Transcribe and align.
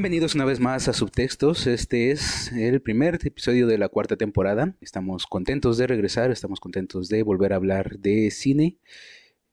Bienvenidos 0.00 0.34
una 0.34 0.46
vez 0.46 0.60
más 0.60 0.88
a 0.88 0.94
Subtextos. 0.94 1.66
Este 1.66 2.10
es 2.10 2.50
el 2.52 2.80
primer 2.80 3.18
episodio 3.22 3.66
de 3.66 3.76
la 3.76 3.90
cuarta 3.90 4.16
temporada. 4.16 4.74
Estamos 4.80 5.26
contentos 5.26 5.76
de 5.76 5.86
regresar, 5.86 6.30
estamos 6.30 6.58
contentos 6.58 7.10
de 7.10 7.22
volver 7.22 7.52
a 7.52 7.56
hablar 7.56 7.98
de 7.98 8.30
cine. 8.30 8.78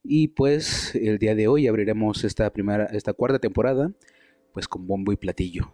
Y 0.05 0.29
pues 0.29 0.95
el 0.95 1.19
día 1.19 1.35
de 1.35 1.49
hoy 1.49 1.67
abriremos 1.67 2.23
esta 2.23 2.49
primera, 2.53 2.85
esta 2.85 3.11
cuarta 3.11 3.39
temporada, 3.39 3.91
pues 4.53 4.69
con 4.69 4.87
bombo 4.87 5.11
y 5.11 5.17
platillo. 5.17 5.73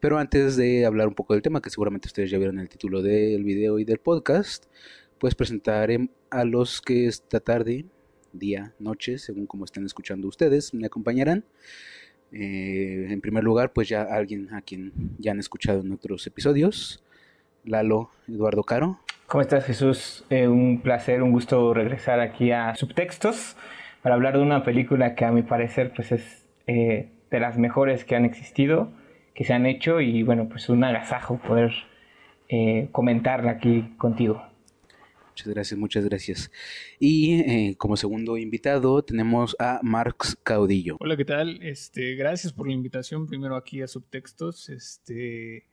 Pero 0.00 0.18
antes 0.18 0.58
de 0.58 0.84
hablar 0.84 1.08
un 1.08 1.14
poco 1.14 1.32
del 1.32 1.40
tema, 1.40 1.62
que 1.62 1.70
seguramente 1.70 2.08
ustedes 2.08 2.30
ya 2.30 2.36
vieron 2.36 2.58
el 2.58 2.68
título 2.68 3.00
del 3.00 3.42
video 3.42 3.78
y 3.78 3.86
del 3.86 4.00
podcast, 4.00 4.66
pues 5.18 5.34
presentaré 5.34 6.10
a 6.28 6.44
los 6.44 6.82
que 6.82 7.06
esta 7.06 7.40
tarde, 7.40 7.86
día, 8.34 8.74
noche, 8.78 9.16
según 9.16 9.46
como 9.46 9.64
estén 9.64 9.86
escuchando 9.86 10.28
ustedes, 10.28 10.74
me 10.74 10.84
acompañarán. 10.84 11.46
Eh, 12.32 13.08
en 13.10 13.20
primer 13.20 13.44
lugar, 13.44 13.72
pues 13.72 13.88
ya 13.88 14.02
alguien 14.02 14.52
a 14.54 14.62
quien 14.62 14.92
ya 15.18 15.32
han 15.32 15.38
escuchado 15.38 15.80
en 15.80 15.92
otros 15.92 16.26
episodios, 16.26 17.04
Lalo 17.64 18.10
Eduardo 18.28 18.62
Caro. 18.62 18.98
¿Cómo 19.26 19.42
estás 19.42 19.64
Jesús? 19.64 20.24
Eh, 20.30 20.48
un 20.48 20.80
placer, 20.80 21.22
un 21.22 21.32
gusto 21.32 21.74
regresar 21.74 22.20
aquí 22.20 22.50
a 22.50 22.74
Subtextos 22.74 23.56
para 24.02 24.14
hablar 24.14 24.36
de 24.36 24.42
una 24.42 24.64
película 24.64 25.14
que 25.14 25.24
a 25.24 25.32
mi 25.32 25.42
parecer 25.42 25.92
pues 25.94 26.12
es 26.12 26.46
eh, 26.66 27.10
de 27.30 27.40
las 27.40 27.58
mejores 27.58 28.04
que 28.04 28.16
han 28.16 28.24
existido, 28.24 28.90
que 29.34 29.44
se 29.44 29.52
han 29.52 29.66
hecho 29.66 30.00
y 30.00 30.22
bueno, 30.22 30.48
pues 30.48 30.68
un 30.68 30.84
agasajo 30.84 31.38
poder 31.38 31.72
comentarla 32.92 33.52
aquí 33.52 33.94
contigo. 33.96 34.51
Muchas 35.32 35.48
gracias, 35.48 35.80
muchas 35.80 36.04
gracias. 36.04 36.50
Y 37.00 37.40
eh, 37.40 37.74
como 37.78 37.96
segundo 37.96 38.36
invitado 38.36 39.02
tenemos 39.02 39.56
a 39.58 39.80
Marx 39.82 40.36
Caudillo. 40.42 40.98
Hola, 41.00 41.16
¿qué 41.16 41.24
tal? 41.24 41.58
Este, 41.62 42.16
gracias 42.16 42.52
por 42.52 42.66
la 42.66 42.74
invitación 42.74 43.26
primero 43.26 43.56
aquí 43.56 43.80
a 43.80 43.88
Subtextos. 43.88 44.68
Este, 44.68 45.64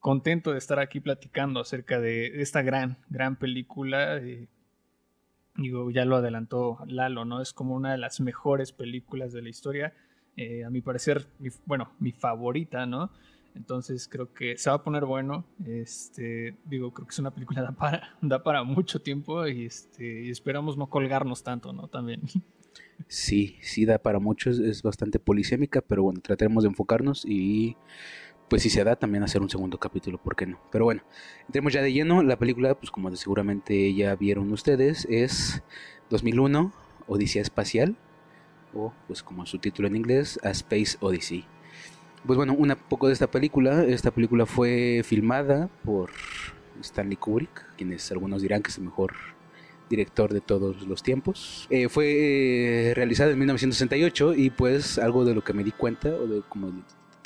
contento 0.00 0.52
de 0.52 0.58
estar 0.58 0.78
aquí 0.78 1.00
platicando 1.00 1.60
acerca 1.60 2.00
de 2.00 2.40
esta 2.40 2.62
gran, 2.62 2.96
gran 3.10 3.36
película. 3.36 4.16
Eh, 4.16 4.48
digo, 5.56 5.90
ya 5.90 6.06
lo 6.06 6.16
adelantó 6.16 6.78
Lalo, 6.86 7.26
¿no? 7.26 7.42
Es 7.42 7.52
como 7.52 7.74
una 7.74 7.92
de 7.92 7.98
las 7.98 8.20
mejores 8.20 8.72
películas 8.72 9.34
de 9.34 9.42
la 9.42 9.50
historia. 9.50 9.92
Eh, 10.38 10.64
a 10.64 10.70
mi 10.70 10.80
parecer, 10.80 11.26
bueno, 11.66 11.92
mi 11.98 12.12
favorita, 12.12 12.86
¿no? 12.86 13.10
Entonces 13.54 14.08
creo 14.08 14.32
que 14.32 14.56
se 14.56 14.70
va 14.70 14.76
a 14.76 14.82
poner 14.82 15.04
bueno. 15.04 15.44
Este, 15.64 16.56
digo, 16.64 16.92
creo 16.92 17.06
que 17.06 17.12
es 17.12 17.18
una 17.18 17.32
película 17.32 17.62
da 17.62 17.72
para, 17.72 18.16
da 18.20 18.42
para 18.42 18.64
mucho 18.64 19.00
tiempo 19.00 19.46
y, 19.46 19.66
este, 19.66 20.24
y 20.24 20.30
esperamos 20.30 20.76
no 20.76 20.88
colgarnos 20.88 21.42
tanto, 21.42 21.72
¿no? 21.72 21.88
También. 21.88 22.22
Sí, 23.08 23.56
sí 23.60 23.84
da 23.84 23.98
para 23.98 24.18
mucho, 24.18 24.50
es, 24.50 24.82
bastante 24.82 25.18
polisémica, 25.18 25.80
pero 25.80 26.04
bueno, 26.04 26.20
trataremos 26.20 26.64
de 26.64 26.70
enfocarnos 26.70 27.24
y 27.26 27.76
pues 28.48 28.62
si 28.62 28.70
se 28.70 28.84
da 28.84 28.96
también 28.96 29.24
hacer 29.24 29.40
un 29.42 29.50
segundo 29.50 29.78
capítulo, 29.78 30.18
¿por 30.18 30.36
qué 30.36 30.46
no? 30.46 30.60
Pero 30.70 30.84
bueno, 30.84 31.02
entremos 31.46 31.72
ya 31.72 31.82
de 31.82 31.92
lleno. 31.92 32.22
La 32.22 32.38
película, 32.38 32.74
pues 32.74 32.90
como 32.90 33.14
seguramente 33.16 33.94
ya 33.94 34.14
vieron 34.16 34.52
ustedes, 34.52 35.06
es 35.10 35.62
2001, 36.10 36.72
Odisea 37.06 37.42
Espacial, 37.42 37.96
o 38.74 38.92
pues 39.06 39.22
como 39.22 39.46
su 39.46 39.58
título 39.58 39.88
en 39.88 39.96
inglés, 39.96 40.38
A 40.42 40.50
Space 40.50 40.96
Odyssey. 41.00 41.46
Pues 42.26 42.38
bueno, 42.38 42.54
un 42.54 42.74
poco 42.88 43.08
de 43.08 43.12
esta 43.12 43.26
película. 43.26 43.84
Esta 43.84 44.10
película 44.10 44.46
fue 44.46 45.02
filmada 45.04 45.68
por 45.84 46.10
Stanley 46.80 47.16
Kubrick, 47.16 47.76
quienes 47.76 48.10
algunos 48.12 48.40
dirán 48.40 48.62
que 48.62 48.70
es 48.70 48.78
el 48.78 48.84
mejor 48.84 49.12
director 49.90 50.32
de 50.32 50.40
todos 50.40 50.86
los 50.86 51.02
tiempos. 51.02 51.66
Eh, 51.68 51.90
fue 51.90 52.88
eh, 52.88 52.94
realizada 52.94 53.32
en 53.32 53.38
1968 53.38 54.34
y 54.36 54.48
pues 54.48 54.98
algo 54.98 55.26
de 55.26 55.34
lo 55.34 55.44
que 55.44 55.52
me 55.52 55.64
di 55.64 55.72
cuenta, 55.72 56.08
o 56.08 56.26
de 56.26 56.40
como 56.48 56.72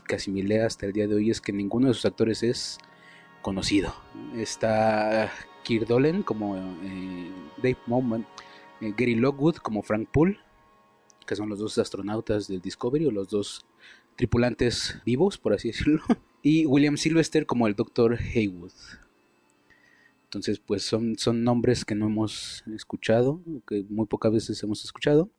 casi 0.03 0.33
me 0.33 0.43
lea 0.43 0.67
hasta 0.67 0.87
el 0.87 0.93
día 0.93 1.07
de 1.07 1.15
hoy, 1.15 1.31
es 1.31 1.41
que 1.41 1.53
ninguno 1.53 1.87
de 1.87 1.95
sus 1.95 2.05
actores 2.05 2.43
es 2.43 2.79
conocido. 3.41 3.95
Está 4.35 5.31
Kirk 5.63 5.87
Dolan 5.87 6.25
como 6.25 6.57
eh, 6.57 7.31
Dave 7.59 7.79
Moment, 7.87 8.27
Gary 8.81 9.15
Lockwood 9.15 9.57
como 9.59 9.85
Frank 9.85 10.09
Poole, 10.11 10.41
que 11.25 11.37
son 11.37 11.49
los 11.49 11.61
dos 11.61 11.79
astronautas 11.79 12.49
del 12.49 12.61
Discovery 12.61 13.07
o 13.07 13.11
los 13.13 13.29
dos 13.29 13.65
tripulantes 14.19 15.01
vivos, 15.07 15.39
por 15.39 15.55
así 15.55 15.69
decirlo, 15.69 16.03
y 16.43 16.67
William 16.67 16.97
Sylvester 16.97 17.47
como 17.47 17.69
el 17.69 17.75
Dr. 17.75 18.19
Haywood. 18.19 18.73
Entonces, 20.25 20.59
pues 20.59 20.83
son, 20.83 21.17
son 21.17 21.45
nombres 21.45 21.85
que 21.85 21.95
no 21.95 22.07
hemos 22.07 22.65
escuchado, 22.75 23.41
que 23.67 23.85
muy 23.89 24.07
pocas 24.07 24.33
veces 24.33 24.61
hemos 24.63 24.85
escuchado, 24.85 25.31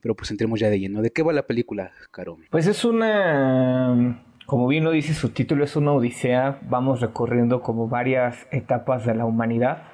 pero 0.00 0.16
pues 0.16 0.30
entremos 0.32 0.58
ya 0.58 0.68
de 0.68 0.80
lleno. 0.80 1.02
¿De 1.02 1.10
qué 1.10 1.22
va 1.22 1.32
la 1.32 1.46
película, 1.46 1.92
Caro? 2.10 2.36
Pues 2.50 2.66
es 2.66 2.84
una, 2.84 4.24
como 4.44 4.66
bien 4.66 4.82
lo 4.82 4.90
dice 4.90 5.14
su 5.14 5.28
título, 5.28 5.62
es 5.62 5.76
una 5.76 5.92
odisea, 5.92 6.58
vamos 6.68 7.00
recorriendo 7.00 7.62
como 7.62 7.88
varias 7.88 8.48
etapas 8.50 9.06
de 9.06 9.14
la 9.14 9.24
humanidad. 9.24 9.84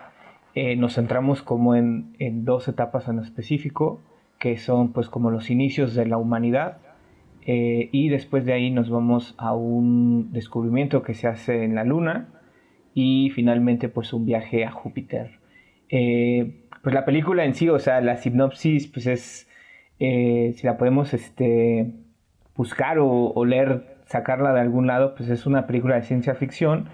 Eh, 0.54 0.74
nos 0.74 0.94
centramos 0.94 1.42
como 1.42 1.76
en, 1.76 2.16
en 2.18 2.46
dos 2.46 2.66
etapas 2.66 3.08
en 3.08 3.18
específico, 3.18 4.00
que 4.38 4.56
son 4.56 4.94
pues 4.94 5.10
como 5.10 5.30
los 5.30 5.50
inicios 5.50 5.94
de 5.94 6.06
la 6.06 6.16
humanidad, 6.16 6.78
eh, 7.48 7.90
y 7.92 8.08
después 8.08 8.44
de 8.44 8.52
ahí 8.52 8.72
nos 8.72 8.90
vamos 8.90 9.36
a 9.38 9.54
un 9.54 10.32
descubrimiento 10.32 11.02
que 11.02 11.14
se 11.14 11.28
hace 11.28 11.62
en 11.62 11.76
la 11.76 11.84
Luna 11.84 12.28
y 12.92 13.30
finalmente 13.30 13.88
pues 13.88 14.12
un 14.12 14.26
viaje 14.26 14.64
a 14.64 14.72
Júpiter. 14.72 15.38
Eh, 15.88 16.64
pues 16.82 16.92
la 16.92 17.04
película 17.04 17.44
en 17.44 17.54
sí, 17.54 17.68
o 17.68 17.78
sea, 17.78 18.00
la 18.00 18.16
sinopsis 18.16 18.88
pues 18.88 19.06
es, 19.06 19.48
eh, 20.00 20.54
si 20.56 20.66
la 20.66 20.76
podemos 20.76 21.14
este, 21.14 21.92
buscar 22.56 22.98
o, 22.98 23.44
leer, 23.44 23.96
sacarla 24.06 24.52
de 24.52 24.60
algún 24.60 24.88
lado, 24.88 25.14
pues 25.14 25.30
es 25.30 25.46
una 25.46 25.68
película 25.68 25.94
de 25.94 26.02
ciencia 26.02 26.34
ficción 26.34 26.88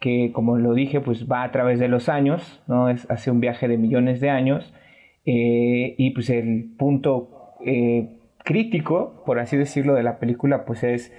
que 0.00 0.30
como 0.32 0.56
lo 0.56 0.72
dije 0.72 1.00
pues 1.00 1.30
va 1.30 1.42
a 1.42 1.50
través 1.50 1.80
de 1.80 1.88
los 1.88 2.08
años, 2.08 2.62
¿no? 2.66 2.88
Es, 2.88 3.10
hace 3.10 3.30
un 3.30 3.40
viaje 3.40 3.68
de 3.68 3.76
millones 3.76 4.20
de 4.20 4.30
años 4.30 4.72
y 5.24 6.10
pues 6.12 6.30
el 6.30 6.70
punto 6.78 7.56
crítico, 8.48 9.22
por 9.26 9.40
así 9.40 9.58
decirlo, 9.58 9.92
de 9.92 10.02
la 10.02 10.18
película, 10.18 10.64
pues 10.64 10.82
es 10.82 11.12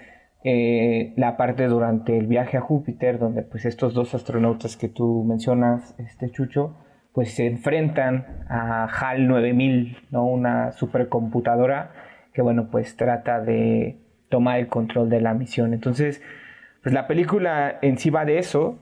eh, 0.43 1.13
la 1.15 1.37
parte 1.37 1.67
durante 1.67 2.17
el 2.17 2.25
viaje 2.25 2.57
a 2.57 2.61
Júpiter, 2.61 3.19
donde 3.19 3.43
pues 3.43 3.65
estos 3.65 3.93
dos 3.93 4.15
astronautas 4.15 4.75
que 4.75 4.89
tú 4.89 5.23
mencionas, 5.23 5.93
este 5.99 6.31
Chucho, 6.31 6.75
pues 7.13 7.35
se 7.35 7.45
enfrentan 7.45 8.25
a 8.49 8.85
HAL 8.85 9.27
9000, 9.27 10.07
¿no? 10.09 10.25
Una 10.25 10.71
supercomputadora 10.71 11.91
que, 12.33 12.41
bueno, 12.41 12.69
pues 12.71 12.97
trata 12.97 13.39
de 13.39 13.99
tomar 14.29 14.57
el 14.57 14.65
control 14.65 15.11
de 15.11 15.21
la 15.21 15.35
misión. 15.35 15.75
Entonces, 15.75 16.23
pues 16.81 16.95
la 16.95 17.05
película 17.05 17.77
en 17.83 17.99
sí 17.99 18.09
va 18.09 18.25
de 18.25 18.39
eso, 18.39 18.79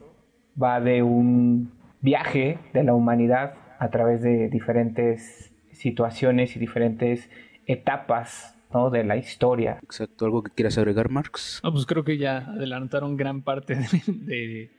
va 0.60 0.80
de 0.80 1.02
un 1.02 1.70
viaje 2.00 2.56
de 2.72 2.82
la 2.82 2.94
humanidad 2.94 3.52
a 3.78 3.90
través 3.90 4.22
de 4.22 4.48
diferentes 4.48 5.52
situaciones 5.70 6.56
y 6.56 6.58
diferentes 6.58 7.28
etapas 7.68 8.58
¿no? 8.74 8.90
de 8.90 9.04
la 9.04 9.16
historia. 9.16 9.78
Exacto, 9.84 10.24
¿algo 10.24 10.42
que 10.42 10.50
quieras 10.50 10.76
agregar, 10.78 11.10
Marx? 11.10 11.60
pues 11.62 11.86
creo 11.86 12.02
que 12.02 12.18
ya 12.18 12.38
adelantaron 12.38 13.16
gran 13.16 13.42
parte 13.42 13.76
de, 14.06 14.70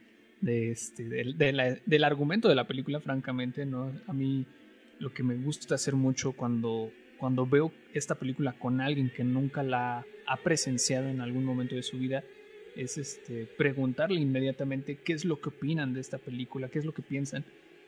este, 0.42 1.04
del 1.04 2.04
argumento 2.04 2.50
de 2.50 2.56
la 2.56 2.68
película, 2.68 3.00
francamente. 3.00 3.66
¿no? 3.66 3.94
A 4.08 4.14
mí 4.14 4.46
lo 5.00 5.14
que 5.14 5.24
me 5.24 5.36
gusta 5.36 5.76
hacer 5.76 5.96
mucho 5.96 6.34
cuando, 6.34 6.92
cuando 7.18 7.46
veo 7.46 7.72
esta 7.94 8.16
película 8.16 8.54
con 8.54 8.82
alguien 8.82 9.12
que 9.16 9.24
nunca 9.24 9.64
la 9.64 10.04
ha 10.28 10.38
presenciado 10.38 11.08
en 11.08 11.22
algún 11.22 11.46
momento 11.46 11.76
de 11.76 11.84
su 11.84 11.98
vida 11.98 12.24
es 12.76 12.98
este, 12.98 13.46
preguntarle 13.58 14.20
inmediatamente 14.20 15.00
qué 15.04 15.14
es 15.14 15.26
lo 15.26 15.42
que 15.42 15.50
opinan 15.50 15.94
de 15.94 16.02
esta 16.02 16.18
película, 16.18 16.70
qué 16.70 16.80
es 16.80 16.86
lo 16.86 16.94
que 16.94 17.02
piensan, 17.02 17.44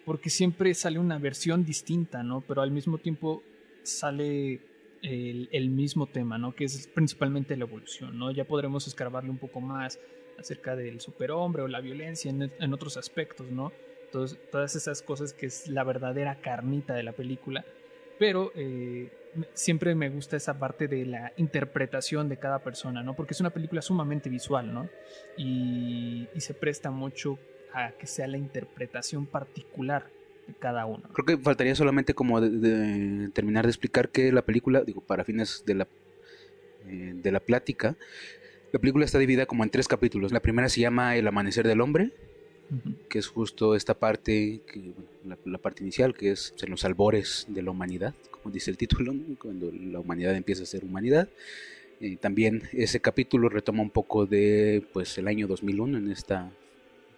porque 0.06 0.30
siempre 0.30 0.74
sale 0.74 1.00
una 1.00 1.18
versión 1.18 1.64
distinta, 1.64 2.24
¿no? 2.24 2.42
Pero 2.42 2.62
al 2.62 2.72
mismo 2.72 2.98
tiempo 2.98 3.44
sale 3.84 4.60
el, 5.02 5.70
mismo 5.70 6.08
tema, 6.08 6.38
¿no? 6.38 6.54
Que 6.54 6.66
es 6.66 6.88
principalmente 6.88 7.56
la 7.58 7.66
evolución, 7.66 8.18
¿no? 8.18 8.32
Ya 8.32 8.46
podremos 8.46 8.88
escarbarle 8.88 9.30
un 9.30 9.38
poco 9.38 9.62
más 9.62 10.00
acerca 10.38 10.76
del 10.76 11.02
superhombre 11.02 11.64
o 11.64 11.68
la 11.68 11.82
violencia 11.82 12.32
en, 12.32 12.74
otros 12.74 12.98
aspectos, 12.98 13.48
¿no? 13.52 13.72
todas 14.12 14.76
esas 14.76 15.02
cosas 15.02 15.32
que 15.32 15.46
es 15.46 15.70
la 15.70 15.86
verdadera 15.86 16.42
carnita 16.42 16.94
de 16.94 17.04
la 17.04 17.14
película. 17.14 17.64
Pero 18.20 18.52
eh, 18.56 19.10
siempre 19.54 19.96
me 19.96 20.10
gusta 20.10 20.36
esa 20.36 20.60
parte 20.60 20.90
de 20.90 21.06
la 21.06 21.32
interpretación 21.38 22.28
de 22.28 22.38
cada 22.38 22.60
persona, 22.60 23.02
¿no? 23.04 23.16
Porque 23.16 23.34
es 23.34 23.40
una 23.40 23.52
película 23.52 23.82
sumamente 23.82 24.30
visual, 24.30 24.74
¿no? 24.74 24.90
Y, 25.38 26.28
y 26.36 26.42
se 26.42 26.54
presta 26.54 26.92
mucho 26.92 27.40
a 27.74 27.92
que 27.92 28.06
sea 28.06 28.28
la 28.28 28.38
interpretación 28.38 29.26
particular 29.26 30.10
cada 30.60 30.86
uno. 30.86 31.04
Creo 31.14 31.26
que 31.26 31.44
faltaría 31.44 31.76
solamente 31.76 32.14
como 32.14 32.42
de, 32.42 33.30
terminar 33.30 33.66
de 33.66 33.72
explicar 33.72 34.10
que 34.10 34.32
la 34.32 34.42
película, 34.42 34.82
digo, 34.82 35.02
para 35.02 35.24
fines 35.24 35.64
de 35.66 35.76
la, 35.76 35.88
eh, 36.88 37.14
de 37.16 37.32
la 37.32 37.40
plática, 37.40 37.96
la 38.72 38.80
película 38.80 39.06
está 39.06 39.20
dividida 39.20 39.46
como 39.46 39.64
en 39.64 39.70
tres 39.70 39.88
capítulos. 39.88 40.32
La 40.32 40.40
primera 40.40 40.70
se 40.70 40.82
llama 40.82 41.16
El 41.16 41.28
amanecer 41.28 41.68
del 41.68 41.82
hombre, 41.82 42.12
que 43.10 43.20
es 43.20 43.28
justo 43.28 43.76
esta 43.76 43.96
parte, 43.96 44.62
que, 44.66 44.94
la, 45.46 45.58
parte 45.58 45.84
inicial, 45.84 46.14
que 46.14 46.32
es 46.32 46.54
en 46.62 46.72
los 46.72 46.86
albores 46.86 47.46
de 47.50 47.62
la 47.62 47.72
humanidad, 47.72 48.14
como 48.30 48.54
dice 48.54 48.72
el 48.72 48.78
título, 48.78 49.14
cuando 49.40 49.72
la 49.72 50.00
humanidad 50.00 50.36
empieza 50.36 50.64
a 50.64 50.66
ser 50.66 50.86
humanidad. 50.86 51.28
Eh, 52.00 52.16
también 52.16 52.64
ese 52.72 53.02
capítulo 53.02 53.50
retoma 53.50 53.84
un 53.84 53.90
poco 53.90 54.26
de 54.26 54.84
pues 54.94 55.18
el 55.18 55.28
año 55.28 55.48
2001 55.48 55.98
en 55.98 56.12
esta 56.12 56.50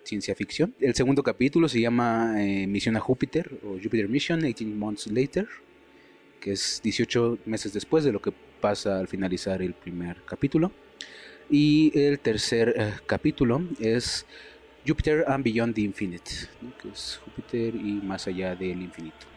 ciencia 0.03 0.35
ficción. 0.35 0.75
El 0.79 0.95
segundo 0.95 1.23
capítulo 1.23 1.67
se 1.67 1.81
llama 1.81 2.35
eh, 2.37 2.67
Misión 2.67 2.95
a 2.95 2.99
Júpiter 2.99 3.59
o 3.63 3.79
Jupiter 3.81 4.07
Mission 4.09 4.41
18 4.41 4.75
Months 4.75 5.07
Later, 5.07 5.47
que 6.39 6.51
es 6.51 6.81
18 6.83 7.39
meses 7.45 7.73
después 7.73 8.03
de 8.03 8.11
lo 8.11 8.21
que 8.21 8.33
pasa 8.61 8.99
al 8.99 9.07
finalizar 9.07 9.61
el 9.61 9.73
primer 9.73 10.23
capítulo. 10.25 10.71
Y 11.49 11.91
el 11.97 12.19
tercer 12.19 12.73
eh, 12.77 12.93
capítulo 13.05 13.61
es 13.79 14.25
Jupiter 14.85 15.25
and 15.27 15.43
Beyond 15.43 15.75
the 15.75 15.81
Infinite, 15.81 16.31
que 16.81 16.89
es 16.89 17.19
Júpiter 17.23 17.75
y 17.75 18.01
más 18.03 18.27
allá 18.27 18.55
del 18.55 18.81
infinito. 18.81 19.27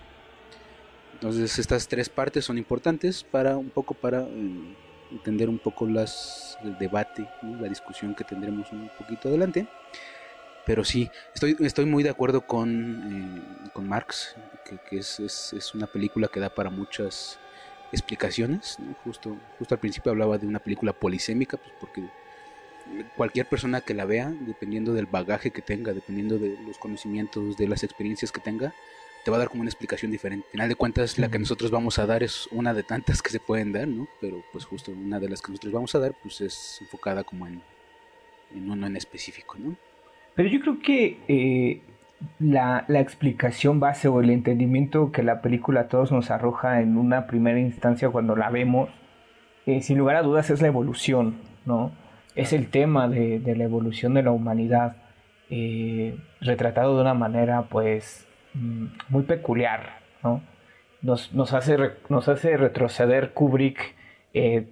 Entonces 1.14 1.58
estas 1.58 1.88
tres 1.88 2.08
partes 2.08 2.44
son 2.44 2.58
importantes 2.58 3.24
para 3.24 3.56
un 3.56 3.70
poco 3.70 3.94
para 3.94 4.26
entender 5.10 5.48
un 5.48 5.58
poco 5.58 5.86
las, 5.86 6.58
el 6.62 6.76
debate, 6.78 7.26
la 7.60 7.68
discusión 7.68 8.14
que 8.14 8.24
tendremos 8.24 8.70
un 8.72 8.90
poquito 8.98 9.28
adelante. 9.28 9.66
Pero 10.66 10.84
sí, 10.84 11.08
estoy, 11.32 11.56
estoy 11.60 11.86
muy 11.86 12.02
de 12.02 12.10
acuerdo 12.10 12.40
con, 12.44 13.38
eh, 13.66 13.70
con 13.72 13.88
Marx, 13.88 14.34
que, 14.90 14.98
es, 14.98 15.20
es, 15.20 15.74
una 15.74 15.86
película 15.86 16.26
que 16.26 16.40
da 16.40 16.50
para 16.50 16.70
muchas 16.70 17.38
explicaciones. 17.92 18.76
Justo, 19.04 19.36
justo 19.58 19.74
al 19.76 19.80
principio 19.80 20.10
hablaba 20.10 20.38
de 20.38 20.46
una 20.46 20.58
película 20.58 20.92
polisémica, 20.92 21.56
pues 21.56 21.72
porque 21.78 22.02
cualquier 23.16 23.46
persona 23.46 23.80
que 23.80 23.94
la 23.94 24.06
vea, 24.06 24.32
dependiendo 24.40 24.92
del 24.92 25.06
bagaje 25.06 25.52
que 25.52 25.62
tenga, 25.62 25.92
dependiendo 25.92 26.36
de 26.36 26.58
los 26.66 26.78
conocimientos, 26.78 27.56
de 27.56 27.68
las 27.68 27.84
experiencias 27.84 28.32
que 28.32 28.40
tenga, 28.40 28.74
te 29.24 29.30
va 29.30 29.36
a 29.36 29.40
dar 29.40 29.48
como 29.48 29.60
una 29.60 29.70
explicación 29.70 30.10
diferente. 30.10 30.46
Al 30.48 30.52
final 30.52 30.68
de 30.68 30.74
cuentas, 30.74 31.16
la 31.16 31.30
que 31.30 31.38
nosotros 31.38 31.70
vamos 31.70 32.00
a 32.00 32.06
dar 32.06 32.24
es 32.24 32.48
una 32.50 32.74
de 32.74 32.82
tantas 32.82 33.22
que 33.22 33.30
se 33.30 33.38
pueden 33.38 33.72
dar, 33.72 33.86
¿no? 33.86 34.08
Pero 34.20 34.44
pues 34.52 34.64
justo 34.64 34.90
una 34.90 35.20
de 35.20 35.28
las 35.28 35.42
que 35.42 35.52
nosotros 35.52 35.72
vamos 35.72 35.94
a 35.94 36.00
dar, 36.00 36.12
pues 36.20 36.40
es 36.40 36.78
enfocada 36.80 37.22
como 37.22 37.46
en, 37.46 37.62
en 38.52 38.68
uno 38.68 38.88
en 38.88 38.96
específico, 38.96 39.56
¿no? 39.58 39.76
Pero 40.36 40.48
yo 40.48 40.60
creo 40.60 40.78
que 40.80 41.18
eh, 41.26 41.80
la, 42.38 42.84
explicación 42.88 43.80
base 43.80 44.06
o 44.06 44.20
el 44.20 44.30
entendimiento 44.30 45.10
que 45.10 45.24
la 45.24 45.42
película 45.42 45.82
a 45.82 45.88
todos 45.88 46.12
nos 46.12 46.30
arroja 46.30 46.80
en 46.80 46.96
una 46.96 47.26
primera 47.26 47.58
instancia 47.58 48.10
cuando 48.10 48.36
la 48.36 48.50
vemos, 48.50 48.90
eh, 49.66 49.82
sin 49.82 49.98
lugar 49.98 50.16
a 50.16 50.22
dudas 50.22 50.50
es 50.50 50.62
la 50.62 50.68
evolución, 50.68 51.36
¿no? 51.64 51.90
Es 52.36 52.52
el 52.52 52.68
tema 52.68 53.08
de, 53.08 53.40
la 53.56 53.64
evolución 53.64 54.14
de 54.14 54.22
la 54.22 54.30
humanidad, 54.30 54.98
eh, 55.50 56.16
retratado 56.40 56.94
de 56.94 57.02
una 57.02 57.14
manera, 57.14 57.62
pues, 57.62 58.26
Mm, 58.56 58.86
muy 59.10 59.22
peculiar, 59.24 59.98
¿no? 60.22 60.40
Nos, 61.02 61.34
nos, 61.34 61.52
hace, 61.52 61.76
nos 62.08 62.28
hace 62.28 62.56
retroceder 62.56 63.32
Kubrick 63.32 63.94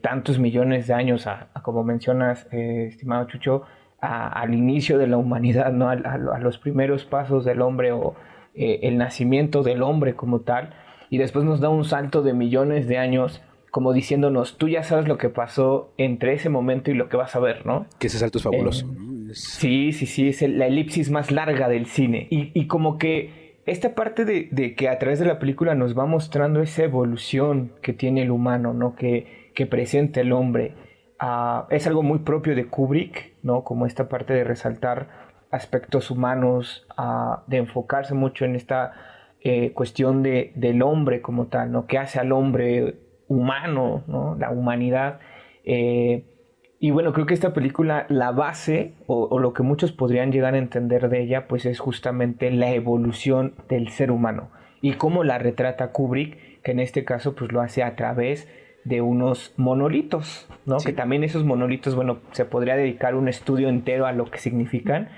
tantos 0.03 0.39
millones 0.39 0.89
de 0.89 0.93
años, 0.93 1.27
como 1.63 1.85
mencionas, 1.85 2.47
estimado 2.53 3.27
Chucho, 3.29 3.63
al 4.05 4.55
inicio 4.55 4.99
de 4.99 5.07
la 5.07 5.17
humanidad, 5.17 5.73
¿no? 5.73 5.89
A, 5.89 5.97
los 6.39 6.59
primeros 6.59 7.05
pasos 7.05 7.45
del 7.45 7.63
hombre 7.63 7.93
o 7.93 8.15
eh, 8.55 8.81
el 8.83 8.99
nacimiento 8.99 9.63
del 9.63 9.83
hombre 9.83 10.15
como 10.15 10.41
tal, 10.41 10.75
y 11.11 11.19
después 11.19 11.45
nos 11.45 11.61
da 11.61 11.69
un 11.69 11.85
salto 11.85 12.23
de 12.23 12.33
millones 12.33 12.89
de 12.89 12.99
años 12.99 13.43
como 13.71 13.93
diciéndonos, 13.93 14.57
tú 14.57 14.69
ya 14.69 14.85
sabes 14.85 15.09
lo 15.09 15.19
que 15.19 15.31
pasó 15.31 15.93
entre 15.97 16.35
ese 16.35 16.49
momento 16.49 16.93
y 16.93 16.95
lo 16.95 17.09
que 17.09 17.17
vas 17.17 17.35
a 17.35 17.41
ver, 17.41 17.67
¿no? 17.67 17.87
Que 17.99 18.07
ese 18.07 18.19
salto 18.19 18.39
es 18.39 18.45
fabuloso, 18.45 18.87
Sí, 19.33 19.93
sí, 19.93 20.07
sí, 20.07 20.29
es 20.29 20.43
la 20.43 20.69
elipsis 20.69 21.11
más 21.11 21.33
larga 21.33 21.69
del 21.69 21.87
cine. 21.87 22.29
Y, 22.31 22.53
y 22.55 22.69
como 22.69 22.99
que 22.99 23.45
esta 23.67 23.95
parte 23.95 24.25
de, 24.25 24.75
que 24.75 24.89
a 24.89 24.99
través 24.99 25.19
de 25.19 25.25
la 25.25 25.39
película 25.39 25.75
nos 25.75 25.99
va 25.99 26.05
mostrando 26.05 26.61
esa 26.61 26.85
evolución 26.85 27.73
que 27.81 27.93
tiene 27.93 28.23
el 28.23 28.31
humano, 28.31 28.75
¿no? 28.75 28.95
Que, 28.95 29.51
que 29.55 29.67
presenta 29.67 30.21
el 30.21 30.33
hombre. 30.33 30.75
Ah, 31.27 31.67
es 31.71 31.87
algo 31.87 32.03
muy 32.03 32.19
propio 32.19 32.55
de 32.55 32.67
Kubrick, 32.67 33.33
¿no? 33.43 33.65
Como 33.65 33.87
esta 33.87 34.11
parte 34.11 34.35
de 34.35 34.45
resaltar 34.45 35.09
aspectos 35.51 36.11
humanos, 36.11 36.87
ah, 36.99 37.45
de 37.47 37.57
enfocarse 37.57 38.13
mucho 38.13 38.45
en 38.45 38.55
esta 38.55 38.93
eh, 39.41 39.73
cuestión 39.73 40.23
de, 40.23 40.53
del 40.55 40.83
hombre 40.83 41.23
como 41.23 41.47
tal, 41.47 41.73
¿no? 41.73 41.87
Que 41.87 41.97
hace 41.97 42.21
al 42.21 42.31
hombre 42.31 42.97
humano, 43.27 44.05
¿no? 44.07 44.37
La 44.39 44.51
humanidad. 44.51 45.19
Eh, 45.65 46.25
y 46.79 46.91
bueno, 46.91 47.15
creo 47.15 47.25
que 47.25 47.33
esta 47.33 47.55
película, 47.55 48.05
la 48.11 48.31
base, 48.31 48.93
o, 49.07 49.39
lo 49.39 49.55
que 49.55 49.63
muchos 49.63 49.93
podrían 49.93 50.31
llegar 50.31 50.53
a 50.53 50.59
entender 50.59 51.09
de 51.09 51.23
ella, 51.23 51.49
pues 51.49 51.65
es 51.65 51.79
justamente 51.79 52.51
la 52.51 52.71
evolución 52.73 53.55
del 53.71 53.89
ser 53.89 54.11
humano. 54.11 54.51
Y 54.83 54.93
cómo 54.97 55.25
la 55.25 55.39
retrata 55.39 55.91
Kubrick, 55.91 56.61
que 56.61 56.73
en 56.73 56.81
este 56.81 57.07
caso 57.07 57.35
pues 57.35 57.51
lo 57.51 57.63
hace 57.63 57.83
a 57.83 57.97
través 57.97 58.47
de 58.47 58.64
unos 59.01 59.53
monolitos, 59.57 60.47
¿no? 60.67 60.79
Que 60.79 60.93
también 60.93 61.25
esos 61.25 61.45
monolitos, 61.45 61.95
bueno, 61.95 62.21
se 62.33 62.45
podría 62.45 62.77
dedicar 62.77 63.15
un 63.15 63.29
estudio 63.29 63.69
entero 63.69 64.07
a 64.07 64.13
lo 64.13 64.31
que 64.31 64.39
significan, 64.39 65.09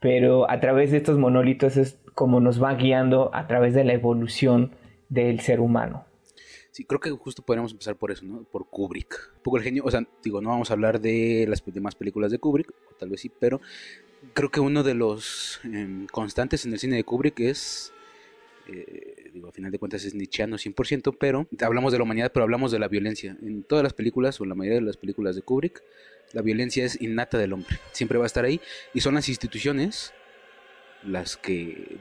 pero 0.00 0.50
a 0.50 0.60
través 0.60 0.90
de 0.90 0.98
estos 0.98 1.18
monolitos 1.18 1.76
es 1.76 1.98
como 2.14 2.40
nos 2.40 2.62
va 2.62 2.74
guiando 2.74 3.30
a 3.34 3.46
través 3.46 3.74
de 3.74 3.84
la 3.84 3.92
evolución 3.92 4.72
del 5.08 5.40
ser 5.40 5.60
humano. 5.60 6.04
Sí, 6.76 6.84
creo 6.84 7.00
que 7.00 7.10
justo 7.10 7.42
podríamos 7.42 7.72
empezar 7.72 7.96
por 7.96 8.10
eso, 8.10 8.24
¿no? 8.26 8.42
Por 8.42 8.68
Kubrick. 8.68 9.32
Un 9.36 9.42
poco 9.42 9.56
el 9.56 9.62
genio, 9.62 9.82
o 9.86 9.90
sea, 9.90 10.02
digo, 10.22 10.42
no 10.42 10.50
vamos 10.50 10.70
a 10.70 10.74
hablar 10.74 11.00
de 11.00 11.46
las 11.48 11.64
demás 11.64 11.94
películas 11.94 12.30
de 12.30 12.38
Kubrick, 12.38 12.70
o 12.90 12.94
tal 12.96 13.08
vez 13.08 13.22
sí, 13.22 13.30
pero 13.30 13.62
creo 14.34 14.50
que 14.50 14.60
uno 14.60 14.82
de 14.82 14.92
los 14.92 15.58
em, 15.64 16.06
constantes 16.06 16.66
en 16.66 16.72
el 16.74 16.78
cine 16.78 16.96
de 16.96 17.04
Kubrick 17.04 17.40
es, 17.40 17.94
eh, 18.68 19.15
digo, 19.36 19.48
a 19.48 19.52
final 19.52 19.70
de 19.70 19.78
cuentas 19.78 20.04
es 20.04 20.14
nichiano 20.14 20.56
100%, 20.56 21.16
pero 21.18 21.46
hablamos 21.60 21.92
de 21.92 21.98
la 21.98 22.04
humanidad, 22.04 22.32
pero 22.32 22.44
hablamos 22.44 22.72
de 22.72 22.78
la 22.78 22.88
violencia. 22.88 23.36
En 23.42 23.62
todas 23.62 23.82
las 23.82 23.92
películas, 23.92 24.40
o 24.40 24.46
la 24.46 24.54
mayoría 24.54 24.80
de 24.80 24.86
las 24.86 24.96
películas 24.96 25.36
de 25.36 25.42
Kubrick, 25.42 25.82
la 26.32 26.42
violencia 26.42 26.84
es 26.84 27.00
innata 27.00 27.38
del 27.38 27.52
hombre, 27.52 27.78
siempre 27.92 28.18
va 28.18 28.24
a 28.24 28.26
estar 28.26 28.44
ahí, 28.44 28.60
y 28.94 29.00
son 29.00 29.14
las 29.14 29.28
instituciones 29.28 30.12
las 31.04 31.36
que 31.36 31.98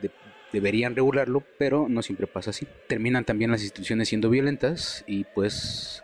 deberían 0.51 0.96
regularlo, 0.96 1.44
pero 1.60 1.88
no 1.89 2.01
siempre 2.01 2.25
pasa 2.25 2.51
así. 2.51 2.65
Terminan 2.88 3.25
también 3.25 3.51
las 3.51 3.62
instituciones 3.62 4.08
siendo 4.08 4.30
violentas 4.30 5.04
y 5.06 5.25
pues 5.25 6.04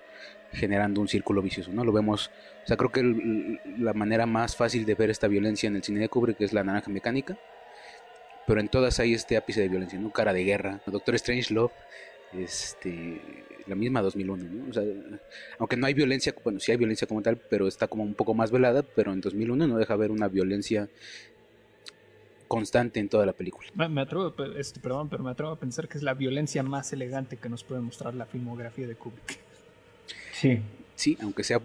generando 0.51 0.99
un 0.99 1.07
círculo 1.07 1.41
vicioso, 1.41 1.71
¿no? 1.71 1.85
Lo 1.85 1.93
vemos, 1.93 2.29
o 2.65 2.67
sea, 2.67 2.75
creo 2.75 2.91
que 2.91 3.57
la 3.79 3.93
manera 3.93 4.25
más 4.25 4.57
fácil 4.57 4.85
de 4.85 4.95
ver 4.95 5.09
esta 5.09 5.29
violencia 5.29 5.67
en 5.67 5.77
el 5.77 5.83
cine 5.83 6.01
de 6.01 6.09
Kubrick 6.09 6.41
es 6.41 6.51
la 6.51 6.65
naranja 6.65 6.91
mecánica, 6.91 7.39
pero 8.51 8.59
en 8.59 8.67
todas 8.67 8.99
hay 8.99 9.13
este 9.13 9.37
ápice 9.37 9.61
de 9.61 9.69
violencia, 9.69 9.97
¿no? 9.97 10.11
Cara 10.11 10.33
de 10.33 10.43
guerra, 10.43 10.81
Doctor 10.85 11.15
Strange 11.15 11.53
Love, 11.53 11.71
este, 12.33 13.21
la 13.65 13.75
misma 13.75 14.01
2001, 14.01 14.43
¿no? 14.43 14.69
O 14.69 14.73
sea, 14.73 14.83
aunque 15.57 15.77
no 15.77 15.87
hay 15.87 15.93
violencia, 15.93 16.35
bueno, 16.43 16.59
sí 16.59 16.69
hay 16.69 16.77
violencia 16.77 17.07
como 17.07 17.21
tal, 17.21 17.37
pero 17.37 17.65
está 17.65 17.87
como 17.87 18.03
un 18.03 18.13
poco 18.13 18.33
más 18.33 18.51
velada, 18.51 18.83
pero 18.83 19.13
en 19.13 19.21
2001 19.21 19.67
no 19.67 19.77
deja 19.77 19.95
ver 19.95 20.11
una 20.11 20.27
violencia 20.27 20.89
constante 22.49 22.99
en 22.99 23.07
toda 23.07 23.25
la 23.25 23.31
película. 23.31 23.69
Me, 23.73 24.01
atrevo, 24.01 24.35
este, 24.57 24.81
perdón, 24.81 25.07
pero 25.07 25.23
me 25.23 25.31
atrevo 25.31 25.53
a 25.53 25.55
pensar 25.57 25.87
que 25.87 25.97
es 25.97 26.03
la 26.03 26.13
violencia 26.13 26.61
más 26.61 26.91
elegante 26.91 27.37
que 27.37 27.47
nos 27.47 27.63
puede 27.63 27.79
mostrar 27.79 28.13
la 28.15 28.25
filmografía 28.25 28.85
de 28.85 28.95
Kubrick. 28.95 29.39
Sí. 30.33 30.59
Sí, 30.95 31.17
aunque 31.21 31.45
sea 31.45 31.61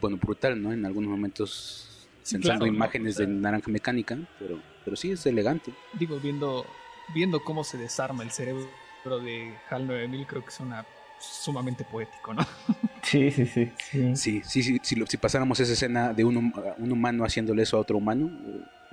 bueno, 0.00 0.16
brutal, 0.16 0.60
¿no? 0.60 0.72
En 0.72 0.84
algunos 0.84 1.10
momentos 1.10 2.08
pensando 2.28 2.66
imágenes 2.66 3.16
de 3.16 3.28
naranja 3.28 3.70
mecánica, 3.70 4.18
pero, 4.40 4.60
pero 4.88 4.96
sí 4.96 5.12
es 5.12 5.26
elegante. 5.26 5.70
Digo, 5.92 6.18
viendo, 6.18 6.64
viendo 7.12 7.44
cómo 7.44 7.62
se 7.62 7.76
desarma 7.76 8.22
el 8.22 8.30
cerebro 8.30 9.18
de 9.22 9.52
HAL 9.68 9.86
9000, 9.86 10.26
creo 10.26 10.42
que 10.42 10.48
es 10.48 10.60
una 10.60 10.86
sumamente 11.18 11.84
poético, 11.84 12.32
¿no? 12.32 12.42
Sí, 13.02 13.30
sí, 13.30 13.44
sí. 13.46 13.70
Sí, 13.90 14.14
sí, 14.14 14.42
sí, 14.44 14.62
sí 14.62 14.78
si, 14.82 15.06
si, 15.06 15.16
pasáramos 15.18 15.60
esa 15.60 15.72
escena 15.72 16.12
de 16.12 16.24
un, 16.24 16.52
un 16.78 16.92
humano 16.92 17.24
haciéndole 17.24 17.62
eso 17.62 17.76
a 17.76 17.80
otro 17.80 17.98
humano, 17.98 18.30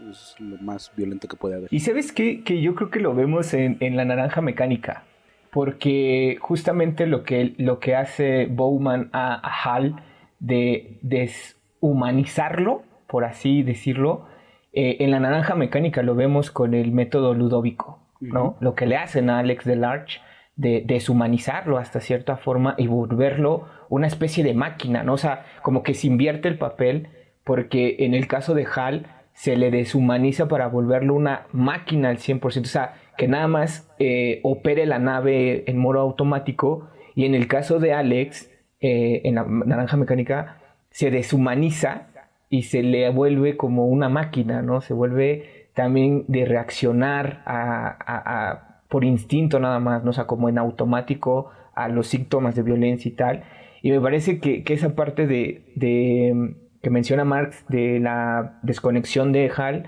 es 0.09 0.35
lo 0.39 0.57
más 0.57 0.91
violento 0.97 1.29
que 1.29 1.37
puede 1.37 1.55
haber. 1.55 1.69
Y 1.71 1.79
sabes 1.79 2.11
qué? 2.11 2.43
que 2.43 2.61
yo 2.61 2.75
creo 2.75 2.89
que 2.89 2.99
lo 2.99 3.15
vemos 3.15 3.53
en, 3.53 3.77
la 3.95 4.03
naranja 4.03 4.41
mecánica. 4.41 5.03
Porque 5.49 6.37
justamente 6.41 7.07
lo 7.07 7.23
que, 7.23 7.55
lo 7.57 7.79
que 7.79 7.95
hace 7.95 8.47
Bowman 8.47 9.09
a, 9.13 9.39
Hal 9.63 9.95
de 10.39 10.97
deshumanizarlo, 11.01 12.83
por 13.07 13.23
así 13.23 13.63
decirlo, 13.63 14.27
eh, 14.75 14.97
en 14.99 15.11
la 15.11 15.21
naranja 15.21 15.55
mecánica 15.55 16.03
lo 16.03 16.15
vemos 16.15 16.51
con 16.51 16.73
el 16.73 16.91
método 16.91 17.33
ludóvico, 17.33 17.99
¿no? 18.19 18.57
Lo 18.59 18.75
que 18.75 18.85
le 18.85 18.97
hacen 18.97 19.29
a 19.29 19.39
Alex 19.39 19.63
Delarge 19.63 20.19
de 20.57 20.83
deshumanizarlo 20.85 21.77
hasta 21.77 22.01
cierta 22.01 22.35
forma 22.37 22.75
y 22.77 22.87
volverlo 22.87 23.67
una 23.89 24.07
especie 24.07 24.43
de 24.43 24.53
máquina, 24.53 25.03
¿no? 25.03 25.13
O 25.13 25.17
sea, 25.17 25.45
como 25.61 25.81
que 25.81 25.93
se 25.93 26.07
invierte 26.07 26.49
el 26.49 26.57
papel 26.57 27.07
porque 27.45 27.97
en 27.99 28.13
el 28.13 28.27
caso 28.27 28.53
de 28.53 28.67
Hal 28.75 29.07
se 29.33 29.55
le 29.55 29.71
deshumaniza 29.71 30.47
para 30.49 30.67
volverlo 30.67 31.13
una 31.13 31.47
máquina 31.53 32.09
al 32.09 32.17
100%, 32.17 32.61
o 32.61 32.65
sea, 32.65 32.95
que 33.17 33.27
nada 33.27 33.47
más 33.47 33.89
eh, 33.99 34.41
opere 34.43 34.85
la 34.85 34.99
nave 34.99 35.63
en 35.69 35.77
modo 35.77 35.99
automático 35.99 36.89
y 37.15 37.25
en 37.25 37.33
el 37.33 37.47
caso 37.47 37.79
de 37.79 37.93
Alex, 37.93 38.51
eh, 38.81 39.21
en 39.23 39.35
la 39.35 39.45
naranja 39.45 39.95
mecánica, 39.95 40.57
se 40.89 41.11
deshumaniza 41.11 42.07
y 42.49 42.63
se 42.63 42.83
le 42.83 43.09
vuelve 43.09 43.57
como 43.57 43.85
una 43.85 44.09
máquina, 44.09 44.61
¿no? 44.61 44.81
Se 44.81 44.93
vuelve 44.93 45.69
también 45.73 46.25
de 46.27 46.45
reaccionar 46.45 47.43
a, 47.45 48.81
por 48.89 49.03
instinto 49.03 49.59
nada 49.59 49.79
más, 49.79 50.03
¿no? 50.03 50.11
O 50.11 50.13
sea, 50.13 50.25
como 50.25 50.49
en 50.49 50.57
automático 50.57 51.51
a 51.73 51.89
los 51.89 52.07
síntomas 52.07 52.55
de 52.55 52.63
violencia 52.63 53.09
y 53.09 53.15
tal. 53.15 53.43
Y 53.81 53.91
me 53.91 53.99
parece 53.99 54.39
que, 54.39 54.63
esa 54.67 54.95
parte 54.95 55.27
de, 55.27 55.73
de, 55.75 56.55
que 56.81 56.89
menciona 56.89 57.25
Marx 57.25 57.65
de 57.67 57.99
la 57.99 58.59
desconexión 58.63 59.31
de 59.31 59.51
Hal, 59.55 59.87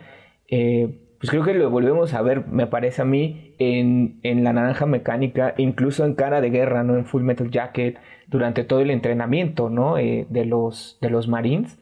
eh, 0.49 0.99
pues 1.19 1.31
creo 1.31 1.43
que 1.43 1.53
lo 1.53 1.69
volvemos 1.69 2.13
a 2.13 2.21
ver, 2.21 2.47
me 2.47 2.67
parece 2.67 3.01
a 3.01 3.05
mí, 3.05 3.55
en, 3.57 4.19
en, 4.21 4.43
La 4.43 4.53
Naranja 4.53 4.85
Mecánica, 4.85 5.55
incluso 5.57 6.05
en 6.05 6.13
Cara 6.13 6.41
de 6.41 6.51
Guerra, 6.51 6.83
¿no? 6.83 6.95
En 6.95 7.05
Full 7.05 7.23
Metal 7.23 7.49
Jacket, 7.49 7.97
durante 8.27 8.63
todo 8.63 8.81
el 8.81 8.91
entrenamiento, 8.91 9.69
¿no? 9.69 9.97
Eh, 9.97 10.27
de, 10.29 10.45
los, 10.45 10.99
de 11.01 11.09
los 11.09 11.27
Marines, 11.27 11.79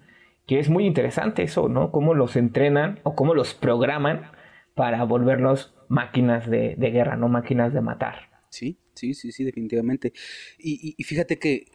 que 0.48 0.60
es 0.60 0.70
muy 0.70 0.86
interesante 0.86 1.44
eso, 1.44 1.70
¿no? 1.70 1.92
Cómo 1.92 2.14
los 2.14 2.36
entrenan 2.36 3.00
o 3.04 3.16
cómo 3.16 3.34
los 3.34 3.54
programan 3.54 4.32
para 4.76 5.04
volverlos 5.04 5.74
máquinas 5.88 6.50
de, 6.50 6.76
guerra, 6.78 7.16
no 7.16 7.30
máquinas 7.30 7.74
de 7.74 7.82
matar. 7.82 8.30
Sí, 8.50 8.78
sí, 8.94 9.14
sí, 9.14 9.32
sí, 9.32 9.44
definitivamente. 9.44 10.14
Y, 10.60 10.96
fíjate 11.04 11.40
que, 11.40 11.66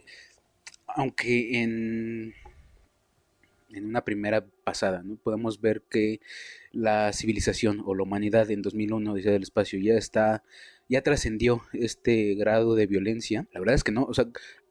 aunque 0.86 1.62
en, 1.62 2.34
en 3.70 3.86
una 3.86 4.04
primera 4.04 4.46
pasada, 4.64 5.02
¿no? 5.02 5.16
Podemos 5.16 5.60
ver 5.60 5.82
que 5.88 6.20
la 6.72 7.12
civilización 7.12 7.82
o 7.84 7.94
la 7.94 8.02
humanidad 8.02 8.50
en 8.50 8.62
2001, 8.62 9.12
Odisea 9.12 9.32
del 9.32 9.42
Espacio, 9.42 9.80
ya 9.80 9.94
está, 9.94 10.42
ya 10.88 11.02
trascendió 11.02 11.62
este 11.72 12.34
grado 12.34 12.74
de 12.74 12.86
violencia. 12.86 13.46
La 13.52 13.60
verdad 13.60 13.74
es 13.74 13.84
que 13.84 13.92
no, 13.92 14.04
o 14.04 14.14
sea, 14.14 14.26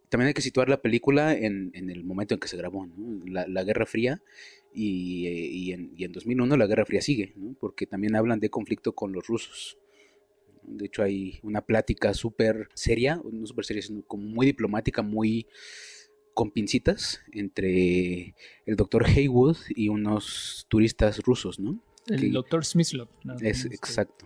también 0.10 0.28
hay 0.28 0.34
que 0.34 0.42
situar 0.42 0.70
la 0.70 0.82
película 0.82 1.34
en, 1.34 1.72
en 1.74 1.89
el 1.89 2.04
momento 2.04 2.34
en 2.34 2.39
que 2.39 2.48
se 2.48 2.58
grabó, 2.58 2.86
¿no? 2.88 3.25
la, 3.25 3.48
la, 3.48 3.63
Guerra 3.63 3.86
Fría, 3.86 4.22
y, 4.74 5.28
y, 5.28 5.72
en, 5.72 5.94
y, 5.96 6.04
en, 6.04 6.12
2001 6.12 6.58
la 6.58 6.68
Guerra 6.68 6.86
Fría 6.86 7.01
sigue, 7.01 7.34
¿no? 7.36 7.56
porque 7.60 7.86
también 7.86 8.16
hablan 8.16 8.39
de 8.39 8.50
conflicto 8.50 8.94
con 8.94 9.13
los 9.13 9.28
rusos. 9.28 9.78
De 10.63 10.86
hecho 10.86 11.04
hay 11.04 11.39
una 11.44 11.62
plática 11.62 12.13
súper 12.13 12.70
seria, 12.74 13.22
no 13.32 13.46
súper 13.48 13.66
seria, 13.66 13.82
sino 13.82 14.04
como 14.04 14.24
muy 14.24 14.46
diplomática, 14.46 15.01
muy 15.01 15.48
con 16.34 16.51
pincitas 16.51 17.22
entre 17.32 18.36
el 18.66 18.75
doctor 18.75 19.06
Haywood 19.06 19.58
y 19.70 19.89
unos 19.89 20.66
turistas 20.70 21.20
rusos, 21.20 21.60
¿no? 21.60 21.84
El 22.08 22.32
doctor 22.32 22.66
Smyslov. 22.66 23.10
Es 23.42 23.66
exacto. 23.66 24.25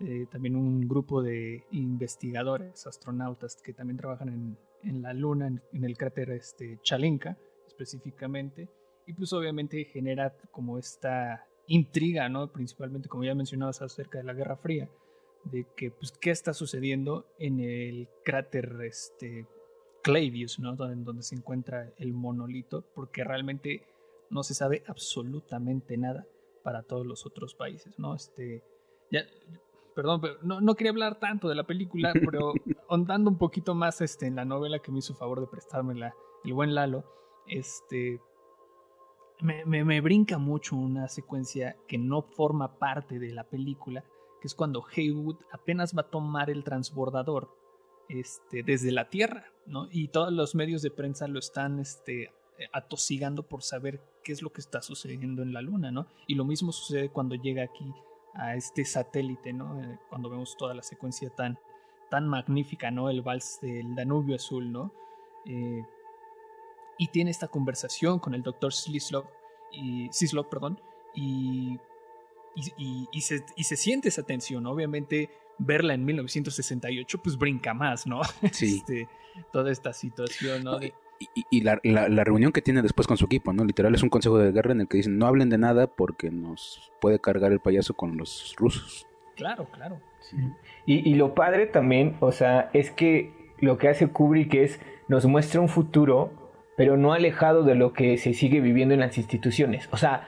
Eh, 0.00 0.26
también 0.30 0.56
un 0.56 0.88
grupo 0.88 1.22
de 1.22 1.64
investigadores, 1.70 2.86
astronautas 2.86 3.56
que 3.62 3.72
también 3.72 3.96
trabajan 3.96 4.28
en, 4.28 4.58
en 4.82 5.02
la 5.02 5.12
Luna, 5.12 5.46
en, 5.46 5.84
el 5.84 5.96
cráter 5.96 6.30
este, 6.30 6.78
Chalinka 6.82 7.38
específicamente. 7.66 8.68
Y 9.06 9.14
pues 9.14 9.32
obviamente 9.32 9.84
genera 9.84 10.36
como 10.50 10.78
esta 10.78 11.46
intriga, 11.66 12.28
¿no? 12.28 12.52
Principalmente, 12.52 13.08
como 13.08 13.24
ya 13.24 13.34
mencionabas, 13.34 13.82
acerca 13.82 14.18
de 14.18 14.24
la 14.24 14.34
Guerra 14.34 14.56
Fría, 14.56 14.88
de 15.44 15.66
que, 15.76 15.90
pues, 15.90 16.12
¿qué 16.12 16.30
está 16.30 16.54
sucediendo 16.54 17.26
en 17.38 17.60
el 17.60 18.08
cráter 18.24 18.76
este, 18.84 19.46
Clavius, 20.02 20.58
¿no? 20.60 20.76
Donde, 20.76 21.02
donde 21.04 21.22
se 21.22 21.34
encuentra 21.34 21.92
el 21.98 22.12
monolito, 22.12 22.84
porque 22.94 23.24
realmente 23.24 23.82
no 24.30 24.42
se 24.42 24.54
sabe 24.54 24.82
absolutamente 24.86 25.96
nada 25.96 26.26
para 26.62 26.82
todos 26.82 27.06
los 27.06 27.26
otros 27.26 27.54
países, 27.54 27.98
¿no? 27.98 28.14
Este, 28.14 28.62
ya, 29.10 29.24
perdón, 29.94 30.20
pero 30.20 30.38
no, 30.42 30.60
no, 30.60 30.74
quería 30.74 30.90
hablar 30.90 31.18
tanto 31.18 31.48
de 31.48 31.54
la 31.54 31.64
película, 31.64 32.12
pero 32.30 32.52
ondando 32.88 33.30
un 33.30 33.38
poquito 33.38 33.74
más 33.74 34.00
este, 34.00 34.26
en 34.26 34.36
la 34.36 34.44
novela 34.44 34.78
que 34.80 34.92
me 34.92 34.98
hizo 34.98 35.14
favor 35.14 35.40
de 35.40 35.46
prestármela 35.46 36.14
el 36.44 36.54
buen 36.54 36.74
Lalo, 36.74 37.04
este, 37.46 38.20
me, 39.40 39.64
me, 39.64 39.84
me, 39.84 40.00
brinca 40.00 40.38
mucho 40.38 40.76
una 40.76 41.08
secuencia 41.08 41.76
que 41.86 41.98
no 41.98 42.22
forma 42.22 42.78
parte 42.78 43.18
de 43.18 43.32
la 43.32 43.44
película, 43.44 44.04
que 44.40 44.48
es 44.48 44.54
cuando 44.54 44.84
Haywood 44.84 45.36
apenas 45.52 45.96
va 45.96 46.02
a 46.02 46.10
tomar 46.10 46.50
el 46.50 46.64
transbordador 46.64 47.50
este, 48.08 48.62
desde 48.62 48.92
la 48.92 49.08
Tierra, 49.08 49.46
¿no? 49.66 49.88
Y 49.90 50.08
todos 50.08 50.32
los 50.32 50.54
medios 50.54 50.82
de 50.82 50.90
prensa 50.90 51.28
lo 51.28 51.38
están 51.38 51.78
este, 51.78 52.32
atosigando 52.72 53.42
por 53.44 53.62
saber 53.62 54.00
qué 54.22 54.32
es 54.32 54.42
lo 54.42 54.52
que 54.52 54.60
está 54.60 54.82
sucediendo 54.82 55.42
en 55.42 55.52
la 55.52 55.62
Luna, 55.62 55.90
¿no? 55.90 56.06
Y 56.26 56.34
lo 56.34 56.44
mismo 56.44 56.72
sucede 56.72 57.08
cuando 57.10 57.34
llega 57.34 57.62
aquí 57.62 57.92
a 58.34 58.54
este 58.54 58.84
satélite, 58.84 59.52
¿no? 59.52 59.80
Eh, 59.82 59.98
cuando 60.08 60.30
vemos 60.30 60.56
toda 60.56 60.74
la 60.74 60.82
secuencia 60.82 61.30
tan, 61.30 61.58
tan 62.10 62.26
magnífica, 62.28 62.90
¿no? 62.90 63.10
El 63.10 63.22
vals 63.22 63.60
del 63.60 63.94
Danubio 63.94 64.36
Azul, 64.36 64.70
¿no? 64.72 64.92
Eh, 65.44 65.84
y 66.98 67.08
tiene 67.08 67.30
esta 67.30 67.48
conversación 67.48 68.18
con 68.18 68.34
el 68.34 68.42
doctor 68.42 68.72
Sislov, 68.72 69.26
y, 69.72 70.08
Sislov, 70.12 70.48
perdón, 70.48 70.80
y, 71.14 71.78
y, 72.54 73.08
y, 73.10 73.20
se, 73.22 73.44
y 73.56 73.64
se 73.64 73.76
siente 73.76 74.08
esa 74.08 74.22
tensión, 74.22 74.66
obviamente 74.66 75.30
verla 75.58 75.94
en 75.94 76.04
1968 76.04 77.22
pues 77.22 77.36
brinca 77.36 77.74
más, 77.74 78.06
¿no? 78.06 78.20
Sí. 78.52 78.82
Este, 78.82 79.08
toda 79.52 79.70
esta 79.70 79.92
situación, 79.92 80.64
¿no? 80.64 80.78
Y, 81.34 81.60
la, 81.62 81.80
la, 81.82 82.24
reunión 82.24 82.52
que 82.52 82.62
tiene 82.62 82.82
después 82.82 83.06
con 83.06 83.16
su 83.16 83.26
equipo, 83.26 83.52
¿no? 83.52 83.64
Literal 83.64 83.94
es 83.94 84.02
un 84.02 84.08
consejo 84.08 84.38
de 84.38 84.52
guerra 84.52 84.72
en 84.72 84.82
el 84.82 84.88
que 84.88 84.98
dicen 84.98 85.18
no 85.18 85.26
hablen 85.26 85.48
de 85.48 85.58
nada 85.58 85.86
porque 85.86 86.30
nos 86.30 86.92
puede 87.00 87.18
cargar 87.18 87.52
el 87.52 87.60
payaso 87.60 87.94
con 87.94 88.16
los 88.16 88.54
rusos. 88.56 89.06
Claro, 89.36 89.66
claro. 89.72 90.00
Y, 90.86 91.08
y, 91.08 91.14
lo 91.14 91.34
padre 91.34 91.66
también, 91.66 92.16
o 92.20 92.32
sea, 92.32 92.70
es 92.72 92.90
que 92.90 93.32
lo 93.58 93.78
que 93.78 93.88
hace 93.88 94.08
Kubrick 94.08 94.54
es 94.54 94.80
nos 95.08 95.26
muestra 95.26 95.60
un 95.60 95.68
futuro, 95.68 96.30
pero 96.76 96.96
no 96.96 97.12
alejado 97.12 97.64
de 97.64 97.74
lo 97.74 97.92
que 97.92 98.16
se 98.18 98.34
sigue 98.34 98.60
viviendo 98.60 98.94
en 98.94 99.00
las 99.00 99.18
instituciones. 99.18 99.88
O 99.92 99.96
sea, 99.96 100.26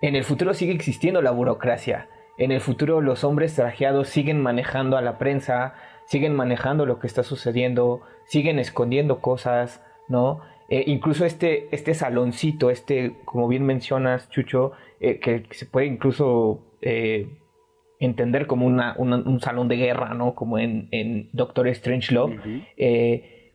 en 0.00 0.14
el 0.14 0.24
futuro 0.24 0.52
sigue 0.54 0.72
existiendo 0.72 1.22
la 1.22 1.30
burocracia. 1.30 2.08
En 2.38 2.52
el 2.52 2.60
futuro 2.60 3.00
los 3.00 3.24
hombres 3.24 3.54
trajeados 3.54 4.08
siguen 4.08 4.42
manejando 4.42 4.96
a 4.96 5.02
la 5.02 5.16
prensa, 5.16 5.74
siguen 6.04 6.34
manejando 6.34 6.84
lo 6.84 6.98
que 6.98 7.06
está 7.06 7.22
sucediendo, 7.22 8.02
siguen 8.24 8.58
escondiendo 8.58 9.20
cosas, 9.20 9.82
¿no? 10.08 10.40
Eh, 10.68 10.84
incluso 10.86 11.24
este, 11.24 11.68
este 11.74 11.94
saloncito, 11.94 12.70
este, 12.70 13.16
como 13.24 13.46
bien 13.48 13.64
mencionas, 13.64 14.28
Chucho, 14.30 14.72
eh, 15.00 15.20
que 15.20 15.44
se 15.50 15.66
puede 15.66 15.86
incluso 15.86 16.60
eh, 16.82 17.28
entender 18.00 18.46
como 18.46 18.66
una, 18.66 18.94
un 18.98 19.40
salón 19.40 19.68
de 19.68 19.76
guerra, 19.76 20.14
¿no? 20.14 20.34
Como 20.34 20.58
en, 20.58 20.88
en 20.90 21.30
Doctor 21.32 21.68
Strange 21.68 22.12
Love, 22.12 22.34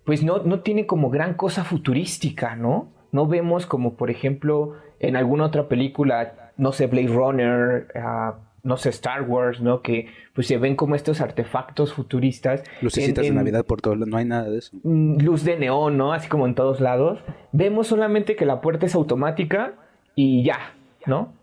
pues 0.06 0.24
no, 0.24 0.40
no 0.40 0.62
tiene 0.62 0.88
como 0.88 1.10
gran 1.10 1.36
cosa 1.36 1.64
futurística, 1.64 2.56
¿no? 2.56 2.92
No 3.12 3.28
vemos 3.28 3.66
como, 3.66 3.96
por 3.96 4.10
ejemplo, 4.10 4.74
en 5.00 5.16
alguna 5.16 5.46
otra 5.46 5.68
película, 5.68 6.54
no 6.58 6.72
sé, 6.72 6.88
Blade 6.88 7.08
Runner, 7.08 7.88
uh, 7.96 8.34
no 8.64 8.78
sé, 8.78 8.90
Star 8.90 9.24
Wars, 9.24 9.62
¿no? 9.62 9.82
Que 9.82 10.08
pues 10.34 10.48
se 10.48 10.58
ven 10.58 10.76
como 10.76 10.96
estos 10.96 11.22
artefactos 11.22 11.94
futuristas. 11.94 12.64
Lucecitas 12.82 13.26
de 13.26 13.32
Navidad 13.32 13.66
por 13.66 13.82
todo, 13.82 13.96
no 13.96 14.18
hay 14.18 14.26
nada 14.26 14.50
de 14.50 14.60
eso. 14.60 14.78
Mm, 14.84 15.22
luz 15.22 15.44
de 15.44 15.58
neón, 15.58 15.98
¿no? 15.98 16.14
Así 16.14 16.30
como 16.30 16.46
en 16.46 16.56
todos 16.56 16.80
lados. 16.80 17.20
Vemos 17.52 17.88
solamente 17.88 18.36
que 18.36 18.46
la 18.46 18.62
puerta 18.62 18.86
es 18.86 18.96
automática 18.96 19.74
y 20.16 20.44
ya, 20.44 20.74
¿no? 21.06 21.34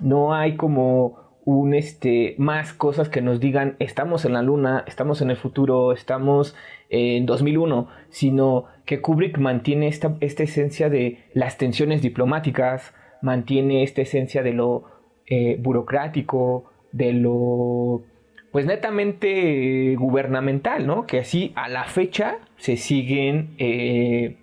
No 0.00 0.34
hay 0.34 0.56
como 0.56 1.30
un 1.44 1.74
este 1.74 2.34
más 2.38 2.72
cosas 2.72 3.08
que 3.08 3.22
nos 3.22 3.40
digan 3.40 3.76
estamos 3.78 4.24
en 4.24 4.34
la 4.34 4.42
luna, 4.42 4.84
estamos 4.86 5.20
en 5.22 5.30
el 5.30 5.36
futuro, 5.36 5.92
estamos 5.92 6.54
en 6.90 7.26
2001, 7.26 7.88
sino 8.08 8.66
que 8.84 9.00
Kubrick 9.00 9.38
mantiene 9.38 9.88
esta, 9.88 10.16
esta 10.20 10.42
esencia 10.42 10.90
de 10.90 11.24
las 11.34 11.58
tensiones 11.58 12.02
diplomáticas, 12.02 12.94
mantiene 13.22 13.82
esta 13.82 14.02
esencia 14.02 14.42
de 14.42 14.52
lo 14.52 14.84
eh, 15.30 15.56
burocrático, 15.58 16.70
de 16.92 17.12
lo 17.12 18.02
pues 18.50 18.66
netamente 18.66 19.94
gubernamental, 19.96 20.86
¿no? 20.86 21.06
Que 21.06 21.20
así 21.20 21.52
a 21.54 21.68
la 21.68 21.84
fecha 21.84 22.38
se 22.56 22.76
siguen 22.76 23.54
eh, 23.58 24.38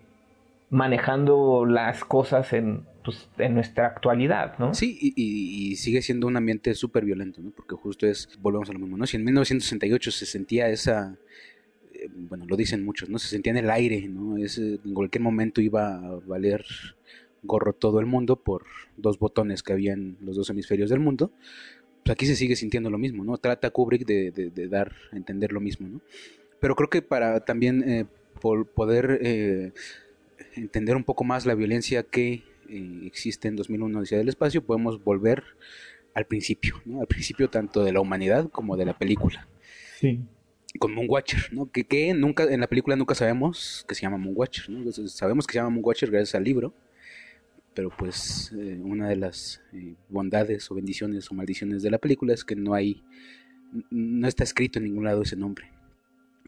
manejando 0.69 1.65
las 1.65 2.05
cosas 2.05 2.53
en, 2.53 2.85
pues, 3.03 3.29
en 3.37 3.53
nuestra 3.53 3.87
actualidad, 3.87 4.57
¿no? 4.59 4.73
Sí, 4.73 4.97
y, 5.01 5.75
sigue 5.75 6.01
siendo 6.01 6.27
un 6.27 6.37
ambiente 6.37 6.73
súper 6.73 7.03
violento, 7.03 7.41
¿no? 7.41 7.51
Porque 7.51 7.75
justo 7.75 8.07
es, 8.07 8.29
volvemos 8.41 8.69
a 8.69 8.73
lo 8.73 8.79
mismo, 8.79 8.97
¿no? 8.97 9.05
Si 9.05 9.17
en 9.17 9.25
1968 9.25 10.11
se 10.11 10.25
sentía 10.25 10.69
esa, 10.69 11.17
eh, 11.93 12.07
bueno, 12.09 12.45
lo 12.47 12.55
dicen 12.55 12.85
muchos, 12.85 13.09
¿no? 13.09 13.19
Se 13.19 13.27
sentía 13.27 13.51
en 13.51 13.57
el 13.57 13.69
aire, 13.69 14.07
¿no? 14.07 14.37
Es, 14.37 14.57
en 14.57 14.93
cualquier 14.93 15.21
momento 15.21 15.59
iba 15.59 15.95
a 15.95 16.19
valer 16.25 16.63
gorro 17.47 17.73
todo 17.73 17.99
el 17.99 18.05
mundo 18.05 18.35
por 18.35 18.65
dos 18.97 19.17
botones 19.17 19.63
que 19.63 19.73
había 19.73 19.93
en 19.93 20.17
los 20.21 20.35
dos 20.35 20.49
hemisferios 20.49 20.89
del 20.89 20.99
mundo, 20.99 21.31
pues 22.03 22.13
aquí 22.13 22.25
se 22.25 22.35
sigue 22.35 22.55
sintiendo 22.55 22.89
lo 22.89 22.97
mismo, 22.97 23.23
¿no? 23.23 23.37
Trata 23.37 23.69
Kubrick 23.69 24.05
de, 24.05 24.31
de, 24.31 24.67
dar 24.67 24.93
a 25.11 25.17
entender 25.17 25.51
lo 25.51 25.59
mismo, 25.59 25.87
¿no? 25.87 26.01
Pero 26.59 26.75
creo 26.75 26.89
que 26.89 27.01
para 27.01 27.43
también 27.43 27.83
eh, 27.87 28.05
por 28.39 28.67
poder 28.67 29.19
eh, 29.21 29.71
entender 30.55 30.95
un 30.95 31.03
poco 31.03 31.23
más 31.23 31.45
la 31.45 31.55
violencia 31.55 32.03
que 32.03 32.43
eh, 32.69 33.01
existe 33.05 33.47
en 33.47 33.55
2001 33.55 33.99
Odisea 33.99 34.17
del 34.17 34.29
Espacio, 34.29 34.63
podemos 34.63 35.03
volver 35.03 35.43
al 36.13 36.25
principio, 36.25 36.81
¿no? 36.85 37.01
Al 37.01 37.07
principio 37.07 37.49
tanto 37.49 37.83
de 37.83 37.91
la 37.91 37.99
humanidad 37.99 38.49
como 38.49 38.77
de 38.77 38.85
la 38.85 38.97
película. 38.97 39.47
Sí. 39.99 40.19
Con 40.79 40.93
Moonwatcher, 40.93 41.51
¿no? 41.51 41.71
Que, 41.71 41.83
que 41.83 42.13
nunca, 42.13 42.43
en 42.43 42.59
la 42.59 42.67
película 42.67 42.95
nunca 42.95 43.15
sabemos 43.15 43.85
que 43.87 43.95
se 43.95 44.01
llama 44.01 44.17
Moonwatcher, 44.17 44.69
¿no? 44.69 44.91
sabemos 44.91 45.45
que 45.45 45.53
se 45.53 45.59
llama 45.59 45.71
Moonwatcher 45.71 46.09
gracias 46.09 46.35
al 46.35 46.43
libro, 46.43 46.73
pero 47.77 47.91
pues 47.91 48.51
eh, 48.57 48.79
una 48.83 49.07
de 49.07 49.17
las 49.17 49.61
eh, 49.71 49.93
bondades 50.09 50.71
o 50.71 50.73
bendiciones 50.73 51.29
o 51.29 51.35
maldiciones 51.35 51.83
de 51.83 51.91
la 51.91 51.99
película 51.99 52.33
es 52.33 52.43
que 52.43 52.55
no 52.55 52.73
hay, 52.73 53.03
no 53.91 54.27
está 54.27 54.43
escrito 54.43 54.79
en 54.79 54.85
ningún 54.85 55.03
lado 55.03 55.21
ese 55.21 55.35
nombre. 55.35 55.69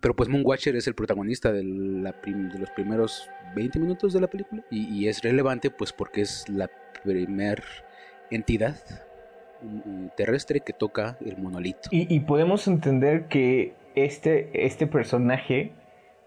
Pero 0.02 0.16
pues 0.16 0.28
Moonwatcher 0.28 0.76
es 0.76 0.88
el 0.88 0.96
protagonista 0.96 1.52
de, 1.52 1.64
la 1.64 2.16
de 2.24 2.58
los 2.58 2.72
primeros 2.72 3.30
20 3.56 3.78
minutos 3.78 4.12
de 4.12 4.22
la 4.22 4.28
película 4.28 4.66
y, 4.72 5.06
es 5.08 5.22
relevante 5.22 5.70
pues 5.70 5.94
porque 5.94 6.22
es 6.22 6.50
la 6.50 6.68
primer 7.04 7.64
entidad 8.32 8.78
mm, 9.62 10.08
terrestre 10.18 10.62
que 10.62 10.74
toca 10.74 11.20
el 11.24 11.38
monolito. 11.38 11.90
Y, 11.92 12.22
podemos 12.22 12.68
entender 12.68 13.28
que 13.28 13.76
este, 13.94 14.66
este 14.66 14.88
personaje 14.88 15.74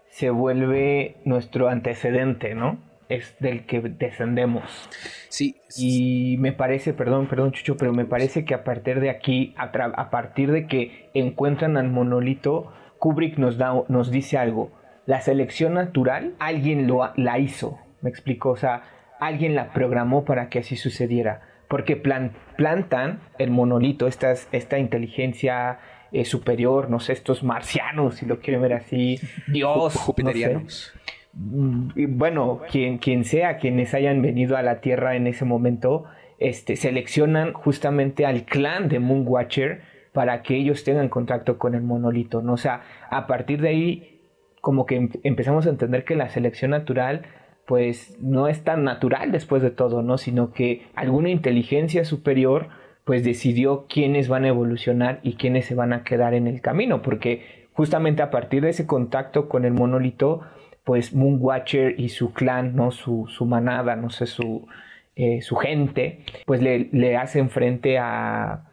se 0.07 0.29
vuelve 0.29 1.17
nuestro 1.25 1.67
antecedente, 1.67 2.55
¿no? 2.55 2.92
Es 3.13 3.35
del 3.39 3.65
que 3.65 3.79
descendemos. 3.81 4.89
Sí. 5.29 5.57
Y 5.77 6.37
me 6.39 6.51
parece, 6.51 6.93
perdón, 6.93 7.27
perdón, 7.27 7.51
Chucho, 7.51 7.77
pero 7.77 7.93
me 7.93 8.05
parece 8.05 8.45
que 8.45 8.53
a 8.53 8.63
partir 8.63 8.99
de 8.99 9.09
aquí, 9.09 9.53
a, 9.57 9.65
a 9.65 10.09
partir 10.09 10.51
de 10.51 10.65
que 10.67 11.09
encuentran 11.13 11.77
al 11.77 11.89
monolito, 11.89 12.73
Kubrick 12.97 13.37
nos, 13.37 13.57
da, 13.57 13.83
nos 13.87 14.11
dice 14.11 14.37
algo. 14.37 14.71
La 15.05 15.21
selección 15.21 15.73
natural, 15.73 16.33
alguien 16.39 16.87
lo, 16.87 17.11
la 17.17 17.37
hizo, 17.37 17.77
me 18.01 18.09
explico, 18.09 18.49
o 18.49 18.55
sea, 18.55 18.83
alguien 19.19 19.55
la 19.55 19.73
programó 19.73 20.23
para 20.25 20.49
que 20.49 20.59
así 20.59 20.75
sucediera. 20.75 21.41
Porque 21.67 21.95
plantan 21.95 23.19
el 23.39 23.51
monolito, 23.51 24.07
esta, 24.07 24.31
esta 24.31 24.79
inteligencia 24.79 25.79
eh, 26.11 26.25
superior, 26.25 26.89
no 26.89 26.99
sé, 26.99 27.13
estos 27.13 27.43
marcianos, 27.43 28.15
si 28.15 28.25
lo 28.25 28.39
quieren 28.39 28.61
ver 28.61 28.73
así, 28.73 29.19
Dios, 29.47 29.95
jupiterianos. 29.95 30.93
Bueno, 31.33 32.61
quien, 32.69 32.99
quien 32.99 33.25
sea, 33.25 33.57
quienes 33.57 33.93
hayan 33.93 34.21
venido 34.21 34.55
a 34.55 34.61
la 34.61 34.81
Tierra 34.81 35.15
en 35.15 35.25
ese 35.27 35.45
momento, 35.45 36.05
este, 36.37 36.75
seleccionan 36.75 37.53
justamente 37.53 38.25
al 38.25 38.43
clan 38.45 38.87
de 38.87 38.99
Moonwatcher 38.99 39.81
para 40.13 40.43
que 40.43 40.55
ellos 40.55 40.83
tengan 40.83 41.09
contacto 41.09 41.57
con 41.57 41.73
el 41.73 41.81
monolito, 41.81 42.41
¿no? 42.41 42.53
O 42.53 42.57
sea, 42.57 42.83
a 43.09 43.25
partir 43.25 43.61
de 43.61 43.69
ahí 43.69 44.21
como 44.61 44.85
que 44.85 44.95
em-, 44.95 45.09
empezamos 45.23 45.65
a 45.65 45.69
entender 45.69 46.05
que 46.05 46.15
la 46.15 46.29
selección 46.29 46.71
natural 46.71 47.23
pues 47.65 48.17
no 48.21 48.47
es 48.47 48.63
tan 48.63 48.83
natural 48.83 49.31
después 49.31 49.61
de 49.61 49.71
todo, 49.71 50.01
¿no? 50.01 50.17
Sino 50.17 50.51
que 50.51 50.85
alguna 50.95 51.29
inteligencia 51.29 52.05
superior 52.05 52.69
pues 53.05 53.23
decidió 53.23 53.85
quiénes 53.87 54.27
van 54.27 54.45
a 54.45 54.49
evolucionar 54.49 55.19
y 55.23 55.33
quiénes 55.33 55.65
se 55.65 55.75
van 55.75 55.93
a 55.93 56.03
quedar 56.03 56.33
en 56.33 56.47
el 56.47 56.61
camino, 56.61 57.01
porque 57.01 57.67
justamente 57.73 58.21
a 58.21 58.31
partir 58.31 58.63
de 58.63 58.69
ese 58.69 58.85
contacto 58.85 59.49
con 59.49 59.65
el 59.65 59.73
monolito, 59.73 60.41
pues 60.83 61.13
Moonwatcher 61.13 61.99
y 61.99 62.09
su 62.09 62.33
clan, 62.33 62.75
¿no? 62.75 62.91
Su, 62.91 63.27
su 63.27 63.45
manada, 63.45 63.95
no 63.95 64.09
sé, 64.09 64.25
su, 64.25 64.67
eh, 65.15 65.41
su 65.41 65.55
gente, 65.55 66.25
pues 66.45 66.61
le, 66.61 66.89
le 66.91 67.17
hacen 67.17 67.49
frente 67.49 67.97
a, 67.97 68.65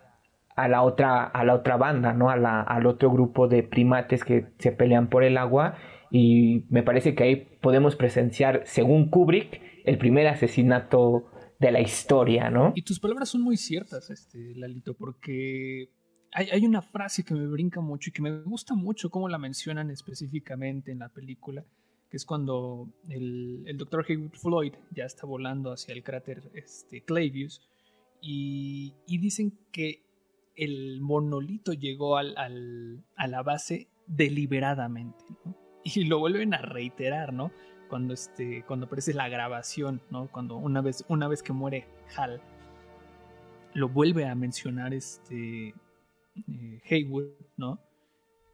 a 0.57 0.69
la 0.69 0.83
otra, 0.83 1.25
a 1.25 1.45
la 1.45 1.55
otra 1.55 1.77
banda, 1.77 2.13
¿no? 2.13 2.31
A 2.31 2.37
la, 2.37 2.61
al 2.63 2.87
otro 2.87 3.11
grupo 3.11 3.49
de 3.49 3.63
primates 3.63 4.25
que 4.25 4.47
se 4.59 4.73
pelean 4.73 5.09
por 5.09 5.25
el 5.25 5.39
agua. 5.39 5.77
Y 6.11 6.65
me 6.69 6.83
parece 6.83 7.15
que 7.15 7.25
ahí 7.25 7.37
podemos 7.61 7.97
presenciar, 7.97 8.63
según 8.65 9.09
Kubrick, 9.09 9.61
el 9.85 9.97
primer 9.97 10.27
asesinato 10.27 11.31
de 11.61 11.73
la 11.73 11.81
historia, 11.81 12.51
¿no? 12.51 12.73
Y 12.75 12.83
tus 12.83 12.99
palabras 12.99 13.29
son 13.29 13.43
muy 13.43 13.57
ciertas, 13.57 14.11
este, 14.11 14.55
Lalito, 14.57 14.95
porque 14.95 15.91
hay, 16.33 16.49
hay, 16.51 16.65
una 16.65 16.83
frase 16.83 17.23
que 17.23 17.35
me 17.35 17.47
brinca 17.47 17.81
mucho 17.81 18.11
y 18.11 18.13
que 18.13 18.23
me 18.23 18.43
gusta 18.43 18.75
mucho 18.75 19.11
cómo 19.11 19.29
la 19.29 19.39
mencionan 19.39 19.91
específicamente 19.91 20.91
en 20.91 21.01
la 21.01 21.11
película, 21.11 21.65
que 22.11 22.17
es 22.17 22.27
cuando 22.27 22.89
el, 23.09 23.63
el 23.67 23.79
doctor 23.79 24.05
Haywood 24.07 24.33
Floyd 24.33 24.75
ya 24.91 25.05
está 25.05 25.27
volando 25.27 25.73
hacia 25.73 25.95
el 25.95 26.03
cráter 26.03 26.51
este, 26.55 27.03
Clavius 27.03 27.63
y, 28.21 28.95
y 29.07 29.19
dicen 29.19 29.57
que 29.71 30.03
el 30.57 31.01
monolito 31.01 31.73
llegó 31.73 32.17
al, 32.17 32.35
a 33.17 33.27
la 33.29 33.43
base 33.43 33.89
deliberadamente. 34.07 35.25
Y 35.85 36.05
lo 36.05 36.19
vuelven 36.19 36.53
a 36.53 36.59
reiterar, 36.59 37.33
¿no? 37.33 37.53
Cuando, 37.89 38.13
este, 38.13 38.65
cuando 38.67 38.87
aparece 38.87 39.15
la 39.15 39.29
grabación, 39.29 40.03
¿no? 40.11 40.31
Cuando 40.31 40.57
una 40.57 40.83
vez, 40.83 41.05
una 41.09 41.29
vez 41.29 41.43
que 41.43 41.53
muere 41.53 41.87
Hal, 42.17 42.43
lo 43.73 43.89
vuelve 43.89 44.27
a 44.27 44.35
mencionar 44.35 44.93
este 44.93 45.75
eh, 46.37 46.83
Haywood, 46.91 47.31
¿no? 47.57 47.81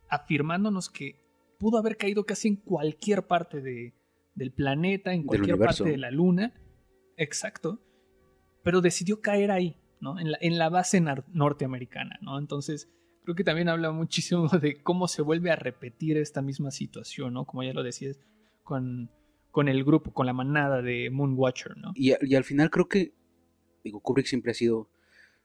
Afirmándonos 0.09 0.89
que 0.89 1.26
pudo 1.59 1.79
haber 1.79 1.97
caído 1.97 2.25
casi 2.25 2.49
en 2.49 2.57
cualquier 2.57 3.27
parte 3.27 3.61
de, 3.61 3.95
del 4.35 4.53
planeta, 4.53 5.13
en 5.13 5.25
cualquier 5.25 5.59
parte 5.59 5.85
de 5.85 5.97
la 5.97 6.11
luna, 6.11 6.55
exacto, 7.17 7.81
pero 8.63 8.81
decidió 8.81 9.21
caer 9.21 9.51
ahí, 9.51 9.77
en 10.41 10.59
la, 10.59 10.69
base 10.69 11.03
norteamericana, 11.33 12.19
¿no? 12.21 12.39
Entonces, 12.39 12.89
creo 13.25 13.35
que 13.35 13.45
también 13.45 13.69
habla 13.69 13.91
muchísimo 13.93 14.49
de 14.49 14.83
cómo 14.83 15.09
se 15.09 15.23
vuelve 15.23 15.51
a 15.51 15.57
repetir 15.57 16.17
esta 16.19 16.43
misma 16.43 16.71
situación, 16.71 17.35
¿no? 17.35 17.45
Como 17.45 17.63
ya 17.63 17.73
lo 17.73 17.83
decías, 17.83 18.19
con, 18.63 19.11
con 19.51 19.69
el 19.69 19.85
grupo, 19.85 20.13
con 20.13 20.27
la 20.27 20.33
manada 20.33 20.83
de 20.83 21.11
Moonwatcher, 21.11 21.77
¿no? 21.77 21.93
Y, 21.95 22.13
al 22.35 22.45
final 22.45 22.71
creo 22.71 22.89
que, 22.89 23.13
digo, 23.83 24.01
Kubrick 24.01 24.27
siempre 24.27 24.53
ha 24.53 24.55
sido, 24.55 24.89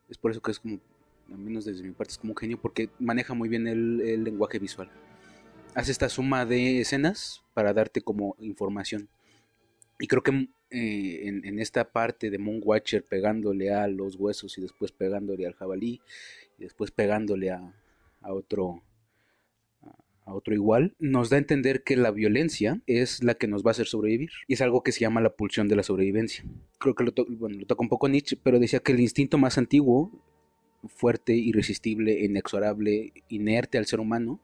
es 0.09 0.17
por 0.17 0.31
eso 0.31 0.41
que 0.41 0.51
es 0.51 0.59
como, 0.59 0.79
al 1.31 1.37
menos 1.37 1.63
desde 1.63 1.83
mi 1.83 1.91
parte, 1.91 2.11
es 2.11 2.17
como 2.17 2.33
un 2.33 2.37
genio, 2.37 2.59
porque 2.59 2.89
maneja 2.99 3.33
muy 3.33 3.47
bien 3.47 3.67
el, 3.67 4.01
el 4.01 4.23
lenguaje 4.25 4.59
visual. 4.59 4.89
Hace 5.73 5.93
esta 5.93 6.09
suma 6.09 6.45
de 6.45 6.81
escenas 6.81 7.43
para 7.53 7.73
darte 7.73 8.01
como 8.01 8.35
información. 8.39 9.07
Y 9.99 10.07
creo 10.07 10.21
que 10.21 10.49
eh, 10.69 11.27
en, 11.27 11.59
esta 11.59 11.91
parte 11.91 12.29
de 12.29 12.37
Moonwatcher 12.37 13.05
pegándole 13.05 13.73
a 13.73 13.87
los 13.87 14.17
huesos 14.17 14.57
y 14.57 14.61
después 14.61 14.91
pegándole 14.91 15.45
al 15.45 15.53
jabalí 15.53 16.01
y 16.57 16.63
después 16.63 16.91
pegándole 16.91 17.51
a, 17.51 17.73
otro 18.21 18.83
a 20.25 20.33
otro 20.33 20.53
igual, 20.53 20.93
nos 20.99 21.29
da 21.29 21.37
a 21.37 21.39
entender 21.39 21.83
que 21.83 21.95
la 21.95 22.11
violencia 22.11 22.81
es 22.85 23.23
la 23.23 23.35
que 23.35 23.47
nos 23.47 23.63
va 23.65 23.69
a 23.69 23.71
hacer 23.71 23.87
sobrevivir. 23.87 24.29
Y 24.47 24.53
es 24.53 24.61
algo 24.61 24.83
que 24.83 24.91
se 24.91 24.99
llama 24.99 25.21
la 25.21 25.33
pulsión 25.33 25.69
de 25.69 25.77
la 25.77 25.83
sobrevivencia. 25.83 26.43
Creo 26.79 26.95
que 26.95 27.05
lo, 27.05 27.13
bueno, 27.29 27.57
lo 27.59 27.65
toca 27.65 27.81
un 27.81 27.89
poco 27.89 28.09
Nietzsche, 28.09 28.37
pero 28.41 28.59
decía 28.59 28.81
que 28.81 28.91
el 28.91 28.99
instinto 28.99 29.37
más 29.37 29.57
antiguo, 29.57 30.11
fuerte, 30.87 31.33
irresistible, 31.33 32.19
inexorable, 32.19 33.13
inerte 33.29 33.77
al 33.77 33.85
ser 33.85 33.99
humano, 33.99 34.39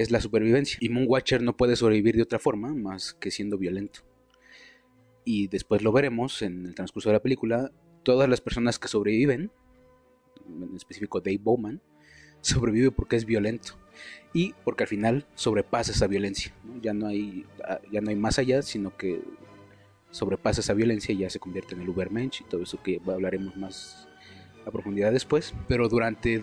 es 0.00 0.10
la 0.10 0.20
supervivencia. 0.20 0.78
Y 0.80 0.88
Moonwatcher 0.88 1.42
no 1.42 1.56
puede 1.56 1.76
sobrevivir 1.76 2.16
de 2.16 2.22
otra 2.22 2.38
forma 2.38 2.74
más 2.74 3.14
que 3.14 3.30
siendo 3.30 3.58
violento 3.58 4.00
y 5.26 5.48
después 5.48 5.82
lo 5.82 5.92
veremos 5.92 6.40
en 6.40 6.64
el 6.66 6.74
transcurso 6.74 7.10
de 7.10 7.14
la 7.14 7.22
película, 7.22 7.72
todas 8.04 8.28
las 8.30 8.40
personas 8.40 8.78
que 8.78 8.86
sobreviven, 8.86 9.50
en 10.48 10.76
específico 10.76 11.20
Dave 11.20 11.40
Bowman, 11.42 11.82
sobrevive 12.40 12.92
porque 12.92 13.16
es 13.16 13.26
violento 13.26 13.74
y 14.32 14.54
porque 14.64 14.84
al 14.84 14.88
final 14.88 15.26
sobrepasa 15.34 15.90
esa 15.90 16.06
violencia. 16.06 16.54
Ya, 16.80 16.94
no 16.94 17.08
hay, 17.08 17.44
ya 17.90 18.00
no 18.00 18.10
hay 18.10 18.16
más 18.16 18.38
allá, 18.38 18.62
sino 18.62 18.96
que 18.96 19.20
sobrepasa 20.12 20.60
esa 20.60 20.74
violencia 20.74 21.12
y 21.12 21.18
ya 21.18 21.28
se 21.28 21.40
convierte 21.40 21.74
en 21.74 21.80
el 21.80 21.88
Ubermensch 21.88 22.42
y 22.42 22.44
todo 22.44 22.62
eso 22.62 22.80
que 22.80 23.00
hablaremos 23.04 23.56
más 23.56 24.06
a 24.64 24.70
profundidad 24.70 25.10
después. 25.10 25.54
Pero 25.66 25.88
durante 25.88 26.38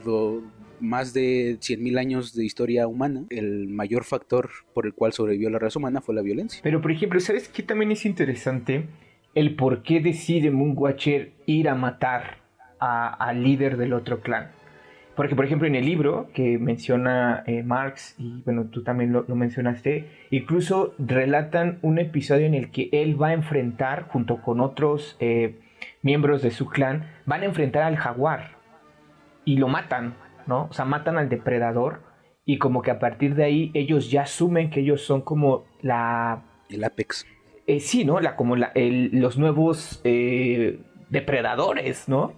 más 0.79 1.13
de 1.13 1.57
100.000 1.59 1.99
años 1.99 2.35
de 2.35 2.45
historia 2.45 2.87
humana, 2.87 3.23
el 3.29 3.67
mayor 3.67 4.03
factor 4.03 4.49
por 4.73 4.85
el 4.85 4.93
cual 4.93 5.13
sobrevivió 5.13 5.49
la 5.49 5.59
raza 5.59 5.79
humana 5.79 6.01
fue 6.01 6.15
la 6.15 6.21
violencia. 6.21 6.61
Pero 6.63 6.81
por 6.81 6.91
ejemplo, 6.91 7.19
¿sabes 7.19 7.47
qué 7.49 7.63
también 7.63 7.91
es 7.91 8.05
interesante? 8.05 8.87
El 9.35 9.55
por 9.55 9.83
qué 9.83 9.99
decide 9.99 10.51
Moonwatcher 10.51 11.31
ir 11.45 11.69
a 11.69 11.75
matar 11.75 12.43
al 12.79 13.43
líder 13.43 13.77
del 13.77 13.93
otro 13.93 14.21
clan. 14.21 14.51
Porque, 15.15 15.35
por 15.35 15.45
ejemplo, 15.45 15.67
en 15.67 15.75
el 15.75 15.85
libro 15.85 16.29
que 16.33 16.57
menciona 16.57 17.43
eh, 17.45 17.61
Marx, 17.61 18.15
y 18.17 18.41
bueno, 18.45 18.65
tú 18.65 18.83
también 18.83 19.13
lo, 19.13 19.23
mencionaste, 19.27 20.07
incluso 20.31 20.95
relatan 20.97 21.77
un 21.83 21.99
episodio 21.99 22.47
en 22.47 22.55
el 22.55 22.71
que 22.71 22.89
él 22.91 23.21
va 23.21 23.27
a 23.27 23.33
enfrentar, 23.33 24.07
junto 24.07 24.41
con 24.41 24.59
otros 24.59 25.15
eh, 25.19 25.59
miembros 26.01 26.41
de 26.41 26.49
su 26.49 26.67
clan, 26.67 27.11
van 27.25 27.43
a 27.43 27.45
enfrentar 27.45 27.83
al 27.83 27.95
jaguar 27.95 28.57
y 29.45 29.57
lo 29.57 29.67
matan. 29.67 30.15
¿No? 30.47 30.67
O 30.69 30.73
sea, 30.73 30.85
matan 30.85 31.17
al 31.17 31.29
depredador 31.29 32.01
y 32.45 32.57
como 32.57 32.81
que 32.81 32.91
a 32.91 32.99
partir 32.99 33.35
de 33.35 33.43
ahí 33.43 33.71
ellos 33.73 34.11
ya 34.11 34.23
asumen 34.23 34.69
que 34.69 34.81
ellos 34.81 35.01
son 35.01 35.21
como 35.21 35.65
la... 35.81 36.43
El 36.69 36.83
apex. 36.83 37.25
Eh, 37.67 37.79
sí, 37.79 38.03
¿no? 38.03 38.19
La, 38.19 38.35
como 38.35 38.55
los 38.55 39.37
nuevos 39.37 40.01
eh, 40.03 40.79
depredadores, 41.09 42.09
¿no? 42.09 42.33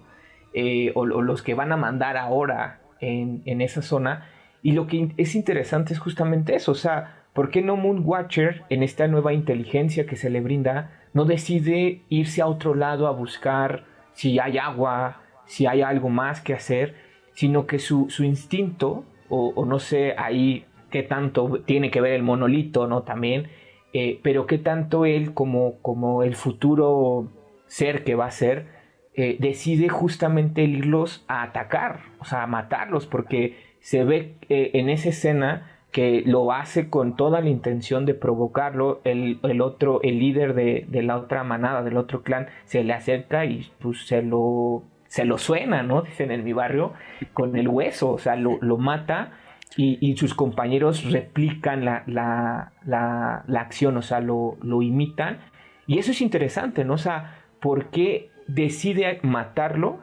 Eh, 0.52 0.92
o, 0.94 1.04
los 1.04 1.42
que 1.42 1.54
van 1.54 1.72
a 1.72 1.76
mandar 1.76 2.16
ahora 2.16 2.80
en, 3.00 3.42
en, 3.44 3.60
esa 3.60 3.82
zona. 3.82 4.28
Y 4.62 4.72
lo 4.72 4.86
que 4.86 5.12
es 5.16 5.34
interesante 5.34 5.92
es 5.92 5.98
justamente 5.98 6.54
eso, 6.54 6.72
o 6.72 6.76
sea, 6.76 7.24
¿por 7.34 7.50
qué 7.50 7.60
no 7.60 7.76
Moonwatcher, 7.76 8.64
en 8.70 8.82
esta 8.82 9.06
nueva 9.08 9.32
inteligencia 9.32 10.06
que 10.06 10.16
se 10.16 10.30
le 10.30 10.40
brinda, 10.40 10.92
no 11.12 11.24
decide 11.24 12.02
irse 12.08 12.40
a 12.40 12.46
otro 12.46 12.74
lado 12.74 13.06
a 13.06 13.10
buscar 13.10 13.84
si 14.12 14.38
hay 14.38 14.58
agua, 14.58 15.20
si 15.44 15.66
hay 15.66 15.82
algo 15.82 16.08
más 16.08 16.40
que 16.40 16.54
hacer? 16.54 17.05
Sino 17.36 17.66
que 17.66 17.78
su, 17.78 18.08
instinto, 18.20 19.04
o, 19.28 19.64
no 19.64 19.78
sé 19.78 20.14
ahí 20.16 20.64
qué 20.90 21.02
tanto 21.02 21.60
tiene 21.64 21.90
que 21.90 22.00
ver 22.00 22.14
el 22.14 22.22
monolito, 22.22 22.88
¿no? 22.88 23.02
También, 23.02 23.48
eh, 23.92 24.18
pero 24.22 24.46
qué 24.46 24.58
tanto 24.58 25.04
él 25.04 25.34
como, 25.34 25.78
como 25.82 26.22
el 26.22 26.34
futuro 26.34 27.28
ser 27.66 28.04
que 28.04 28.14
va 28.14 28.26
a 28.26 28.30
ser, 28.30 28.66
eh, 29.14 29.36
decide 29.38 29.90
justamente 29.90 30.62
irlos 30.62 31.24
a 31.28 31.42
atacar, 31.42 32.00
o 32.20 32.24
sea, 32.24 32.42
a 32.42 32.46
matarlos, 32.46 33.06
porque 33.06 33.56
se 33.80 34.02
ve 34.02 34.36
eh, 34.48 34.70
en 34.72 34.88
esa 34.88 35.10
escena 35.10 35.78
que 35.92 36.22
lo 36.24 36.52
hace 36.52 36.88
con 36.88 37.16
toda 37.16 37.42
la 37.42 37.50
intención 37.50 38.06
de 38.06 38.14
provocarlo, 38.14 39.02
el, 39.04 39.38
otro, 39.60 40.00
el 40.02 40.18
líder 40.20 40.54
de, 40.54 41.02
la 41.02 41.18
otra 41.18 41.44
manada, 41.44 41.82
del 41.82 41.98
otro 41.98 42.22
clan, 42.22 42.48
se 42.64 42.82
le 42.82 42.94
acerca 42.94 43.44
y 43.44 43.66
pues 43.78 44.06
se 44.06 44.22
lo, 44.22 44.82
se 45.08 45.24
lo 45.24 45.38
suena, 45.38 45.82
¿no? 45.82 46.02
Dicen 46.02 46.30
en 46.30 46.44
mi 46.44 46.52
barrio, 46.52 46.92
con 47.32 47.56
el 47.56 47.68
hueso, 47.68 48.12
o 48.12 48.18
sea, 48.18 48.36
lo, 48.36 48.58
lo 48.60 48.76
mata 48.76 49.32
y, 49.76 50.16
sus 50.16 50.34
compañeros 50.34 51.10
replican 51.10 51.84
la, 51.84 52.02
la, 52.06 52.72
la, 52.86 53.44
la 53.46 53.60
acción, 53.60 53.96
o 53.98 54.02
sea, 54.02 54.20
lo, 54.20 54.56
lo, 54.62 54.80
imitan. 54.80 55.38
Y 55.86 55.98
eso 55.98 56.12
es 56.12 56.22
interesante, 56.22 56.84
¿no? 56.84 56.94
O 56.94 56.98
sea, 56.98 57.42
¿por 57.60 57.90
qué 57.90 58.30
decide 58.46 59.20
matarlo 59.22 59.98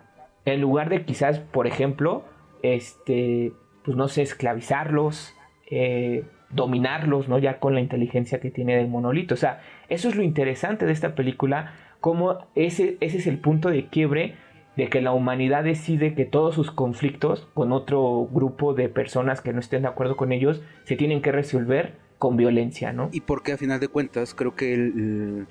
en 0.46 0.62
lugar 0.62 0.90
de 0.90 1.06
quizás, 1.06 1.40
por 1.40 1.66
ejemplo, 1.66 2.26
este, 2.62 3.54
pues 3.84 3.98
no 3.98 4.08
sé, 4.08 4.22
esclavizarlos, 4.22 5.34
eh, 5.72 6.26
dominarlos, 6.52 7.28
¿no? 7.28 7.40
Ya 7.40 7.60
con 7.60 7.74
la 7.74 7.82
inteligencia 7.82 8.40
que 8.40 8.52
tiene 8.52 8.76
del 8.76 8.88
monolito. 8.88 9.34
O 9.34 9.38
sea, 9.38 9.62
eso 9.90 10.10
es 10.10 10.16
lo 10.16 10.22
interesante 10.22 10.86
de 10.86 10.92
esta 10.92 11.16
película, 11.16 11.74
como 12.00 12.48
ese, 12.54 12.98
ese 13.00 13.18
es 13.18 13.28
el 13.28 13.40
punto 13.40 13.70
de 13.70 13.88
quiebre 13.88 14.36
de 14.76 14.90
que 14.90 15.02
la 15.02 15.12
humanidad 15.12 15.64
decide 15.64 16.16
que 16.16 16.26
todos 16.26 16.56
sus 16.56 16.72
conflictos 16.72 17.48
con 17.54 17.72
otro 17.72 18.28
grupo 18.32 18.74
de 18.74 18.90
personas 18.90 19.42
que 19.42 19.54
no 19.54 19.60
estén 19.60 19.84
de 19.84 19.88
acuerdo 19.88 20.16
con 20.16 20.32
ellos 20.32 20.62
se 20.84 20.96
tienen 20.96 21.22
que 21.22 21.32
resolver 21.32 21.96
con 22.18 22.38
violencia, 22.38 22.94
¿no? 22.94 23.10
Y 23.12 23.22
porque 23.22 23.52
a 23.52 23.58
final 23.58 23.80
de 23.80 23.90
cuentas 23.90 24.34
creo 24.34 24.56
que 24.56 25.46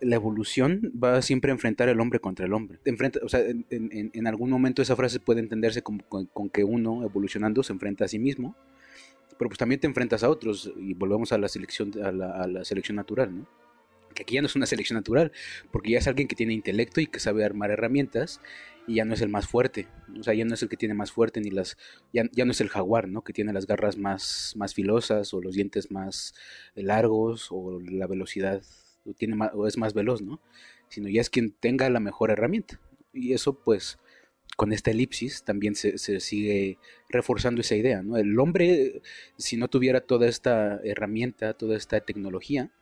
la 0.00 0.14
evolución 0.14 0.92
va 1.02 1.22
siempre 1.22 1.50
a 1.50 1.54
enfrentar 1.54 1.88
al 1.88 1.98
hombre 2.00 2.20
contra 2.20 2.44
el 2.44 2.52
hombre. 2.52 2.78
Enfrenta, 2.84 3.18
o 3.24 3.28
sea, 3.28 3.40
en, 3.40 4.26
algún 4.26 4.50
momento 4.50 4.82
esa 4.82 4.94
frase 4.94 5.20
puede 5.20 5.40
entenderse 5.40 5.82
con, 5.82 6.02
que 6.52 6.64
uno 6.64 7.02
evolucionando 7.02 7.62
se 7.62 7.72
enfrenta 7.72 8.04
a 8.04 8.08
sí 8.08 8.18
mismo, 8.18 8.54
pero 9.38 9.48
pues 9.48 9.58
también 9.58 9.80
te 9.80 9.86
enfrentas 9.86 10.22
a 10.22 10.28
otros 10.28 10.70
y 10.76 10.92
volvemos 10.94 11.32
a 11.32 11.38
la 11.38 11.48
selección, 11.48 11.92
a 12.02 12.12
la 12.12 12.64
selección 12.64 12.96
natural, 12.96 13.34
¿no? 13.38 13.46
Que 14.14 14.22
aquí 14.22 14.34
ya 14.34 14.42
no 14.42 14.46
es 14.46 14.56
una 14.56 14.66
selección 14.66 14.96
natural, 14.96 15.32
porque 15.70 15.90
ya 15.90 15.98
es 15.98 16.08
alguien 16.08 16.28
que 16.28 16.36
tiene 16.36 16.52
intelecto 16.52 17.00
y 17.00 17.06
que 17.06 17.20
sabe 17.20 17.44
armar 17.44 17.70
herramientas 17.70 18.40
y 18.86 18.94
ya 18.94 19.04
no 19.04 19.14
es 19.14 19.20
el 19.20 19.28
más 19.28 19.46
fuerte, 19.46 19.86
o 20.18 20.22
sea, 20.22 20.32
ya 20.34 20.44
no 20.46 20.54
es 20.54 20.62
el 20.62 20.70
que 20.70 20.78
tiene 20.78 20.94
más 20.94 21.12
fuerte 21.12 21.40
ni 21.40 21.50
las, 21.50 21.76
ya, 22.12 22.24
no 22.24 22.50
es 22.50 22.60
el 22.60 22.70
jaguar, 22.70 23.06
¿no? 23.06 23.22
Que 23.22 23.34
tiene 23.34 23.52
las 23.52 23.66
garras 23.66 23.98
más, 23.98 24.54
más 24.56 24.74
filosas 24.74 25.34
o 25.34 25.42
los 25.42 25.54
dientes 25.54 25.90
más 25.90 26.34
largos 26.74 27.48
o 27.50 27.80
la 27.80 28.06
velocidad, 28.06 28.62
o, 29.04 29.12
tiene 29.12 29.36
más, 29.36 29.50
o 29.52 29.66
es 29.66 29.76
más 29.76 29.92
veloz, 29.92 30.22
¿no? 30.22 30.40
Sino 30.88 31.08
ya 31.08 31.20
es 31.20 31.28
quien 31.28 31.50
tenga 31.52 31.90
la 31.90 32.00
mejor 32.00 32.30
herramienta. 32.30 32.80
Y 33.12 33.34
eso 33.34 33.62
pues 33.62 33.98
con 34.56 34.72
esta 34.72 34.90
elipsis 34.90 35.44
también 35.44 35.74
se, 35.74 35.98
se, 35.98 36.18
sigue 36.20 36.78
reforzando 37.10 37.60
esa 37.60 37.76
idea, 37.76 38.02
¿no? 38.02 38.16
El 38.16 38.38
hombre, 38.40 39.02
si 39.36 39.58
no 39.58 39.68
tuviera 39.68 40.00
toda 40.00 40.26
esta 40.28 40.80
herramienta, 40.82 41.52
toda 41.54 41.76
esta 41.76 42.00
tecnología, 42.00 42.72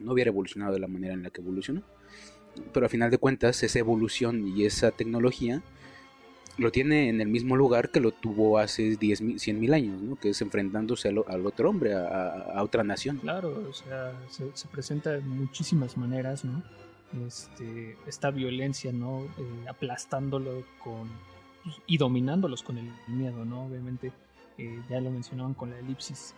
no 0.00 0.12
hubiera 0.12 0.30
evolucionado 0.30 0.72
de 0.72 0.80
la 0.80 0.88
manera 0.88 1.14
en 1.14 1.22
la 1.22 1.30
que 1.30 1.40
evolucionó. 1.40 1.82
Pero 2.72 2.86
a 2.86 2.88
final 2.88 3.10
de 3.10 3.18
cuentas, 3.18 3.62
esa 3.62 3.78
evolución 3.78 4.46
y 4.48 4.64
esa 4.64 4.90
tecnología 4.90 5.62
lo 6.58 6.70
tiene 6.70 7.08
en 7.08 7.20
el 7.20 7.28
mismo 7.28 7.56
lugar 7.56 7.90
que 7.90 8.00
lo 8.00 8.12
tuvo 8.12 8.58
hace 8.58 8.96
10, 8.96 9.40
100 9.40 9.60
mil 9.60 9.72
años, 9.72 10.02
¿no? 10.02 10.16
que 10.16 10.30
es 10.30 10.42
enfrentándose 10.42 11.08
al, 11.08 11.46
otro 11.46 11.70
hombre, 11.70 11.94
a, 11.94 12.62
otra 12.62 12.84
nación. 12.84 13.18
Claro, 13.18 13.66
o 13.68 13.72
sea, 13.72 14.12
se, 14.28 14.68
presenta 14.68 15.10
de 15.10 15.20
muchísimas 15.20 15.96
maneras, 15.96 16.44
¿no? 16.44 16.62
Este, 17.26 17.96
esta 18.06 18.30
violencia, 18.30 18.92
¿no? 18.92 19.24
Eh, 19.38 19.68
aplastándolo 19.68 20.64
con, 20.82 21.08
y 21.86 21.98
dominándolos 21.98 22.62
con 22.62 22.78
el 22.78 22.90
miedo, 23.06 23.44
¿no? 23.44 23.66
Obviamente, 23.66 24.12
eh, 24.58 24.80
ya 24.88 25.00
lo 25.00 25.10
mencionaban 25.10 25.54
con 25.54 25.70
la 25.70 25.78
elipsis 25.78 26.34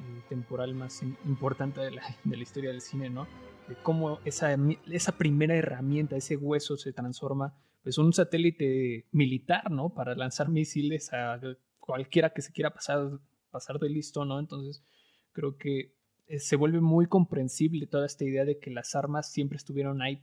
eh, 0.00 0.22
temporal 0.28 0.74
más 0.74 1.02
importante 1.24 1.80
de 1.80 1.90
la, 1.92 2.02
historia 2.36 2.70
del 2.70 2.80
cine, 2.80 3.10
¿no? 3.10 3.26
De 3.68 3.76
cómo 3.82 4.20
esa, 4.24 4.56
esa 4.90 5.12
primera 5.12 5.54
herramienta, 5.54 6.16
ese 6.16 6.36
hueso 6.36 6.76
se 6.76 6.92
transforma 6.92 7.54
pues 7.82 7.98
un 7.98 8.12
satélite 8.12 9.06
militar, 9.12 9.70
¿no? 9.70 9.90
Para 9.90 10.14
lanzar 10.14 10.48
misiles 10.48 11.12
a 11.12 11.40
cualquiera 11.78 12.30
que 12.30 12.42
se 12.42 12.52
quiera 12.52 12.74
pasar, 12.74 13.20
pasar 13.50 13.78
de 13.78 13.88
listo, 13.88 14.24
¿no? 14.24 14.38
Entonces 14.38 14.84
creo 15.32 15.56
que 15.56 15.94
eh, 16.26 16.40
se 16.40 16.56
vuelve 16.56 16.80
muy 16.80 17.06
comprensible 17.06 17.86
toda 17.86 18.06
esta 18.06 18.24
idea 18.24 18.44
de 18.44 18.58
que 18.58 18.70
las 18.70 18.94
armas 18.94 19.30
siempre 19.30 19.56
estuvieron 19.56 20.02
ahí 20.02 20.22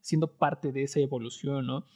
siendo 0.00 0.36
parte 0.36 0.72
de 0.72 0.84
esa 0.84 1.00
evolución, 1.00 1.66
¿no? 1.66 1.86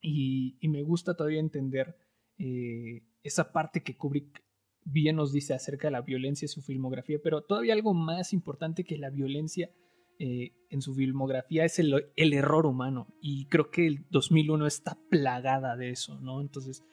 Y, 0.00 0.56
y 0.60 0.68
me 0.68 0.82
gusta 0.82 1.14
todavía 1.14 1.40
entender 1.40 1.96
eh, 2.38 3.02
esa 3.22 3.52
parte 3.52 3.82
que 3.82 3.96
Kubrick 3.96 4.42
bien 4.86 5.16
nos 5.16 5.32
dice 5.32 5.52
acerca 5.52 5.88
de 5.88 5.92
la 5.92 6.00
violencia 6.00 6.46
en 6.46 6.48
su 6.48 6.62
filmografía, 6.62 7.18
pero 7.22 7.42
todavía 7.42 7.74
algo 7.74 7.92
más 7.92 8.32
importante 8.32 8.84
que 8.84 8.96
la 8.96 9.10
violencia 9.10 9.70
eh, 10.18 10.52
en 10.70 10.80
su 10.80 10.94
filmografía 10.94 11.64
es 11.64 11.78
el, 11.78 12.06
error 12.16 12.66
humano. 12.66 13.08
Y 13.20 13.46
creo 13.46 13.70
que 13.70 13.86
el 13.86 14.06
2001 14.10 14.66
está 14.66 14.96
plagada 15.10 15.76
de 15.76 15.90
eso, 15.90 16.18
¿no? 16.20 16.40
Entonces, 16.40 16.84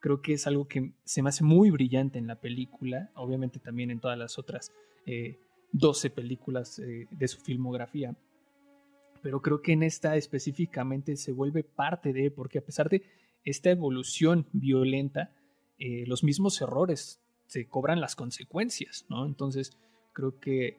creo 0.00 0.20
que 0.20 0.34
es 0.34 0.46
algo 0.46 0.66
que 0.66 0.92
se 1.04 1.22
me 1.22 1.28
hace 1.28 1.44
muy 1.44 1.70
brillante 1.70 2.18
en 2.18 2.26
la 2.26 2.40
película, 2.40 3.10
obviamente 3.14 3.60
también 3.60 3.90
en 3.90 4.00
todas 4.00 4.18
las 4.18 4.38
otras 4.38 4.72
12 5.72 6.06
eh, 6.06 6.10
películas 6.10 6.80
eh, 6.80 7.06
de 7.10 7.28
su 7.28 7.40
filmografía. 7.40 8.14
Pero 9.22 9.40
creo 9.40 9.62
que 9.62 9.72
en 9.72 9.84
esta 9.84 10.16
específicamente 10.16 11.16
se 11.16 11.32
vuelve 11.32 11.62
parte 11.62 12.12
de, 12.12 12.30
porque 12.30 12.58
a 12.58 12.64
pesar 12.64 12.88
de 12.88 13.02
esta 13.44 13.70
evolución 13.70 14.48
violenta, 14.52 15.32
los 15.78 16.24
mismos 16.24 16.60
errores 16.62 17.20
se 17.46 17.66
cobran 17.66 18.00
las 18.00 18.16
consecuencias, 18.16 19.06
¿no? 19.08 19.24
Entonces, 19.24 19.76
creo 20.12 20.38
que 20.40 20.78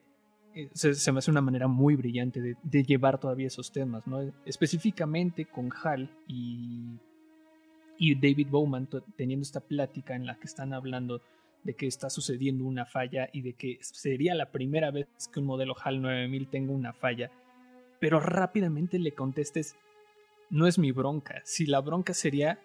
eh, 0.54 0.70
se, 0.72 1.12
me 1.12 1.18
hace 1.18 1.30
una 1.30 1.40
manera 1.40 1.68
muy 1.68 1.94
brillante 1.94 2.40
de, 2.40 2.82
llevar 2.84 3.18
todavía 3.18 3.46
esos 3.46 3.72
temas, 3.72 4.06
¿no? 4.06 4.32
Específicamente 4.44 5.44
con 5.44 5.70
Hal 5.82 6.10
y, 6.26 6.98
y 7.98 8.14
David 8.14 8.48
Bowman 8.50 8.88
teniendo 9.16 9.42
esta 9.42 9.60
plática 9.60 10.14
en 10.14 10.26
la 10.26 10.38
que 10.38 10.46
están 10.46 10.72
hablando 10.72 11.22
de 11.64 11.74
que 11.74 11.86
está 11.86 12.08
sucediendo 12.08 12.64
una 12.64 12.86
falla 12.86 13.28
y 13.32 13.42
de 13.42 13.52
que 13.54 13.78
sería 13.80 14.34
la 14.34 14.50
primera 14.50 14.90
vez 14.90 15.06
que 15.32 15.40
un 15.40 15.46
modelo 15.46 15.74
HAL 15.78 16.00
9000 16.00 16.48
tenga 16.48 16.72
una 16.72 16.92
falla, 16.92 17.30
pero 18.00 18.20
rápidamente 18.20 18.98
le 18.98 19.12
contestes, 19.12 19.76
no 20.50 20.66
es 20.66 20.78
mi 20.78 20.92
bronca, 20.92 21.42
si 21.44 21.66
la 21.66 21.80
bronca 21.80 22.14
sería 22.14 22.60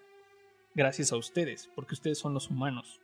gracias 0.76 1.12
a 1.12 1.18
ustedes, 1.18 1.70
porque 1.76 1.96
ustedes 1.96 2.18
son 2.18 2.34
los 2.34 2.50
humanos, 2.50 3.02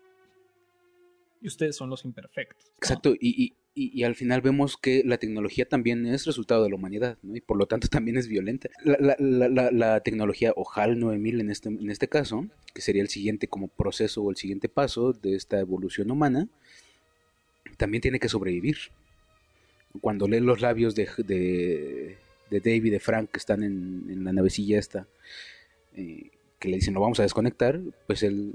y 1.42 1.48
ustedes 1.48 1.76
son 1.76 1.90
los 1.90 2.06
imperfectos. 2.06 2.72
Exacto, 2.78 3.14
y, 3.20 3.56
al 4.04 4.16
final 4.16 4.42
vemos 4.42 4.76
que 4.76 5.04
la 5.06 5.18
tecnología 5.20 5.66
también 5.66 6.06
es 6.06 6.26
resultado 6.26 6.64
de 6.64 6.70
la 6.70 6.76
humanidad, 6.76 7.18
¿no? 7.22 7.36
y 7.38 7.42
por 7.42 7.58
lo 7.58 7.66
tanto 7.66 7.88
también 7.90 8.18
es 8.18 8.28
violenta. 8.28 8.70
La, 8.84 9.16
la, 9.20 9.72
la, 9.72 10.00
tecnología 10.02 10.52
OJAL 10.56 11.00
9000 11.00 11.42
en 11.42 11.50
este, 11.50 11.70
en 11.70 11.90
este 11.90 12.10
caso, 12.10 12.48
que 12.74 12.82
sería 12.82 13.02
el 13.02 13.10
siguiente 13.10 13.48
como 13.48 13.70
proceso 13.70 14.22
o 14.22 14.30
el 14.30 14.36
siguiente 14.36 14.68
paso 14.68 15.14
de 15.14 15.36
esta 15.36 15.60
evolución 15.60 16.12
humana, 16.12 16.50
también 17.78 18.02
tiene 18.02 18.20
que 18.20 18.30
sobrevivir. 18.30 18.78
Cuando 20.02 20.28
lee 20.28 20.42
los 20.42 20.62
labios 20.62 20.94
de, 20.94 21.08
de, 21.18 22.18
de 22.50 22.60
Dave 22.60 22.88
y 22.88 22.90
de 22.90 23.00
Frank 23.00 23.32
que 23.32 23.40
están 23.40 23.64
en, 23.64 24.06
en 24.10 24.24
la 24.24 24.34
navecilla 24.34 24.78
esta, 24.78 25.08
eh, 25.96 26.32
que 26.60 26.70
le 26.70 26.76
dicen 26.76 26.94
lo 26.94 27.02
vamos 27.02 27.20
a 27.20 27.24
desconectar, 27.24 27.80
pues 28.08 28.24
él, 28.24 28.54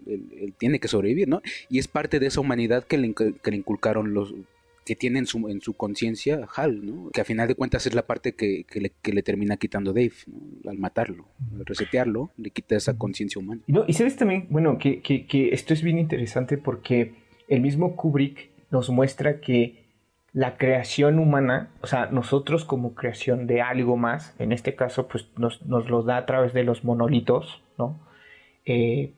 tiene 0.59 0.79
que 0.79 0.89
sobrevivir, 0.89 1.29
¿no? 1.29 1.43
Y 1.69 1.79
es 1.79 1.89
parte 1.89 2.21
de 2.21 2.27
esa 2.27 2.41
humanidad 2.41 2.85
que 2.85 2.99
le, 2.99 3.15
que 3.15 3.51
le 3.51 3.57
inculcaron 3.57 4.15
los 4.15 4.35
que 4.85 4.95
tiene 4.95 5.19
en 5.19 5.27
su, 5.27 5.49
en 5.49 5.61
su 5.61 5.75
conciencia 5.75 6.47
Hal, 6.55 6.85
¿no? 6.85 7.11
Que 7.11 7.23
a 7.23 7.25
final 7.25 7.49
de 7.49 7.55
cuentas 7.55 7.87
es 7.87 7.95
la 7.95 8.07
parte 8.07 8.35
que, 8.35 8.65
que, 8.65 8.81
le, 8.81 8.93
que 9.03 9.13
le, 9.13 9.23
termina 9.23 9.57
quitando 9.57 9.93
Dave, 9.93 10.13
¿no? 10.27 10.71
Al 10.71 10.79
matarlo, 10.79 11.27
al 11.55 11.65
resetearlo, 11.65 12.31
le 12.37 12.51
quita 12.51 12.77
esa 12.77 12.97
conciencia 12.99 13.41
humana. 13.41 13.63
No, 13.67 13.85
y 13.87 13.95
sabes 13.95 14.17
también, 14.17 14.47
bueno, 14.51 14.79
que, 14.79 15.01
que, 15.01 15.27
que 15.27 15.51
esto 15.55 15.73
es 15.73 15.83
bien 15.83 15.99
interesante 15.99 16.59
porque 16.59 17.15
el 17.49 17.61
mismo 17.61 17.97
Kubrick 17.97 18.51
nos 18.71 18.91
muestra 18.91 19.41
que 19.41 19.85
la 20.33 20.57
creación 20.57 21.19
humana, 21.19 21.71
o 21.81 21.87
sea, 21.87 22.07
nosotros 22.07 22.65
como 22.65 22.95
creación 22.95 23.47
de 23.47 23.63
algo 23.63 23.97
más, 23.97 24.35
en 24.41 24.53
este 24.53 24.75
caso, 24.75 25.07
pues 25.07 25.29
nos, 25.39 25.65
nos 25.65 25.89
lo 25.89 26.03
da 26.03 26.17
a 26.17 26.27
través 26.27 26.53
de 26.53 26.65
los 26.65 26.85
monolitos, 26.85 27.63
¿no? 27.79 28.01
Eh, 28.65 29.15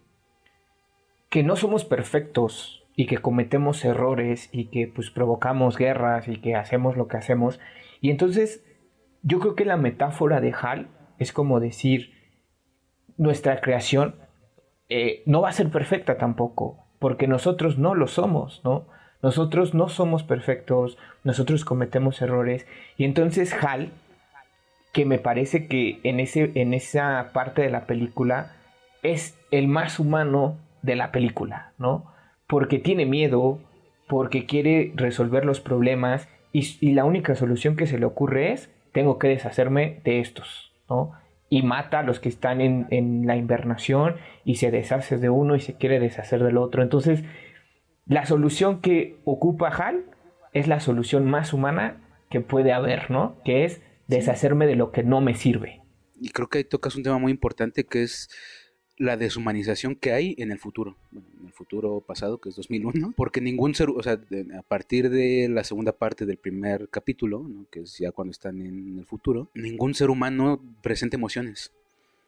que 1.31 1.43
no 1.43 1.57
somos 1.57 1.85
perfectos 1.85 2.85
y 2.95 3.07
que 3.07 3.19
cometemos 3.19 3.85
errores 3.85 4.49
y 4.53 4.67
que 4.67 4.89
pues 4.89 5.11
provocamos 5.11 5.77
guerras 5.77 6.29
y 6.29 6.39
que 6.39 6.55
hacemos 6.55 6.97
lo 6.97 7.09
que 7.09 7.19
hacemos. 7.19 7.61
Y 8.01 8.11
entonces 8.11 8.65
yo 9.23 9.39
creo 9.41 9.55
que 9.55 9.65
la 9.65 9.77
metáfora 9.77 10.41
de 10.41 10.53
Hal 10.53 10.89
es 11.19 11.33
como 11.33 11.61
decir, 11.61 12.13
nuestra 13.17 13.61
creación 13.61 14.17
eh, 14.89 15.23
no 15.27 15.41
va 15.41 15.49
a 15.49 15.53
ser 15.53 15.71
perfecta 15.71 16.19
tampoco, 16.19 16.87
porque 16.99 17.27
nosotros 17.27 17.79
no 17.79 17.95
lo 17.95 18.07
somos, 18.07 18.61
¿no? 18.65 18.87
Nosotros 19.23 19.75
no 19.75 19.89
somos 19.89 20.23
perfectos, 20.23 20.99
nosotros 21.25 21.65
cometemos 21.65 22.21
errores. 22.23 22.67
Y 22.97 23.05
entonces 23.05 23.53
Hal, 23.53 23.91
que 24.97 25.05
me 25.05 25.19
parece 25.19 25.67
que 25.67 26.01
en, 26.05 26.21
ese, 26.21 26.53
en 26.55 26.73
esa 26.73 27.33
parte 27.35 27.61
de 27.61 27.69
la 27.69 27.85
película 27.85 28.57
es 29.03 29.39
el 29.51 29.69
más 29.69 30.01
humano 30.01 30.57
de 30.81 30.97
la 30.97 31.13
película, 31.13 31.75
¿no? 31.77 32.15
Porque 32.47 32.79
tiene 32.79 33.05
miedo 33.05 33.59
porque 34.09 34.47
quiere 34.47 34.95
resolver 34.95 35.45
los 35.45 35.61
problemas 35.61 36.31
y, 36.51 36.93
la 36.93 37.05
única 37.05 37.35
solución 37.35 37.77
que 37.77 37.87
se 37.87 37.99
le 37.99 38.07
ocurre 38.07 38.53
es, 38.53 38.71
tengo 38.93 39.19
que 39.19 39.29
deshacerme 39.29 40.01
de 40.03 40.21
estos, 40.21 40.73
¿no? 40.89 41.13
Y 41.51 41.63
mata 41.63 41.99
a 41.99 42.03
los 42.03 42.19
que 42.19 42.31
están 42.31 42.63
en, 42.63 42.87
en 42.89 43.27
la 43.27 43.37
invernación 43.37 44.17
y 44.47 44.55
se 44.55 44.71
deshace 44.71 45.19
de 45.19 45.29
uno 45.29 45.57
y 45.57 45.61
se 45.61 45.75
quiere 45.75 46.01
deshacer 46.01 46.43
del 46.43 46.57
otro. 46.57 46.83
Entonces, 46.83 47.23
la 48.07 48.25
solución 48.25 48.81
que 48.81 49.19
ocupa 49.27 49.69
Hal 49.69 50.05
es 50.55 50.69
la 50.69 50.81
solución 50.81 51.27
más 51.27 51.53
humana 51.53 51.99
que 52.31 52.41
puede 52.41 52.73
haber, 52.73 53.11
¿no? 53.11 53.37
Que 53.45 53.67
es 53.67 53.83
deshacerme 54.07 54.67
de 54.67 54.77
lo 54.77 54.93
que 54.93 55.03
no 55.03 55.21
me 55.21 55.35
sirve. 55.35 55.83
Y 56.21 56.31
creo 56.31 56.49
que 56.49 56.59
ahí 56.59 56.65
tocas 56.65 56.97
un 56.97 57.03
tema 57.03 57.19
muy 57.19 57.31
importante 57.33 57.85
que 57.85 58.03
es 58.03 58.29
la 58.99 59.17
deshumanización 59.17 59.95
que 59.95 60.13
hay 60.13 60.35
en 60.39 60.51
el 60.51 60.59
futuro, 60.59 60.97
en 61.13 61.47
el 61.47 61.53
futuro 61.53 62.01
pasado, 62.01 62.39
que 62.39 62.49
es 62.49 62.57
2001, 62.57 63.13
porque 63.17 63.41
ningún 63.41 63.75
ser, 63.75 63.91
o 63.91 64.03
sea, 64.03 64.19
a 64.59 64.63
partir 64.63 65.11
de 65.11 65.49
la 65.51 65.65
segunda 65.65 65.93
parte 65.93 66.25
del 66.25 66.39
primer 66.39 66.89
capítulo, 66.89 67.47
que 67.71 67.81
es 67.81 67.99
ya 67.99 68.13
cuando 68.13 68.31
están 68.31 68.63
en 68.63 68.99
el 68.99 69.05
futuro, 69.05 69.51
ningún 69.55 69.95
ser 69.95 70.09
humano 70.09 70.63
presenta 70.83 71.17
emociones. 71.17 71.73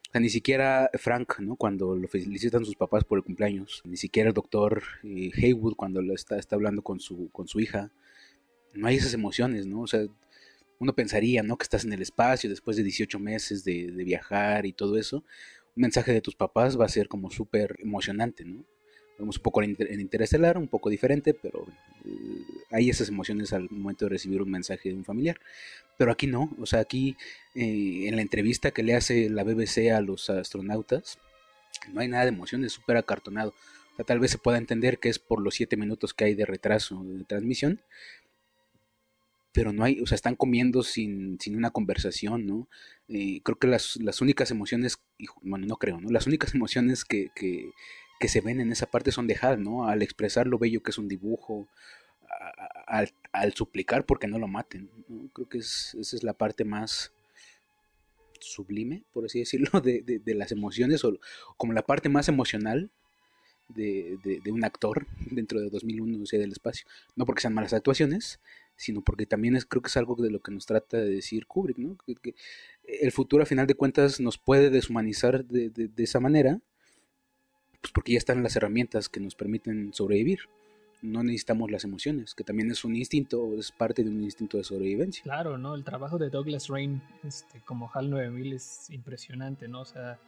O 0.08 0.12
sea, 0.12 0.20
ni 0.20 0.30
siquiera 0.30 0.90
Frank, 0.94 1.38
¿no? 1.40 1.56
Cuando 1.56 1.94
lo 1.94 2.08
felicitan 2.08 2.64
sus 2.64 2.76
papás 2.76 3.04
por 3.04 3.18
el 3.18 3.24
cumpleaños, 3.24 3.82
ni 3.84 3.96
siquiera 3.96 4.28
el 4.28 4.34
doctor 4.34 4.82
eh, 5.04 5.30
Haywood 5.36 5.74
cuando 5.74 6.00
está, 6.14 6.38
está 6.38 6.56
hablando 6.56 6.82
con 6.82 7.00
su, 7.00 7.30
con 7.30 7.46
su 7.46 7.60
hija, 7.60 7.90
no 8.74 8.86
hay 8.86 8.96
esas 8.96 9.14
emociones, 9.14 9.66
¿no? 9.66 9.82
O 9.82 9.86
sea, 9.86 10.06
uno 10.78 10.94
pensaría, 10.94 11.42
¿no? 11.42 11.56
Que 11.56 11.64
estás 11.64 11.84
en 11.84 11.92
el 11.92 12.02
espacio 12.02 12.48
después 12.48 12.76
de 12.76 12.82
18 12.82 13.18
meses 13.18 13.64
de, 13.64 13.90
viajar 14.04 14.66
y 14.66 14.72
todo 14.72 14.96
eso, 14.96 15.24
mensaje 15.74 16.12
de 16.12 16.20
tus 16.20 16.34
papás 16.34 16.78
va 16.78 16.84
a 16.84 16.88
ser 16.88 17.08
como 17.08 17.30
súper 17.30 17.76
emocionante, 17.80 18.44
¿no? 18.44 18.64
Un 19.18 19.30
poco 19.42 19.62
en 19.62 20.00
Interestelar, 20.00 20.56
un 20.58 20.68
poco 20.68 20.90
diferente, 20.90 21.34
pero 21.34 21.66
eh, 22.04 22.44
hay 22.70 22.88
esas 22.88 23.08
emociones 23.08 23.52
al 23.52 23.68
momento 23.68 24.04
de 24.04 24.10
recibir 24.10 24.40
un 24.40 24.50
mensaje 24.50 24.90
de 24.90 24.94
un 24.94 25.04
familiar. 25.04 25.40
Pero 25.96 26.12
aquí 26.12 26.28
no, 26.28 26.54
o 26.60 26.66
sea, 26.66 26.78
aquí 26.78 27.16
eh, 27.56 28.04
en 28.06 28.14
la 28.14 28.22
entrevista 28.22 28.70
que 28.70 28.84
le 28.84 28.94
hace 28.94 29.28
la 29.28 29.42
BBC 29.42 29.90
a 29.92 30.00
los 30.00 30.30
astronautas, 30.30 31.18
no 31.92 32.00
hay 32.00 32.06
nada 32.06 32.24
de 32.24 32.30
emociones, 32.30 32.72
súper 32.72 32.96
acartonado. 32.96 33.54
O 33.92 33.96
sea, 33.96 34.04
tal 34.04 34.20
vez 34.20 34.30
se 34.30 34.38
pueda 34.38 34.58
entender 34.58 35.00
que 35.00 35.08
es 35.08 35.18
por 35.18 35.40
los 35.42 35.56
siete 35.56 35.76
minutos 35.76 36.14
que 36.14 36.24
hay 36.24 36.34
de 36.34 36.46
retraso 36.46 37.02
de 37.02 37.24
transmisión, 37.24 37.80
pero 39.52 39.72
no 39.72 39.84
hay, 39.84 40.00
o 40.00 40.06
sea, 40.06 40.16
están 40.16 40.36
comiendo 40.36 40.82
sin, 40.82 41.38
sin 41.40 41.56
una 41.56 41.70
conversación, 41.70 42.46
¿no? 42.46 42.68
Eh, 43.08 43.40
creo 43.42 43.58
que 43.58 43.66
las, 43.66 43.96
las, 43.96 44.20
únicas 44.20 44.50
emociones, 44.50 45.00
bueno, 45.42 45.66
no 45.66 45.76
creo, 45.76 46.00
¿no? 46.00 46.10
Las 46.10 46.26
únicas 46.26 46.54
emociones 46.54 47.04
que, 47.04 47.30
que, 47.34 47.70
que, 48.20 48.28
se 48.28 48.40
ven 48.40 48.60
en 48.60 48.72
esa 48.72 48.86
parte 48.86 49.12
son 49.12 49.26
de 49.26 49.38
Hal, 49.40 49.62
¿no? 49.62 49.88
Al 49.88 50.02
expresar 50.02 50.46
lo 50.46 50.58
bello 50.58 50.82
que 50.82 50.90
es 50.90 50.98
un 50.98 51.08
dibujo, 51.08 51.68
al, 52.86 53.12
al, 53.32 53.54
suplicar 53.54 54.04
porque 54.04 54.26
no 54.26 54.38
lo 54.38 54.48
maten, 54.48 54.90
¿no? 55.08 55.28
Creo 55.32 55.48
que 55.48 55.58
es, 55.58 55.96
esa 55.98 56.16
es 56.16 56.22
la 56.22 56.34
parte 56.34 56.64
más 56.64 57.12
sublime, 58.40 59.04
por 59.12 59.24
así 59.24 59.38
decirlo, 59.40 59.80
de, 59.80 60.02
de, 60.02 60.18
de 60.18 60.34
las 60.34 60.52
emociones, 60.52 61.04
o 61.04 61.18
como 61.56 61.72
la 61.72 61.82
parte 61.82 62.08
más 62.08 62.28
emocional 62.28 62.90
de, 63.68 64.18
de, 64.44 64.50
un 64.50 64.64
actor 64.64 65.06
dentro 65.30 65.60
de 65.60 65.70
2001, 65.70 66.22
o 66.22 66.26
sea, 66.26 66.38
del 66.38 66.52
espacio. 66.52 66.86
No 67.16 67.26
porque 67.26 67.42
sean 67.42 67.54
malas 67.54 67.72
actuaciones, 67.72 68.40
sino 68.78 69.02
porque 69.02 69.26
también 69.26 69.56
es, 69.56 69.66
creo 69.66 69.82
que 69.82 69.88
es 69.88 69.96
algo 69.96 70.14
de 70.14 70.30
lo 70.30 70.40
que 70.40 70.52
nos 70.52 70.64
trata 70.64 70.98
de 70.98 71.10
decir 71.10 71.46
Kubrick, 71.46 71.78
¿no? 71.78 71.96
Que, 72.22 72.34
el 72.84 73.12
futuro 73.12 73.42
a 73.42 73.46
final 73.46 73.66
de 73.66 73.74
cuentas 73.74 74.20
nos 74.20 74.38
puede 74.38 74.70
deshumanizar 74.70 75.44
de, 75.44 75.68
de, 75.68 76.02
esa 76.02 76.20
manera, 76.20 76.60
pues 77.82 77.92
porque 77.92 78.12
ya 78.12 78.18
están 78.18 78.42
las 78.42 78.56
herramientas 78.56 79.08
que 79.08 79.20
nos 79.20 79.34
permiten 79.34 79.92
sobrevivir. 79.92 80.40
No 81.02 81.22
necesitamos 81.22 81.70
las 81.70 81.84
emociones, 81.84 82.34
que 82.34 82.44
también 82.44 82.70
es 82.70 82.84
un 82.84 82.96
instinto, 82.96 83.54
es 83.58 83.72
parte 83.72 84.02
de 84.02 84.10
un 84.10 84.22
instinto 84.22 84.56
de 84.56 84.64
sobrevivencia. 84.64 85.22
Claro, 85.22 85.58
¿no? 85.58 85.74
El 85.74 85.84
trabajo 85.84 86.16
de 86.16 86.30
Douglas 86.30 86.68
Rain 86.68 87.02
este, 87.24 87.60
como 87.64 87.90
HAL 87.92 88.10
9000 88.10 88.52
es 88.52 88.90
impresionante, 88.90 89.68
¿no? 89.68 89.82
O 89.82 89.84
sea, 89.84 90.18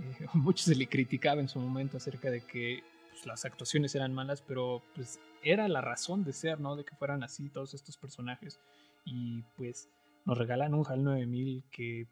eh, 0.00 0.26
mucho 0.34 0.64
se 0.64 0.74
le 0.76 0.86
criticaba 0.86 1.40
en 1.40 1.48
su 1.48 1.58
momento 1.58 1.96
acerca 1.96 2.30
de 2.30 2.40
que 2.40 2.82
pues, 3.10 3.26
las 3.26 3.44
actuaciones 3.44 3.94
eran 3.94 4.14
malas, 4.14 4.42
pero 4.42 4.82
pues 4.94 5.18
era 5.52 5.68
la 5.68 5.80
razón 5.80 6.24
de 6.24 6.32
ser, 6.32 6.60
¿no? 6.60 6.76
De 6.76 6.84
que 6.84 6.96
fueran 6.96 7.22
así 7.22 7.48
todos 7.50 7.74
estos 7.74 7.96
personajes. 7.96 8.60
Y 9.04 9.42
pues 9.56 9.88
nos 10.24 10.36
regalan 10.36 10.74
un 10.74 10.84
HAL 10.86 11.04
9000 11.04 11.64
que 11.70 12.08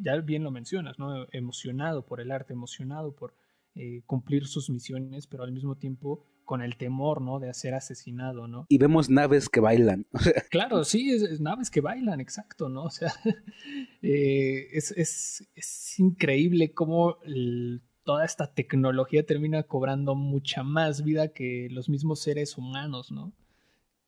ya 0.00 0.16
bien 0.16 0.44
lo 0.44 0.50
mencionas, 0.50 0.98
¿no? 0.98 1.26
Emocionado 1.32 2.04
por 2.04 2.20
el 2.20 2.30
arte, 2.30 2.52
emocionado 2.52 3.14
por 3.14 3.34
eh, 3.74 4.02
cumplir 4.06 4.46
sus 4.46 4.70
misiones, 4.70 5.26
pero 5.26 5.44
al 5.44 5.52
mismo 5.52 5.76
tiempo 5.76 6.24
con 6.44 6.62
el 6.62 6.76
temor, 6.76 7.22
¿no? 7.22 7.40
De 7.40 7.52
ser 7.54 7.74
asesinado, 7.74 8.46
¿no? 8.46 8.66
Y 8.68 8.78
vemos 8.78 9.08
naves 9.08 9.48
que 9.48 9.60
bailan. 9.60 10.06
claro, 10.50 10.84
sí, 10.84 11.10
es, 11.10 11.40
naves 11.40 11.70
que 11.70 11.80
bailan, 11.80 12.20
exacto, 12.20 12.68
¿no? 12.68 12.84
O 12.84 12.90
sea, 12.90 13.12
eh, 14.02 14.68
es, 14.72 14.90
es, 14.92 15.48
es, 15.54 15.98
increíble 15.98 16.72
cómo 16.72 17.16
el, 17.24 17.82
toda 18.04 18.24
esta 18.24 18.52
tecnología 18.52 19.24
termina 19.24 19.62
cobrando 19.62 20.14
mucha 20.14 20.62
más 20.62 21.02
vida 21.02 21.28
que 21.28 21.68
los 21.70 21.88
mismos 21.88 22.20
seres 22.20 22.56
humanos, 22.56 23.10
¿no? 23.10 23.32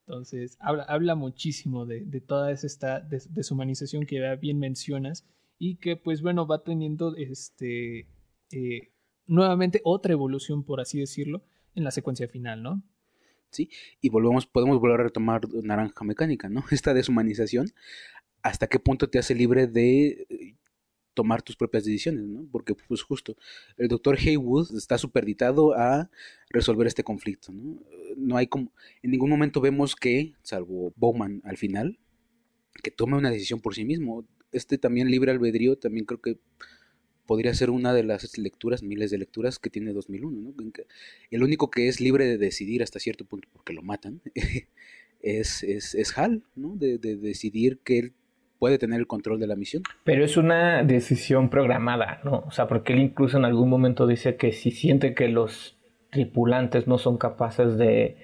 Entonces, 0.07 0.57
habla, 0.61 0.85
habla 0.85 1.15
muchísimo 1.17 1.85
de, 1.85 2.21
toda 2.21 2.53
esta 2.53 3.01
deshumanización 3.01 4.07
que 4.07 4.37
bien 4.37 4.59
mencionas 4.61 5.27
y 5.59 5.77
que, 5.77 5.97
pues 5.97 6.23
bueno, 6.23 6.47
va 6.47 6.63
teniendo 6.63 7.17
este, 7.17 8.07
eh, 8.53 8.93
nuevamente 9.27 9.81
otra 9.83 10.13
evolución, 10.13 10.63
por 10.63 10.81
así 10.81 11.01
decirlo, 11.01 11.43
en 11.75 11.83
la 11.83 11.91
secuencia 11.91 12.29
final, 12.29 12.63
¿no? 12.63 12.83
Sí, 13.51 13.69
y 14.01 14.11
volvemos, 14.11 14.47
podemos 14.47 14.79
volver 14.79 15.01
a 15.01 15.05
retomar 15.05 15.43
Naranja 15.63 16.05
Mecánica, 16.05 16.49
¿no? 16.49 16.63
Esta 16.71 16.95
deshumanización, 16.95 17.73
¿hasta 18.43 18.69
qué 18.69 18.79
punto 18.79 19.09
te 19.09 19.19
hace 19.19 19.35
libre 19.35 19.67
de 19.67 20.57
tomar 21.17 21.43
tus 21.43 21.57
propias 21.57 21.85
decisiones, 21.85 22.25
¿no? 22.25 22.47
Porque, 22.53 22.75
pues 22.75 23.03
justo, 23.03 23.37
el 23.79 23.89
doctor 23.89 24.19
Haywood 24.19 24.77
está 24.77 24.99
superditado 24.99 25.75
a 25.75 26.11
resolver 26.51 26.87
este 26.87 27.03
conflicto, 27.03 27.53
¿no? 27.53 27.81
No 28.17 28.37
hay 28.37 28.47
como, 28.47 28.71
en 29.03 29.11
ningún 29.11 29.31
momento 29.31 29.61
vemos 29.61 29.97
que, 29.97 30.35
salvo 30.43 30.93
Bowman 30.95 31.41
al 31.45 31.57
final, 31.57 31.99
que 32.83 32.91
tome 32.91 33.17
una 33.17 33.31
decisión 33.31 33.61
por 33.61 33.75
sí 33.75 33.85
mismo. 33.85 34.27
Este 34.53 34.77
también 34.77 35.11
libre 35.11 35.33
albedrío, 35.33 35.77
también 35.77 36.05
creo 36.05 36.21
que 36.21 36.39
podría 37.25 37.55
ser 37.55 37.71
una 37.71 37.95
de 37.95 38.05
las 38.05 38.37
lecturas, 38.37 38.83
miles 38.83 39.11
de 39.11 39.19
lecturas 39.19 39.59
que 39.59 39.71
tiene 39.71 39.95
2001, 39.95 40.39
¿no? 40.39 40.55
El 41.31 41.43
único 41.43 41.71
que 41.71 41.89
es 41.89 41.99
libre 41.99 42.27
de 42.27 42.37
decidir 42.37 42.83
hasta 42.83 43.01
cierto 43.01 43.25
punto, 43.25 43.49
porque 43.55 43.73
lo 43.73 43.83
matan, 43.83 44.21
es, 45.23 45.63
es, 45.63 45.95
es 45.95 46.19
Hal, 46.19 46.45
¿no? 46.55 46.77
De, 46.77 46.99
de 46.99 47.17
decidir 47.17 47.79
que 47.79 47.99
él 47.99 48.13
puede 48.59 48.79
tener 48.79 49.01
el 49.01 49.07
control 49.07 49.39
de 49.39 49.47
la 49.47 49.57
misión. 49.57 49.83
Pero 50.05 50.25
es 50.25 50.37
una 50.37 50.83
decisión 50.83 51.51
programada, 51.51 52.21
¿no? 52.25 52.45
O 52.47 52.51
sea, 52.51 52.67
porque 52.67 52.93
él 52.93 53.01
incluso 53.01 53.37
en 53.37 53.45
algún 53.45 53.69
momento 53.69 54.07
dice 54.07 54.37
que 54.37 54.53
si 54.53 54.71
siente 54.71 55.15
que 55.15 55.29
los 55.29 55.77
tripulantes 56.11 56.87
no 56.87 56.99
son 56.99 57.19
capaces 57.19 57.77
de, 57.77 58.17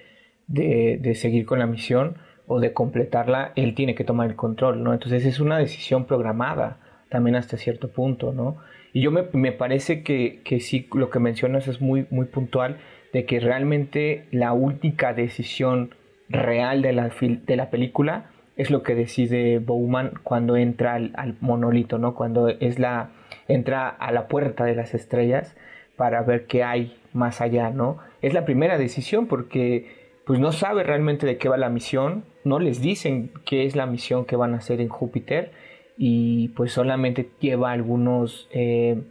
de, 0.47 1.15
seguir 1.15 1.45
con 1.45 1.59
la 1.59 1.67
misión 1.67 2.17
o 2.47 2.59
de 2.59 2.73
completarla, 2.73 3.53
él 3.55 3.75
tiene 3.75 3.95
que 3.95 4.03
tomar 4.03 4.29
el 4.29 4.35
control, 4.35 4.83
¿no? 4.83 4.93
Entonces 4.93 5.25
es 5.25 5.39
una 5.39 5.57
decisión 5.57 6.05
programada 6.05 6.79
también 7.09 7.35
hasta 7.35 7.57
cierto 7.57 7.91
punto, 7.91 8.33
¿no? 8.33 8.57
Y 8.91 9.01
yo 9.01 9.11
me, 9.11 9.23
me 9.33 9.51
parece 9.51 10.03
que, 10.03 10.41
que, 10.43 10.59
sí, 10.59 10.87
lo 10.93 11.09
que 11.09 11.19
mencionas 11.19 11.67
es 11.67 11.81
muy, 11.81 12.05
muy 12.09 12.25
puntual, 12.25 12.77
de 13.11 13.25
que 13.25 13.39
realmente 13.39 14.27
la 14.31 14.53
única 14.53 15.13
decisión 15.13 15.95
real 16.29 16.81
de 16.81 16.93
la, 16.93 17.11
de 17.21 17.55
la 17.55 17.69
película 17.69 18.31
es 18.55 18.69
lo 18.69 18.83
que 18.83 18.95
decide 18.95 19.59
Bowman 19.59 20.13
cuando 20.23 20.55
entra 20.57 20.95
al, 20.95 21.35
monolito, 21.41 21.97
¿no? 21.97 22.13
Cuando 22.15 22.49
es 22.49 22.79
la 22.79 23.09
entra 23.47 23.89
a 23.89 24.11
la 24.11 24.27
puerta 24.27 24.63
de 24.63 24.75
las 24.75 24.93
estrellas 24.93 25.55
para 25.95 26.21
ver 26.21 26.45
qué 26.45 26.63
hay 26.63 26.97
más 27.13 27.41
allá, 27.41 27.71
¿no? 27.71 27.97
Es 28.21 28.33
la 28.33 28.45
primera 28.45 28.77
decisión 28.77 29.27
porque 29.27 30.03
pues 30.25 30.39
no 30.39 30.51
sabe 30.51 30.83
realmente 30.83 31.25
de 31.25 31.37
qué 31.37 31.49
va 31.49 31.57
la 31.57 31.69
misión, 31.69 32.23
no 32.43 32.59
les 32.59 32.81
dicen 32.81 33.31
qué 33.45 33.65
es 33.65 33.75
la 33.75 33.85
misión 33.85 34.25
que 34.25 34.35
van 34.35 34.53
a 34.53 34.57
hacer 34.57 34.79
en 34.79 34.87
Júpiter 34.87 35.51
y 35.97 36.49
pues 36.49 36.71
solamente 36.71 37.29
lleva 37.39 37.71
algunos 37.71 38.47
eh, 38.51 39.01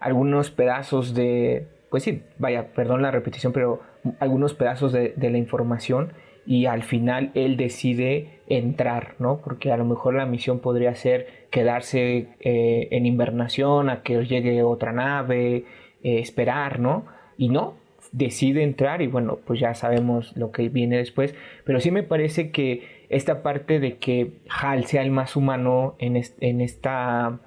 algunos 0.00 0.50
pedazos 0.50 1.14
de 1.14 1.68
pues 1.90 2.04
sí, 2.04 2.22
vaya, 2.38 2.72
perdón 2.72 3.02
la 3.02 3.10
repetición, 3.10 3.52
pero 3.52 3.80
algunos 4.18 4.54
pedazos 4.54 4.92
de, 4.92 5.12
de 5.14 5.30
la 5.30 5.36
información 5.36 6.14
y 6.46 6.66
al 6.66 6.82
final 6.82 7.30
él 7.34 7.56
decide 7.56 8.40
entrar, 8.48 9.14
¿no? 9.18 9.40
Porque 9.42 9.72
a 9.72 9.76
lo 9.76 9.84
mejor 9.84 10.14
la 10.14 10.26
misión 10.26 10.58
podría 10.58 10.94
ser 10.94 11.46
quedarse 11.50 12.28
eh, 12.40 12.88
en 12.90 13.06
invernación 13.06 13.88
a 13.88 14.02
que 14.02 14.24
llegue 14.24 14.62
otra 14.62 14.92
nave, 14.92 15.64
eh, 16.02 16.18
esperar, 16.18 16.80
¿no? 16.80 17.06
Y 17.38 17.48
no, 17.48 17.74
decide 18.10 18.62
entrar 18.62 19.02
y 19.02 19.06
bueno, 19.06 19.38
pues 19.44 19.60
ya 19.60 19.74
sabemos 19.74 20.36
lo 20.36 20.50
que 20.50 20.68
viene 20.68 20.98
después, 20.98 21.34
pero 21.64 21.80
sí 21.80 21.90
me 21.90 22.02
parece 22.02 22.50
que 22.50 23.06
esta 23.08 23.42
parte 23.42 23.78
de 23.78 23.96
que 23.96 24.32
Hal 24.48 24.84
sea 24.84 25.02
el 25.02 25.10
más 25.10 25.36
humano 25.36 25.94
en, 25.98 26.20
en 26.40 26.60
esta 26.60 27.38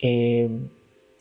eh, 0.00 0.48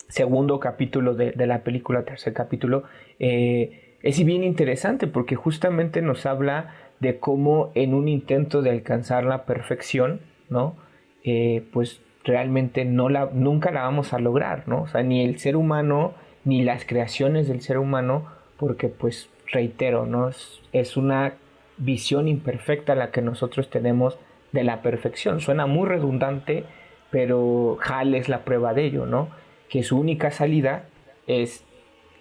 segundo 0.08 0.60
capítulo 0.60 1.16
de, 1.16 1.32
de, 1.32 1.48
la 1.48 1.64
película, 1.64 2.04
tercer 2.04 2.34
capítulo, 2.34 2.84
es 3.20 4.26
bien 4.26 4.44
interesante 4.44 5.06
porque 5.08 5.36
justamente 5.36 6.02
nos 6.02 6.26
habla 6.26 6.74
de 7.02 7.20
cómo 7.20 7.72
en 7.76 7.94
un 7.94 8.08
intento 8.08 8.62
de 8.62 8.70
alcanzar 8.70 9.26
la 9.26 9.46
perfección, 9.46 10.22
¿no? 10.50 10.76
Eh, 11.24 11.64
pues 11.74 12.00
realmente 12.24 12.86
no 12.86 13.10
la, 13.10 13.30
nunca 13.34 13.72
la 13.72 13.82
vamos 13.82 14.14
a 14.14 14.20
lograr, 14.20 14.68
¿no? 14.68 14.84
O 14.84 14.88
sea, 14.88 15.04
ni 15.04 15.26
el 15.26 15.40
ser 15.40 15.58
humano, 15.58 16.14
ni 16.46 16.64
las 16.64 16.86
creaciones 16.86 17.48
del 17.48 17.62
ser 17.62 17.80
humano, 17.80 18.28
porque 18.58 18.88
pues 18.88 19.30
reitero, 19.48 20.06
¿no? 20.06 20.30
Es, 20.30 20.62
es 20.72 20.96
una 20.96 21.34
visión 21.78 22.28
imperfecta 22.28 22.94
la 22.94 23.12
que 23.12 23.22
nosotros 23.22 23.70
tenemos 23.70 24.20
de 24.52 24.64
la 24.64 24.84
perfección. 24.84 25.42
Suena 25.42 25.66
muy 25.66 25.88
redundante, 25.88 26.66
pero 27.10 27.80
Hal 27.84 28.14
es 28.14 28.30
la 28.30 28.46
prueba 28.46 28.76
de 28.76 28.86
ello, 28.86 29.08
¿no? 29.08 29.30
Que 29.70 29.82
su 29.82 30.00
única 30.00 30.30
salida 30.30 30.86
es 31.26 31.66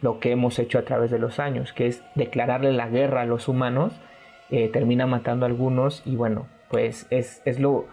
lo 0.01 0.21
que 0.21 0.31
hemos 0.31 0.59
hecho 0.59 0.79
a 0.79 0.85
través 0.85 1.11
de 1.11 1.19
los 1.19 1.38
años, 1.38 1.75
que 1.75 1.87
es 1.87 2.03
declararle 2.14 2.73
la 2.73 2.88
guerra 2.88 3.23
a 3.23 3.27
los 3.27 3.49
humanos, 3.49 4.01
eh, 4.50 4.68
termina 4.68 5.06
matando 5.06 5.46
a 5.46 5.48
algunos 5.48 6.02
y 6.04 6.16
bueno, 6.16 6.48
pues 6.70 7.06
es, 7.10 7.42
es 7.44 7.60
lo 7.60 7.86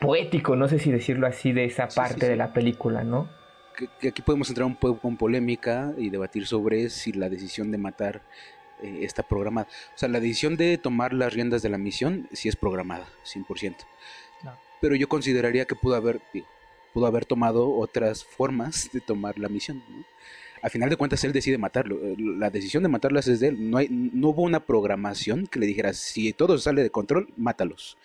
poético, 0.00 0.56
no 0.56 0.66
sé 0.68 0.78
si 0.78 0.90
decirlo 0.90 1.26
así, 1.26 1.52
de 1.52 1.64
esa 1.64 1.88
parte 1.88 2.28
de 2.28 2.36
la 2.36 2.52
película, 2.52 3.04
¿no? 3.04 3.28
Que, 4.00 4.08
aquí 4.08 4.22
podemos 4.22 4.48
entrar 4.48 4.66
un 4.66 4.76
poco 4.76 5.00
con 5.00 5.16
polémica 5.16 5.92
y 5.96 6.10
debatir 6.10 6.46
sobre 6.46 6.90
si 6.90 7.12
la 7.12 7.28
decisión 7.28 7.70
de 7.70 7.78
matar 7.78 8.22
eh, 8.82 9.00
está 9.02 9.22
programada. 9.22 9.68
O 9.94 9.98
sea, 9.98 10.08
la 10.08 10.20
decisión 10.20 10.56
de 10.56 10.78
tomar 10.78 11.12
las 11.12 11.32
riendas 11.34 11.62
de 11.62 11.68
la 11.68 11.78
misión 11.78 12.28
sí 12.32 12.48
es 12.48 12.56
programada, 12.56 13.06
100%. 13.24 13.76
Pero 14.80 14.94
yo 14.94 15.08
consideraría 15.08 15.66
que 15.66 15.74
pudo 15.74 15.94
haber, 15.94 16.22
pudo 16.94 17.06
haber 17.06 17.26
tomado 17.26 17.70
otras 17.70 18.24
formas 18.24 18.88
de 18.94 19.00
tomar 19.00 19.38
la 19.38 19.50
misión. 19.50 19.82
¿no? 19.86 20.04
A 20.62 20.68
final 20.68 20.90
de 20.90 20.96
cuentas, 20.96 21.22
él 21.24 21.32
decide 21.32 21.58
matarlo. 21.58 21.96
Eh, 22.02 22.16
la 22.18 22.50
decisión 22.50 22.82
de 22.82 22.88
matarlas 22.88 23.28
es 23.28 23.40
de 23.40 23.48
él. 23.48 23.70
No, 23.70 23.78
hay, 23.78 23.88
no 23.90 24.28
hubo 24.28 24.42
una 24.42 24.60
programación 24.60 25.46
que 25.46 25.58
le 25.58 25.66
dijera, 25.66 25.92
si 25.92 26.32
todo 26.32 26.58
sale 26.58 26.82
de 26.82 26.90
control, 26.90 27.28
mátalos. 27.36 27.96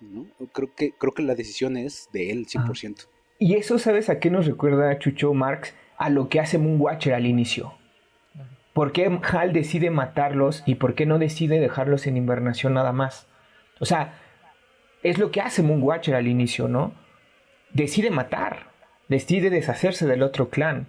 ¿no? 0.00 0.26
Creo, 0.52 0.74
que, 0.74 0.92
creo 0.92 1.12
que 1.12 1.22
la 1.22 1.34
decisión 1.34 1.76
es 1.76 2.08
de 2.12 2.30
él, 2.30 2.46
100%. 2.46 3.06
Y 3.38 3.54
eso, 3.54 3.78
¿sabes 3.78 4.08
a 4.08 4.20
qué 4.20 4.30
nos 4.30 4.46
recuerda 4.46 4.98
Chucho 4.98 5.34
Marx? 5.34 5.74
A 5.96 6.10
lo 6.10 6.28
que 6.28 6.40
hace 6.40 6.58
Moonwatcher 6.58 7.14
al 7.14 7.26
inicio. 7.26 7.74
¿Por 8.72 8.90
qué 8.90 9.20
Hal 9.22 9.52
decide 9.52 9.90
matarlos 9.90 10.64
y 10.66 10.74
por 10.74 10.94
qué 10.94 11.06
no 11.06 11.18
decide 11.18 11.60
dejarlos 11.60 12.06
en 12.08 12.16
invernación 12.16 12.74
nada 12.74 12.92
más? 12.92 13.28
O 13.78 13.84
sea, 13.84 14.18
es 15.04 15.18
lo 15.18 15.30
que 15.30 15.40
hace 15.40 15.62
Moonwatcher 15.62 16.16
al 16.16 16.26
inicio, 16.26 16.66
¿no? 16.66 16.92
Decide 17.72 18.10
matar, 18.10 18.72
decide 19.08 19.50
deshacerse 19.50 20.06
del 20.06 20.22
otro 20.22 20.50
clan. 20.50 20.88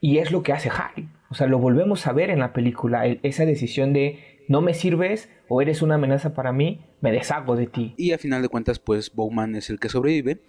Y 0.00 0.18
es 0.18 0.30
lo 0.30 0.42
que 0.42 0.52
hace 0.52 0.70
Hal. 0.70 1.12
O 1.30 1.34
sea, 1.34 1.46
lo 1.46 1.58
volvemos 1.58 2.06
a 2.06 2.12
ver 2.12 2.30
en 2.30 2.38
la 2.38 2.52
película, 2.52 3.06
esa 3.06 3.44
decisión 3.44 3.92
de 3.92 4.44
no 4.48 4.62
me 4.62 4.74
sirves 4.74 5.28
o 5.48 5.60
eres 5.60 5.82
una 5.82 5.96
amenaza 5.96 6.34
para 6.34 6.52
mí, 6.52 6.86
me 7.00 7.12
deshago 7.12 7.56
de 7.56 7.66
ti. 7.66 7.94
Y 7.96 8.12
a 8.12 8.18
final 8.18 8.40
de 8.42 8.48
cuentas, 8.48 8.78
pues 8.78 9.12
Bowman 9.14 9.54
es 9.56 9.70
el 9.70 9.78
que 9.78 9.88
sobrevive. 9.88 10.40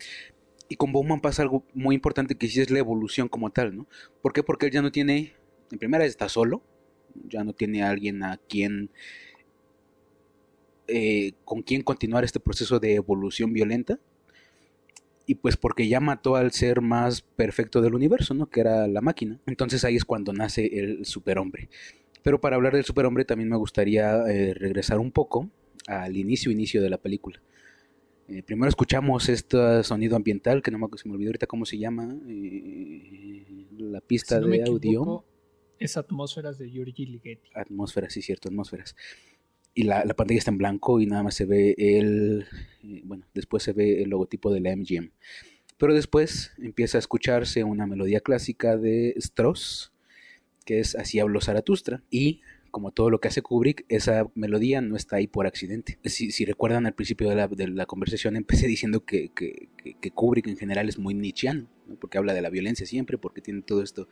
Y 0.69 0.75
con 0.75 0.91
Bowman 0.91 1.19
pasa 1.19 1.41
algo 1.41 1.65
muy 1.73 1.95
importante 1.95 2.35
que 2.35 2.47
sí 2.47 2.61
es 2.61 2.69
la 2.69 2.79
evolución 2.79 3.27
como 3.27 3.49
tal, 3.49 3.75
¿no? 3.75 3.87
¿Por 4.21 4.33
qué? 4.33 4.43
Porque 4.43 4.67
él 4.67 4.71
ya 4.71 4.81
no 4.81 4.91
tiene 4.91 5.33
en 5.71 5.79
primera 5.79 6.05
está 6.05 6.29
solo, 6.29 6.63
ya 7.27 7.43
no 7.43 7.53
tiene 7.53 7.83
a 7.83 7.89
alguien 7.89 8.23
a 8.23 8.37
quien 8.37 8.91
eh, 10.87 11.33
con 11.45 11.61
quien 11.61 11.83
continuar 11.83 12.23
este 12.23 12.39
proceso 12.39 12.79
de 12.79 12.95
evolución 12.95 13.53
violenta. 13.53 13.99
Y 15.29 15.35
pues 15.35 15.57
porque 15.57 15.87
ya 15.87 15.99
mató 15.99 16.37
al 16.37 16.51
ser 16.53 16.81
más 16.81 17.21
perfecto 17.21 17.81
del 17.81 17.93
universo, 17.93 18.33
¿no? 18.33 18.49
Que 18.49 18.61
era 18.61 18.87
la 18.87 18.99
máquina. 18.99 19.39
Entonces 19.45 19.85
ahí 19.85 19.95
es 19.95 20.03
cuando 20.03 20.33
nace 20.33 20.79
el 20.79 21.05
superhombre. 21.05 21.69
Pero 22.23 22.41
para 22.41 22.55
hablar 22.55 22.73
del 22.73 22.83
superhombre 22.83 23.25
también 23.25 23.47
me 23.47 23.55
gustaría 23.55 24.23
eh, 24.27 24.55
regresar 24.55 24.97
un 24.97 25.11
poco 25.11 25.47
al 25.85 26.17
inicio, 26.17 26.51
inicio 26.51 26.81
de 26.81 26.89
la 26.89 26.97
película. 26.97 27.39
Eh, 28.27 28.41
primero 28.41 28.69
escuchamos 28.69 29.29
este 29.29 29.83
sonido 29.83 30.15
ambiental, 30.15 30.63
que 30.63 30.71
no 30.71 30.79
me, 30.79 30.87
se 30.97 31.07
me 31.07 31.13
olvidó 31.13 31.29
ahorita 31.29 31.45
cómo 31.45 31.63
se 31.67 31.77
llama, 31.77 32.17
la 33.77 34.01
pista 34.01 34.39
de 34.39 34.63
audio. 34.63 35.23
Es 35.77 35.95
atmósferas 35.95 36.57
de 36.57 36.71
Giorgi 36.71 37.05
Ligeti. 37.05 37.51
Atmósferas, 37.53 38.13
sí, 38.13 38.23
cierto, 38.23 38.49
atmósferas. 38.49 38.95
Y 39.73 39.83
la, 39.83 40.03
pantalla 40.15 40.37
está 40.37 40.51
en 40.51 40.57
blanco 40.57 40.99
y 40.99 41.05
nada 41.05 41.23
más 41.23 41.35
se 41.35 41.45
ve 41.45 41.75
el. 41.77 42.45
Eh, 42.83 43.01
bueno, 43.05 43.25
después 43.33 43.63
se 43.63 43.73
ve 43.73 44.01
el 44.01 44.09
logotipo 44.09 44.51
de 44.51 44.59
la 44.59 44.75
MGM. 44.75 45.11
Pero 45.77 45.93
después 45.93 46.51
empieza 46.57 46.97
a 46.97 46.99
escucharse 46.99 47.63
una 47.63 47.87
melodía 47.87 48.19
clásica 48.19 48.75
de 48.75 49.13
Strauss, 49.17 49.93
que 50.65 50.79
es 50.79 50.95
Así 50.95 51.19
habló 51.19 51.39
Zaratustra. 51.39 52.03
Y 52.09 52.41
como 52.69 52.91
todo 52.91 53.09
lo 53.09 53.19
que 53.19 53.27
hace 53.27 53.41
Kubrick, 53.41 53.85
esa 53.89 54.27
melodía 54.35 54.81
no 54.81 54.95
está 54.95 55.17
ahí 55.17 55.27
por 55.27 55.47
accidente. 55.47 55.99
Si, 56.05 56.45
recuerdan 56.45 56.85
al 56.85 56.93
principio 56.93 57.29
de 57.29 57.67
la, 57.67 57.85
conversación, 57.85 58.35
empecé 58.35 58.67
diciendo 58.67 59.05
que, 59.05 59.31
Kubrick 60.13 60.47
en 60.47 60.57
general 60.57 60.89
es 60.89 60.97
muy 60.97 61.13
nietzscheano, 61.13 61.67
porque 61.99 62.17
habla 62.17 62.33
de 62.33 62.41
la 62.41 62.49
violencia 62.49 62.85
siempre, 62.85 63.17
porque 63.17 63.41
tiene 63.41 63.61
todo 63.61 63.81
esto 63.81 64.07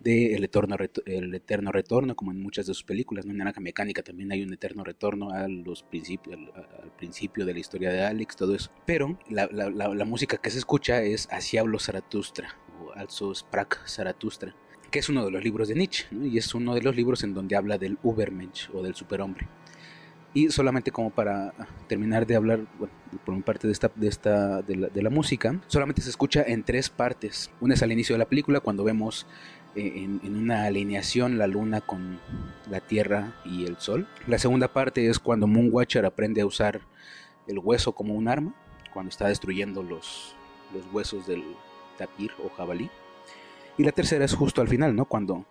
de 0.00 0.34
el 0.34 0.44
eterno, 0.44 0.76
el 1.06 1.34
eterno 1.34 1.72
retorno, 1.72 2.14
como 2.14 2.32
en 2.32 2.40
muchas 2.40 2.66
de 2.66 2.74
sus 2.74 2.84
películas. 2.84 3.24
¿no? 3.24 3.32
En 3.32 3.38
Naranja 3.38 3.60
Mecánica 3.60 4.02
también 4.02 4.30
hay 4.32 4.42
un 4.42 4.52
eterno 4.52 4.84
retorno 4.84 5.30
a 5.30 5.48
los 5.48 5.82
principios, 5.82 6.36
al, 6.36 6.92
principio 6.96 7.44
de 7.44 7.54
la 7.54 7.60
historia 7.60 7.90
de 7.90 8.02
Alex, 8.02 8.36
todo 8.36 8.54
eso. 8.54 8.70
Pero 8.86 9.18
la, 9.28 10.04
música 10.04 10.36
que 10.36 10.50
se 10.50 10.58
escucha 10.58 11.02
es 11.02 11.28
Así 11.30 11.56
hablo 11.56 11.78
Zaratustra, 11.78 12.58
o 12.80 12.92
Also 12.92 13.34
Sprach 13.34 13.86
Zaratustra 13.86 14.54
que 14.94 15.00
es 15.00 15.08
uno 15.08 15.24
de 15.24 15.32
los 15.32 15.42
libros 15.42 15.66
de 15.66 15.74
Nietzsche, 15.74 16.06
y 16.12 16.38
es 16.38 16.54
uno 16.54 16.72
de 16.72 16.80
los 16.80 16.94
libros 16.94 17.24
en 17.24 17.34
donde 17.34 17.56
habla 17.56 17.78
del 17.78 17.98
Ubermensch 18.04 18.70
o 18.72 18.80
del 18.80 18.94
superhombre. 18.94 19.48
Y 20.32 20.50
solamente 20.50 20.92
como 20.92 21.10
para 21.10 21.52
terminar 21.88 22.28
de 22.28 22.36
hablar, 22.36 22.60
por 23.24 23.34
mi 23.34 23.42
parte 23.42 23.66
de 23.66 23.72
esta, 23.72 23.90
de 23.92 24.06
esta, 24.06 24.62
de 24.62 25.02
la, 25.02 25.10
música, 25.10 25.60
solamente 25.66 26.00
se 26.00 26.10
escucha 26.10 26.44
en 26.46 26.62
tres 26.62 26.90
partes. 26.90 27.50
Una 27.60 27.74
es 27.74 27.82
al 27.82 27.90
inicio 27.90 28.14
de 28.14 28.20
la 28.20 28.28
película, 28.28 28.60
cuando 28.60 28.84
vemos 28.84 29.26
eh, 29.74 29.94
en, 29.96 30.36
una 30.36 30.62
alineación 30.62 31.38
la 31.38 31.48
luna 31.48 31.80
con 31.80 32.20
la 32.70 32.78
tierra 32.78 33.34
y 33.44 33.66
el 33.66 33.78
sol. 33.78 34.06
La 34.28 34.38
segunda 34.38 34.72
parte 34.72 35.08
es 35.08 35.18
cuando 35.18 35.48
Moonwatcher 35.48 36.06
aprende 36.06 36.42
a 36.42 36.46
usar 36.46 36.82
el 37.48 37.58
hueso 37.58 37.96
como 37.96 38.14
un 38.14 38.28
arma, 38.28 38.54
cuando 38.92 39.10
está 39.10 39.26
destruyendo 39.26 39.82
los, 39.82 40.36
los 40.72 40.84
huesos 40.92 41.26
del 41.26 41.42
tapir 41.98 42.30
o 42.44 42.48
jabalí. 42.48 42.88
Y 43.76 43.82
la 43.82 43.92
tercera 43.92 44.24
es 44.24 44.34
justo 44.34 44.60
al 44.60 44.68
final, 44.68 44.94
¿no? 44.94 45.04
Cuando 45.06 45.46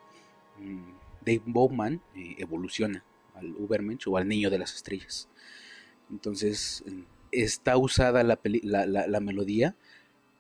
mm, 0.60 0.94
Dave 1.26 1.42
Bowman 1.46 2.02
eh, 2.16 2.36
evoluciona 2.38 3.04
al 3.36 3.54
Ubermensch 3.58 4.08
o 4.08 4.18
al 4.18 4.28
niño 4.28 4.50
de 4.50 4.60
las 4.60 4.74
estrellas. 4.74 5.28
Entonces, 6.10 6.84
está 7.32 7.78
usada 7.78 8.24
la, 8.24 8.40
la, 8.64 9.20
melodía 9.20 9.76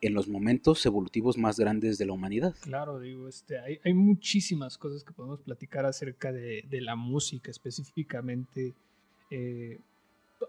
en 0.01 0.13
los 0.13 0.27
momentos 0.27 0.85
evolutivos 0.85 1.37
más 1.37 1.59
grandes 1.59 1.97
de 1.97 2.05
la 2.05 2.13
humanidad. 2.13 2.55
Claro, 2.61 2.99
digo, 2.99 3.27
este, 3.27 3.59
hay, 3.59 3.79
hay 3.83 3.93
muchísimas 3.93 4.77
cosas 4.77 5.03
que 5.03 5.13
podemos 5.13 5.41
platicar 5.41 5.85
acerca 5.85 6.31
de, 6.31 6.63
de 6.69 6.81
la 6.81 6.95
música 6.95 7.49
específicamente. 7.49 8.73
Eh, 9.31 9.79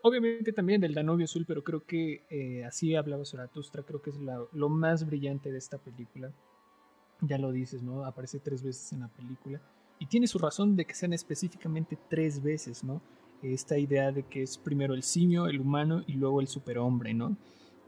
obviamente 0.02 0.52
también 0.52 0.80
del 0.80 0.94
Danubio 0.94 1.24
Azul, 1.24 1.44
pero 1.46 1.64
creo 1.64 1.84
que 1.84 2.22
eh, 2.30 2.64
así 2.64 2.94
hablaba 2.94 3.24
Zaratustra, 3.24 3.82
creo 3.82 4.02
que 4.02 4.10
es 4.10 4.16
lo 4.52 4.68
más 4.68 5.06
brillante 5.06 5.50
de 5.50 5.58
esta 5.58 5.78
película 5.78 6.32
ya 7.20 7.38
lo 7.38 7.52
dices, 7.52 7.82
¿no? 7.82 8.04
Aparece 8.04 8.38
tres 8.38 8.62
veces 8.62 8.92
en 8.92 9.00
la 9.00 9.08
película. 9.08 9.60
Y 9.98 10.06
tiene 10.06 10.26
su 10.26 10.38
razón 10.38 10.76
de 10.76 10.84
que 10.84 10.94
sean 10.94 11.12
específicamente 11.12 11.98
tres 12.08 12.42
veces, 12.42 12.84
¿no? 12.84 13.00
Esta 13.42 13.78
idea 13.78 14.12
de 14.12 14.24
que 14.24 14.42
es 14.42 14.58
primero 14.58 14.94
el 14.94 15.02
simio, 15.02 15.46
el 15.46 15.60
humano 15.60 16.02
y 16.06 16.14
luego 16.14 16.40
el 16.40 16.48
superhombre, 16.48 17.14
¿no? 17.14 17.36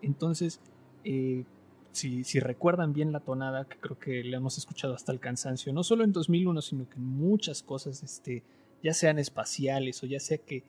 Entonces, 0.03 0.61
eh, 1.05 1.45
si, 1.93 2.24
si, 2.24 2.41
recuerdan 2.41 2.93
bien 2.93 3.11
la 3.11 3.20
tonada, 3.20 3.64
que 3.66 3.79
creo 3.79 3.99
que 3.99 4.22
le 4.22 4.37
hemos 4.37 4.59
escuchado 4.59 4.95
hasta 4.95 5.12
el 5.12 5.20
cansancio, 5.20 5.72
no 5.72 5.83
solo 5.83 6.05
en 6.05 6.12
2001, 6.12 6.61
sino 6.61 6.89
que 6.89 6.97
en 6.97 7.07
muchas 7.07 7.62
cosas, 7.62 8.03
este, 8.03 8.45
ya 8.83 8.93
sean 8.93 9.18
espaciales 9.18 10.03
o 10.03 10.07
ya 10.07 10.20
sea 10.20 10.39
que 10.39 10.64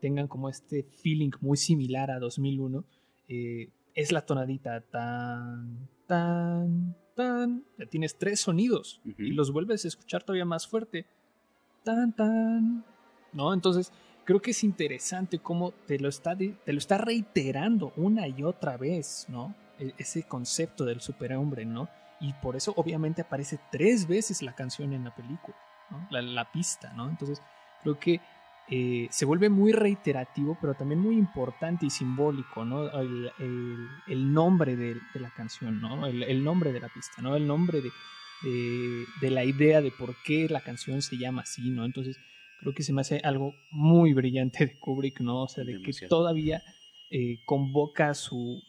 tengan 0.00 0.26
como 0.26 0.48
este 0.48 0.82
feeling 0.82 1.30
muy 1.40 1.56
similar 1.56 2.10
a 2.10 2.18
2001, 2.18 2.84
eh, 3.28 3.70
es 3.94 4.10
la 4.10 4.26
tonadita 4.26 4.80
tan, 4.80 5.88
tan, 6.06 6.96
tan, 7.14 7.64
ya 7.78 7.86
tienes 7.86 8.16
tres 8.16 8.40
sonidos 8.40 9.00
y 9.04 9.32
los 9.32 9.52
vuelves 9.52 9.84
a 9.84 9.88
escuchar 9.88 10.22
todavía 10.22 10.44
más 10.44 10.66
fuerte. 10.66 11.06
Tan, 11.84 12.12
tan. 12.14 12.84
¿No? 13.32 13.54
Entonces, 13.54 13.92
creo 14.24 14.40
que 14.40 14.52
es 14.52 14.64
interesante 14.64 15.38
cómo 15.38 15.72
te 15.72 15.98
lo 15.98 16.08
está, 16.08 16.36
te 16.36 16.72
lo 16.72 16.78
está 16.78 16.98
reiterando 16.98 17.92
una 17.96 18.28
y 18.28 18.42
otra 18.42 18.76
vez, 18.76 19.26
¿no? 19.28 19.54
E, 19.78 19.94
ese 19.98 20.24
concepto 20.24 20.84
del 20.84 21.00
superhombre, 21.00 21.64
¿no? 21.64 21.88
Y 22.20 22.32
por 22.34 22.56
eso, 22.56 22.72
obviamente, 22.76 23.22
aparece 23.22 23.58
tres 23.70 24.06
veces 24.06 24.42
la 24.42 24.54
canción 24.54 24.92
en 24.92 25.04
la 25.04 25.14
película, 25.14 25.56
¿no? 25.90 26.06
la, 26.10 26.22
la 26.22 26.52
pista, 26.52 26.92
¿no? 26.92 27.08
Entonces, 27.08 27.42
creo 27.82 27.98
que 27.98 28.20
eh, 28.68 29.08
se 29.10 29.24
vuelve 29.24 29.50
muy 29.50 29.72
reiterativo, 29.72 30.56
pero 30.60 30.74
también 30.74 31.00
muy 31.00 31.16
importante 31.16 31.86
y 31.86 31.90
simbólico, 31.90 32.64
¿no? 32.64 32.88
El, 33.00 34.32
nombre 34.32 34.76
de, 34.76 34.96
la 35.14 35.30
canción, 35.30 35.80
¿no? 35.80 36.06
El, 36.06 36.44
nombre 36.44 36.72
de 36.72 36.80
la 36.80 36.88
pista, 36.88 37.20
¿no? 37.20 37.36
El 37.36 37.46
nombre 37.46 37.80
de, 37.82 37.90
de, 39.20 39.30
la 39.30 39.44
idea 39.44 39.80
de 39.80 39.90
por 39.90 40.14
qué 40.24 40.48
la 40.48 40.60
canción 40.60 41.02
se 41.02 41.16
llama 41.16 41.42
así, 41.42 41.70
¿no? 41.70 41.84
Entonces, 41.84 42.16
creo 42.60 42.72
que 42.74 42.82
se 42.82 42.92
me 42.92 43.00
hace 43.00 43.20
algo 43.24 43.54
muy 43.72 44.14
brillante 44.14 44.66
de 44.66 44.78
Kubrick, 44.78 45.20
¿no? 45.20 45.42
O 45.42 45.48
sea, 45.48 45.64
de 45.64 45.82
que 45.82 45.92
todavía 46.06 46.62
eh, 47.10 47.40
convoca 47.44 48.14
su, 48.14 48.62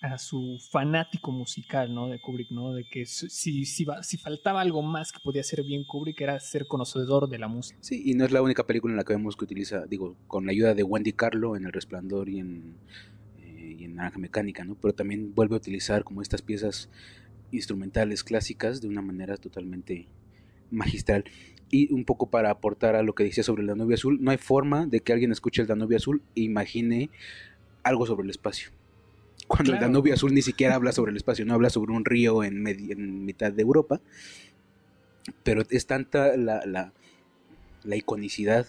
a 0.00 0.16
su 0.18 0.58
fanático 0.70 1.32
musical, 1.32 1.92
¿no? 1.92 2.08
De 2.08 2.20
Kubrick, 2.20 2.50
¿no? 2.50 2.72
De 2.72 2.84
que 2.84 3.04
si, 3.04 3.28
si, 3.64 3.86
si 4.02 4.16
faltaba 4.16 4.60
algo 4.60 4.82
más 4.82 5.12
que 5.12 5.18
podía 5.20 5.40
hacer 5.40 5.64
bien 5.64 5.84
Kubrick 5.84 6.20
era 6.20 6.38
ser 6.38 6.66
conocedor 6.66 7.28
de 7.28 7.38
la 7.38 7.48
música. 7.48 7.78
Sí, 7.82 8.02
y 8.04 8.14
no 8.14 8.24
es 8.24 8.30
la 8.30 8.42
única 8.42 8.66
película 8.66 8.92
en 8.92 8.96
la 8.96 9.04
que 9.04 9.14
vemos 9.14 9.36
que 9.36 9.44
utiliza, 9.44 9.86
digo, 9.86 10.16
con 10.26 10.46
la 10.46 10.52
ayuda 10.52 10.74
de 10.74 10.82
Wendy 10.82 11.12
Carlo 11.12 11.56
en 11.56 11.64
El 11.64 11.72
Resplandor 11.72 12.28
y 12.28 12.38
en, 12.38 12.76
eh, 13.42 13.76
y 13.78 13.84
en 13.84 13.96
Naranja 13.96 14.18
Mecánica, 14.18 14.64
¿no? 14.64 14.76
Pero 14.76 14.94
también 14.94 15.34
vuelve 15.34 15.54
a 15.54 15.58
utilizar 15.58 16.04
como 16.04 16.22
estas 16.22 16.42
piezas 16.42 16.88
instrumentales 17.50 18.22
clásicas 18.22 18.80
de 18.80 18.88
una 18.88 19.02
manera 19.02 19.36
totalmente 19.36 20.06
magistral. 20.70 21.24
Y 21.70 21.92
un 21.92 22.04
poco 22.04 22.30
para 22.30 22.50
aportar 22.50 22.94
a 22.94 23.02
lo 23.02 23.14
que 23.14 23.24
decía 23.24 23.42
sobre 23.42 23.62
el 23.62 23.68
Danubio 23.68 23.94
Azul, 23.94 24.18
no 24.20 24.30
hay 24.30 24.38
forma 24.38 24.86
de 24.86 25.00
que 25.00 25.12
alguien 25.12 25.32
escuche 25.32 25.60
el 25.60 25.68
Danubio 25.68 25.96
Azul 25.96 26.22
e 26.34 26.42
imagine 26.42 27.10
algo 27.82 28.06
sobre 28.06 28.24
el 28.24 28.30
espacio. 28.30 28.70
Cuando 29.48 29.72
el 29.72 29.80
Danubio 29.80 30.14
Azul 30.14 30.32
ni 30.32 30.42
siquiera 30.42 30.74
habla 30.74 30.92
sobre 30.92 31.10
el 31.10 31.16
espacio, 31.16 31.44
no 31.44 31.54
habla 31.54 31.70
sobre 31.70 31.92
un 31.92 32.04
río 32.04 32.44
en, 32.44 32.66
en 32.66 33.24
mitad 33.24 33.50
de 33.50 33.62
Europa. 33.62 34.00
Pero 35.42 35.62
es 35.68 35.86
tanta 35.86 36.36
la, 36.36 36.64
la, 36.64 36.92
la 37.82 37.96
iconicidad 37.96 38.66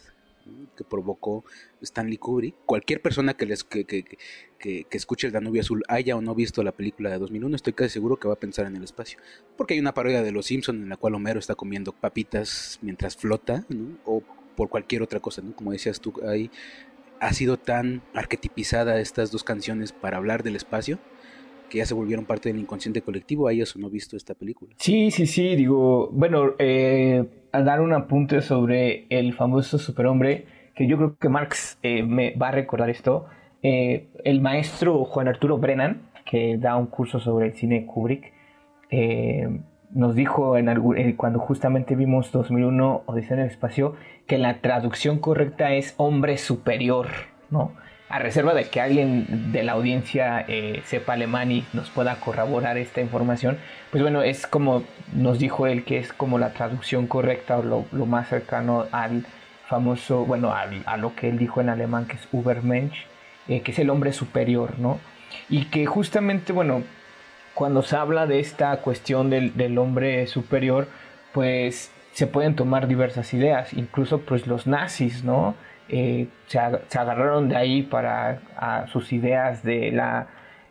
que 0.75 0.84
provocó 0.84 1.43
Stanley 1.82 2.17
Kubrick. 2.17 2.55
Cualquier 2.65 3.01
persona 3.01 3.36
que, 3.36 3.45
les, 3.45 3.63
que, 3.63 3.86
que, 3.86 4.03
que, 4.57 4.86
escuche 4.91 5.27
el 5.27 5.34
Danubio 5.34 5.61
Azul 5.61 5.84
haya 5.88 6.15
o 6.15 6.21
no 6.21 6.36
visto 6.36 6.63
la 6.63 6.71
película 6.71 7.09
de 7.09 7.19
2001, 7.19 7.55
estoy 7.55 7.73
casi 7.73 7.89
seguro 7.89 8.17
que 8.17 8.27
va 8.27 8.36
a 8.36 8.39
pensar 8.39 8.65
en 8.65 8.75
el 8.75 8.84
espacio. 8.84 9.19
Porque 9.57 9.73
hay 9.73 9.80
una 9.80 9.93
parodia 9.93 10.21
de 10.21 10.32
Los 10.32 10.47
Simpson 10.47 10.82
en 10.82 10.89
la 10.89 10.97
cual 10.97 11.15
Homero 11.15 11.39
está 11.39 11.55
comiendo 11.55 11.91
papitas 11.91 12.80
mientras 12.82 13.15
flota, 13.15 13.65
o 14.05 14.23
por 14.55 14.69
cualquier 14.69 15.01
otra 15.03 15.19
cosa, 15.19 15.41
¿no? 15.41 15.55
Como 15.55 15.71
decías 15.71 16.01
tú, 16.01 16.13
ahí 16.27 16.51
ha 17.20 17.34
sido 17.34 17.57
tan 17.57 18.01
arquetipizada 18.13 18.99
estas 18.99 19.32
dos 19.32 19.43
canciones 19.43 19.91
para 19.91 20.17
hablar 20.17 20.43
del 20.43 20.55
espacio 20.55 20.99
que 21.70 21.78
ya 21.78 21.86
se 21.86 21.93
volvieron 21.93 22.26
parte 22.26 22.49
del 22.49 22.59
inconsciente 22.59 23.01
colectivo. 23.01 23.47
¿Hay 23.47 23.61
eso 23.61 23.80
no 23.80 23.89
visto 23.89 24.17
esta 24.17 24.34
película? 24.34 24.74
Sí, 24.78 25.11
sí, 25.11 25.26
sí. 25.28 25.55
Digo, 25.55 26.09
bueno, 26.11 26.55
eh, 26.57 27.24
a 27.51 27.61
dar 27.61 27.82
un 27.82 27.93
apunte 27.93 28.41
sobre 28.41 29.05
el 29.09 29.34
famoso 29.34 29.78
superhombre, 29.78 30.45
que 30.76 30.88
yo 30.88 30.97
creo 30.97 31.17
que 31.17 31.30
Marx 31.30 31.78
eh, 31.84 32.03
me 32.03 32.36
va 32.36 32.49
a 32.49 32.51
recordar 32.51 32.89
esto. 32.89 33.28
Eh, 33.61 34.07
el 34.24 34.41
maestro 34.41 35.05
Juan 35.05 35.28
Arturo 35.28 35.57
Brennan, 35.57 36.09
que 36.26 36.57
da 36.57 36.76
un 36.76 36.88
curso 36.88 37.20
sobre 37.20 37.47
el 37.47 37.53
cine 37.53 37.86
Kubrick, 37.86 38.34
eh, 38.89 39.47
nos 39.91 40.15
dijo 40.15 40.57
en 40.57 41.13
cuando 41.15 41.39
justamente 41.39 41.95
vimos 41.95 42.31
2001 42.31 43.03
Odisea 43.05 43.37
en 43.37 43.43
el 43.43 43.49
Espacio 43.49 43.95
que 44.27 44.37
la 44.37 44.61
traducción 44.61 45.19
correcta 45.19 45.73
es 45.73 45.93
hombre 45.97 46.37
superior, 46.37 47.07
¿no? 47.49 47.71
A 48.09 48.19
reserva 48.19 48.53
de 48.53 48.65
que 48.65 48.81
alguien 48.81 49.51
de 49.51 49.63
la 49.63 49.73
audiencia 49.73 50.45
sepa 50.85 51.13
alemán 51.13 51.51
y 51.51 51.63
nos 51.73 51.91
pueda 51.91 52.15
corroborar 52.19 52.77
esta 52.77 53.01
información, 53.01 53.57
pues 53.91 54.01
bueno, 54.01 54.23
es 54.23 54.47
como 54.47 54.83
nos 55.13 55.37
dijo 55.37 55.67
él 55.67 55.83
que 55.83 55.99
es 55.99 56.11
como 56.11 56.39
la 56.39 56.53
traducción 56.53 57.05
correcta 57.05 57.59
o 57.59 57.63
lo, 57.63 57.85
lo 57.91 58.07
más 58.07 58.29
cercano 58.29 58.85
al 58.91 59.25
famoso, 59.69 60.25
bueno, 60.25 60.51
a 60.51 60.97
lo 60.97 61.15
que 61.15 61.29
él 61.29 61.37
dijo 61.37 61.61
en 61.61 61.69
alemán 61.69 62.07
que 62.07 62.15
es 62.15 62.27
Übermensch, 62.33 63.05
eh, 63.47 63.61
que 63.61 63.71
es 63.71 63.79
el 63.79 63.91
hombre 63.91 64.13
superior, 64.13 64.79
¿no? 64.79 64.99
Y 65.47 65.65
que 65.65 65.85
justamente, 65.85 66.53
bueno, 66.53 66.81
cuando 67.60 67.82
se 67.82 67.97
habla 67.97 68.26
de 68.26 68.39
esta 68.39 68.78
cuestión 68.78 69.30
del, 69.30 69.78
hombre 69.78 70.28
superior, 70.28 70.88
pues 71.34 71.91
se 72.14 72.26
pueden 72.26 72.55
tomar 72.55 72.88
diversas 72.88 73.34
ideas, 73.34 73.74
incluso 73.74 74.22
pues 74.22 74.47
los 74.47 74.66
nazis, 74.66 75.26
¿no? 75.26 75.55
Eh, 75.89 76.30
se, 76.47 76.57
agarraron 76.57 77.49
de 77.49 77.57
ahí 77.57 77.82
para 77.82 78.39
sus 78.88 79.12
ideas 79.12 79.62
de 79.62 79.91
la 79.91 80.30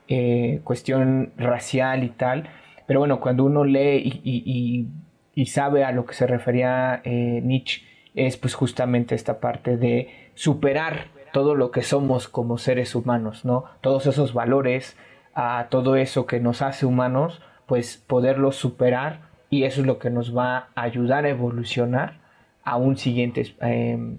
eh, 0.09 0.62
cuestión 0.64 1.34
racial 1.36 2.05
y 2.05 2.09
tal, 2.09 2.49
pero 2.86 3.01
bueno, 3.01 3.20
cuando 3.20 3.45
uno 3.45 3.66
lee 3.66 4.22
y, 4.24 5.45
sabe 5.45 5.84
a 5.84 5.93
lo 5.93 6.07
que 6.07 6.14
se 6.14 6.26
refería 6.26 7.03
Nietzsche, 7.05 7.82
es 8.14 8.39
pues 8.39 8.55
justamente 8.55 9.14
esta 9.14 9.41
parte 9.41 9.76
de 9.76 10.30
superar 10.34 11.09
todo 11.34 11.55
lo 11.55 11.70
que 11.70 11.82
somos 11.82 12.28
como 12.28 12.57
seres 12.57 12.95
humanos, 12.95 13.45
¿no? 13.45 13.64
Todos 13.82 14.07
esos 14.07 14.32
valores, 14.32 14.97
a 15.41 15.68
todo 15.70 15.95
eso 15.95 16.26
que 16.26 16.41
nos 16.41 16.62
hace 16.62 16.84
humanos, 16.84 17.41
pues 17.66 17.97
poderlos 17.97 18.57
superar 18.57 19.20
y 19.51 19.62
eso 19.62 19.82
es 19.82 19.86
lo 19.86 20.01
que 20.01 20.11
nos 20.11 20.36
va 20.36 20.70
a 20.74 20.82
ayudar 20.82 21.26
a 21.26 21.28
evolucionar 21.28 22.18
a 22.64 22.76
un 22.76 22.97
siguiente, 22.97 23.55
em, 23.61 24.18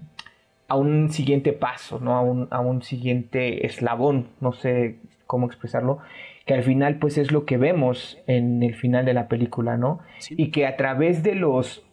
a 0.66 0.76
un 0.76 1.10
siguiente 1.10 1.52
paso, 1.52 2.00
¿no? 2.00 2.16
A 2.16 2.22
un, 2.22 2.48
a 2.50 2.60
un 2.60 2.80
siguiente 2.80 3.66
eslabón, 3.66 4.28
no 4.40 4.52
sé 4.52 4.96
cómo 5.26 5.46
expresarlo, 5.46 5.98
que 6.46 6.54
al 6.54 6.62
final 6.62 6.96
pues 6.98 7.18
es 7.18 7.32
lo 7.32 7.44
que 7.44 7.58
vemos 7.58 8.16
en 8.26 8.62
el 8.62 8.74
final 8.74 9.04
de 9.04 9.12
la 9.12 9.28
película, 9.28 9.76
¿no? 9.76 10.00
Y 10.30 10.50
que 10.50 10.66
a 10.66 10.78
través 10.78 11.22
de 11.22 11.34
los 11.34 11.84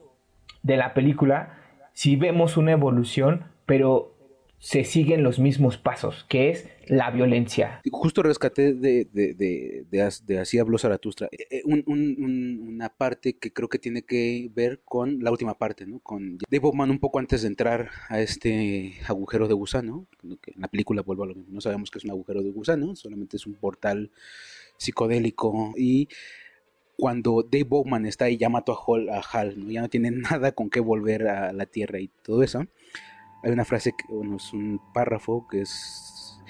de 0.63 0.77
la 0.77 0.93
película 0.93 1.57
sí 1.91 2.15
vemos 2.15 2.55
una 2.55 2.71
evolución, 2.71 3.43
pero 3.65 4.13
se 4.59 4.83
siguen 4.83 5.21
los 5.23 5.37
mismos 5.37 5.77
pasos, 5.77 6.25
que 6.27 6.49
es 6.49 6.67
la 6.87 7.11
violencia. 7.11 7.81
Justo 7.91 8.23
rescaté 8.23 8.73
de, 8.73 9.07
de, 9.11 9.33
de, 9.35 9.85
de, 10.25 10.39
Así 10.39 10.57
habló 10.57 10.79
Zaratustra 10.79 11.27
eh, 11.31 11.47
eh, 11.51 11.63
una 11.65 12.89
parte 12.89 13.37
que 13.37 13.53
creo 13.53 13.69
que 13.69 13.77
tiene 13.77 14.01
que 14.01 14.49
ver 14.55 14.81
con 14.83 15.19
la 15.19 15.31
última 15.31 15.57
parte, 15.57 15.85
¿no? 15.85 15.99
Con 15.99 16.37
Dave 16.37 16.59
Bowman 16.59 16.89
un 16.89 16.99
poco 16.99 17.19
antes 17.19 17.43
de 17.43 17.49
entrar 17.49 17.91
a 18.09 18.19
este 18.19 18.95
agujero 19.07 19.47
de 19.47 19.53
gusano, 19.53 20.07
que 20.41 20.51
en 20.51 20.61
la 20.61 20.67
película 20.67 21.03
vuelvo 21.03 21.23
a 21.23 21.27
lo 21.27 21.35
mismo, 21.35 21.53
no 21.53 21.61
sabemos 21.61 21.91
que 21.91 21.99
es 21.99 22.05
un 22.05 22.11
agujero 22.11 22.41
de 22.41 22.49
gusano, 22.49 22.95
solamente 22.95 23.37
es 23.37 23.45
un 23.45 23.53
portal 23.53 24.11
psicodélico 24.77 25.73
y 25.77 26.07
cuando 26.95 27.43
Dave 27.43 27.63
Bowman 27.63 28.07
está 28.07 28.25
ahí 28.25 28.37
ya 28.37 28.49
mató 28.49 28.75
a 29.11 29.21
Hal, 29.31 29.59
¿no? 29.59 29.69
ya 29.71 29.81
no 29.81 29.89
tiene 29.89 30.09
nada 30.11 30.51
con 30.53 30.71
qué 30.71 30.79
volver 30.79 31.27
a 31.27 31.53
la 31.53 31.67
Tierra 31.67 31.99
y 31.99 32.09
todo 32.23 32.41
eso 32.41 32.65
hay 33.47 33.53
una 33.53 33.65
frase, 33.65 33.93
que, 33.93 34.13
bueno, 34.13 34.35
es 34.35 34.51
un 34.51 34.81
párrafo 34.93 35.47
que 35.47 35.61
es 35.61 36.41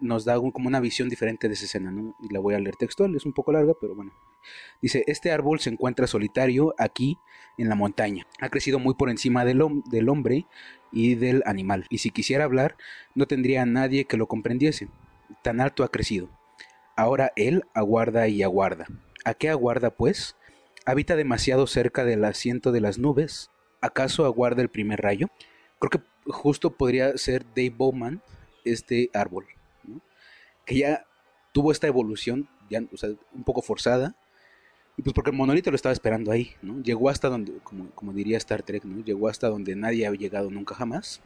nos 0.00 0.24
da 0.24 0.36
como 0.36 0.68
una 0.68 0.80
visión 0.80 1.08
diferente 1.08 1.48
de 1.48 1.54
esa 1.54 1.64
escena, 1.64 1.90
¿no? 1.90 2.16
Y 2.20 2.32
la 2.32 2.40
voy 2.40 2.54
a 2.54 2.58
leer 2.58 2.76
textual, 2.76 3.14
es 3.14 3.26
un 3.26 3.32
poco 3.32 3.52
larga, 3.52 3.74
pero 3.80 3.94
bueno. 3.94 4.12
Dice, 4.80 5.04
este 5.06 5.30
árbol 5.30 5.60
se 5.60 5.70
encuentra 5.70 6.06
solitario 6.06 6.74
aquí 6.78 7.18
en 7.58 7.68
la 7.68 7.74
montaña. 7.74 8.26
Ha 8.40 8.48
crecido 8.48 8.78
muy 8.78 8.94
por 8.94 9.10
encima 9.10 9.44
del, 9.44 9.62
del 9.90 10.08
hombre 10.08 10.46
y 10.92 11.14
del 11.16 11.42
animal. 11.46 11.86
Y 11.90 11.98
si 11.98 12.10
quisiera 12.10 12.44
hablar, 12.44 12.76
no 13.14 13.26
tendría 13.26 13.62
a 13.62 13.66
nadie 13.66 14.04
que 14.04 14.16
lo 14.16 14.26
comprendiese. 14.26 14.88
Tan 15.42 15.60
alto 15.60 15.84
ha 15.84 15.90
crecido. 15.90 16.28
Ahora 16.96 17.32
él 17.36 17.64
aguarda 17.74 18.28
y 18.28 18.42
aguarda. 18.42 18.86
¿A 19.24 19.34
qué 19.34 19.48
aguarda, 19.48 19.90
pues? 19.90 20.36
¿Habita 20.86 21.16
demasiado 21.16 21.66
cerca 21.66 22.04
del 22.04 22.24
asiento 22.24 22.72
de 22.72 22.80
las 22.80 22.98
nubes? 22.98 23.50
¿Acaso 23.80 24.24
aguarda 24.24 24.62
el 24.62 24.70
primer 24.70 25.00
rayo? 25.00 25.28
Creo 25.78 25.90
que 25.90 26.30
justo 26.30 26.70
podría 26.70 27.16
ser 27.16 27.44
Dave 27.54 27.74
Bowman 27.76 28.22
este 28.64 29.10
árbol, 29.14 29.46
que 30.64 30.78
ya 30.78 31.06
tuvo 31.52 31.72
esta 31.72 31.86
evolución, 31.86 32.48
ya, 32.68 32.80
un 32.80 33.44
poco 33.44 33.62
forzada, 33.62 34.14
y 34.96 35.02
pues 35.02 35.14
porque 35.14 35.30
el 35.30 35.36
monolito 35.36 35.70
lo 35.70 35.76
estaba 35.76 35.92
esperando 35.92 36.32
ahí, 36.32 36.56
¿no? 36.60 36.82
Llegó 36.82 37.08
hasta 37.08 37.28
donde, 37.28 37.52
como, 37.62 37.88
como 37.90 38.12
diría 38.12 38.36
Star 38.36 38.62
Trek, 38.62 38.84
¿no? 38.84 39.04
Llegó 39.04 39.28
hasta 39.28 39.48
donde 39.48 39.76
nadie 39.76 40.06
había 40.06 40.18
llegado 40.18 40.50
nunca 40.50 40.74
jamás. 40.74 41.20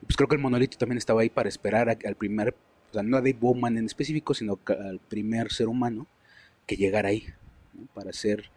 Y 0.00 0.06
pues 0.06 0.16
creo 0.16 0.28
que 0.28 0.36
el 0.36 0.40
monolito 0.40 0.78
también 0.78 0.98
estaba 0.98 1.22
ahí 1.22 1.30
para 1.30 1.48
esperar 1.48 1.88
al 1.88 2.14
primer, 2.14 2.54
o 2.90 2.92
sea, 2.94 3.02
no 3.02 3.16
a 3.16 3.20
Dave 3.20 3.36
Bowman 3.40 3.76
en 3.76 3.86
específico, 3.86 4.34
sino 4.34 4.60
al 4.68 5.00
primer 5.00 5.50
ser 5.52 5.66
humano 5.66 6.06
que 6.64 6.76
llegara 6.76 7.08
ahí, 7.08 7.26
Para 7.92 8.12
ser, 8.12 8.50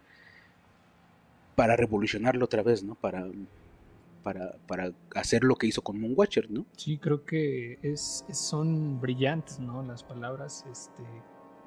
para 1.56 1.74
revolucionarlo 1.74 2.44
otra 2.44 2.62
vez, 2.62 2.84
¿no? 2.84 2.94
Para 2.94 3.26
para, 4.22 4.56
hacer 5.14 5.44
lo 5.44 5.56
que 5.56 5.66
hizo 5.66 5.82
con 5.82 6.00
Moonwatcher, 6.00 6.50
¿no? 6.50 6.66
Sí, 6.76 6.98
creo 6.98 7.24
que 7.24 7.78
es, 7.82 8.24
son 8.30 9.00
brillantes, 9.00 9.58
¿no? 9.60 9.82
Las 9.82 10.02
palabras 10.04 10.64
este, 10.70 11.02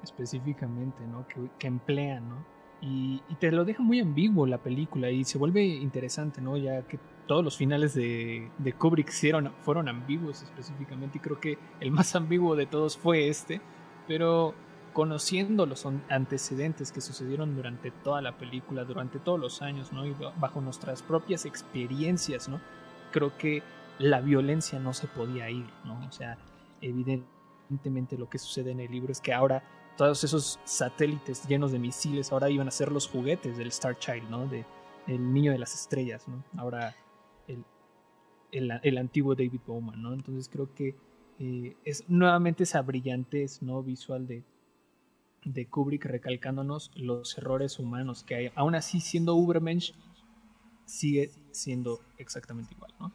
específicamente, 0.02 1.06
¿no? 1.06 1.26
Que, 1.58 1.66
emplean, 1.66 2.28
¿no? 2.28 2.46
Y, 2.80 3.22
te 3.38 3.52
lo 3.52 3.64
deja 3.64 3.82
muy 3.82 4.00
ambiguo 4.00 4.46
la 4.46 4.58
película 4.58 5.10
y 5.10 5.24
se 5.24 5.38
vuelve 5.38 5.64
interesante, 5.64 6.40
¿no? 6.40 6.56
Ya 6.56 6.82
que 6.82 6.98
todos 7.26 7.44
los 7.44 7.56
finales 7.56 7.94
de, 7.94 8.50
de 8.58 8.72
Kubrick 8.72 9.10
fueron 9.62 9.88
ambiguos 9.88 10.42
específicamente 10.42 11.18
y 11.18 11.20
creo 11.20 11.40
que 11.40 11.58
el 11.80 11.90
más 11.90 12.14
ambiguo 12.16 12.56
de 12.56 12.66
todos 12.66 12.96
fue 12.96 13.28
este, 13.28 13.60
pero 14.06 14.54
conociendo 14.92 15.66
los 15.66 15.86
antecedentes 16.08 16.92
que 16.92 17.00
sucedieron 17.00 17.56
durante 17.56 17.90
toda 17.90 18.20
la 18.20 18.36
película, 18.36 18.84
durante 18.84 19.18
todos 19.18 19.40
los 19.40 19.62
años, 19.62 19.92
¿no? 19.92 20.06
Y 20.06 20.14
bajo 20.38 20.60
nuestras 20.60 21.02
propias 21.02 21.46
experiencias, 21.46 22.48
¿no? 22.48 22.60
Creo 23.10 23.36
que 23.36 23.62
la 23.98 24.20
violencia 24.20 24.78
no 24.78 24.92
se 24.92 25.06
podía 25.06 25.50
ir, 25.50 25.66
¿no? 25.84 26.04
O 26.06 26.12
sea, 26.12 26.38
evidentemente 26.80 28.18
lo 28.18 28.28
que 28.28 28.38
sucede 28.38 28.72
en 28.72 28.80
el 28.80 28.90
libro 28.90 29.12
es 29.12 29.20
que 29.20 29.32
ahora 29.32 29.62
todos 29.96 30.24
esos 30.24 30.58
satélites 30.64 31.46
llenos 31.46 31.72
de 31.72 31.78
misiles 31.78 32.32
ahora 32.32 32.50
iban 32.50 32.68
a 32.68 32.70
ser 32.70 32.90
los 32.90 33.08
juguetes 33.08 33.56
del 33.56 33.68
Star 33.68 33.98
Child, 33.98 34.28
¿no? 34.30 34.46
De 34.46 34.64
el 35.06 35.32
niño 35.32 35.52
de 35.52 35.58
las 35.58 35.74
estrellas, 35.74 36.28
¿no? 36.28 36.44
Ahora 36.56 36.94
el, 38.52 38.98
antiguo 38.98 39.34
David 39.34 39.60
Bowman, 39.66 40.02
¿no? 40.02 40.12
Entonces 40.12 40.48
creo 40.48 40.72
que 40.74 40.94
eh, 41.38 41.76
es 41.84 42.08
nuevamente 42.08 42.64
esa 42.64 42.82
brillantez 42.82 43.62
¿no? 43.62 43.82
visual 43.82 44.26
de, 44.26 44.42
de 45.44 45.66
Kubrick 45.66 46.04
recalcándonos 46.04 46.90
los 46.96 47.36
errores 47.38 47.78
humanos 47.78 48.22
que 48.22 48.34
hay. 48.34 48.50
Aún 48.54 48.74
así, 48.74 49.00
siendo 49.00 49.34
Ubermensch, 49.34 49.94
sigue 50.84 51.30
siendo 51.50 52.00
exactamente 52.18 52.74
igual, 52.74 52.92
¿no? 53.00 53.12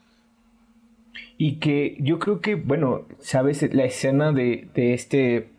Y 1.37 1.55
que 1.59 1.97
yo 1.99 2.19
creo 2.19 2.41
que, 2.41 2.55
bueno, 2.55 3.05
sabes, 3.19 3.73
la 3.73 3.85
escena 3.85 4.31
de, 4.31 4.69
de 4.73 4.93
este 4.93 5.51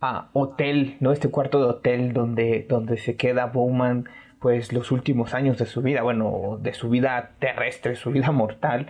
ah, 0.00 0.30
hotel, 0.32 0.96
¿no? 1.00 1.12
Este 1.12 1.30
cuarto 1.30 1.58
de 1.58 1.66
hotel 1.66 2.12
donde, 2.12 2.66
donde 2.68 2.96
se 2.96 3.16
queda 3.16 3.46
Bowman, 3.46 4.08
pues 4.40 4.72
los 4.72 4.92
últimos 4.92 5.34
años 5.34 5.58
de 5.58 5.66
su 5.66 5.82
vida, 5.82 6.02
bueno, 6.02 6.58
de 6.60 6.74
su 6.74 6.90
vida 6.90 7.36
terrestre, 7.38 7.96
su 7.96 8.10
vida 8.10 8.30
mortal, 8.30 8.88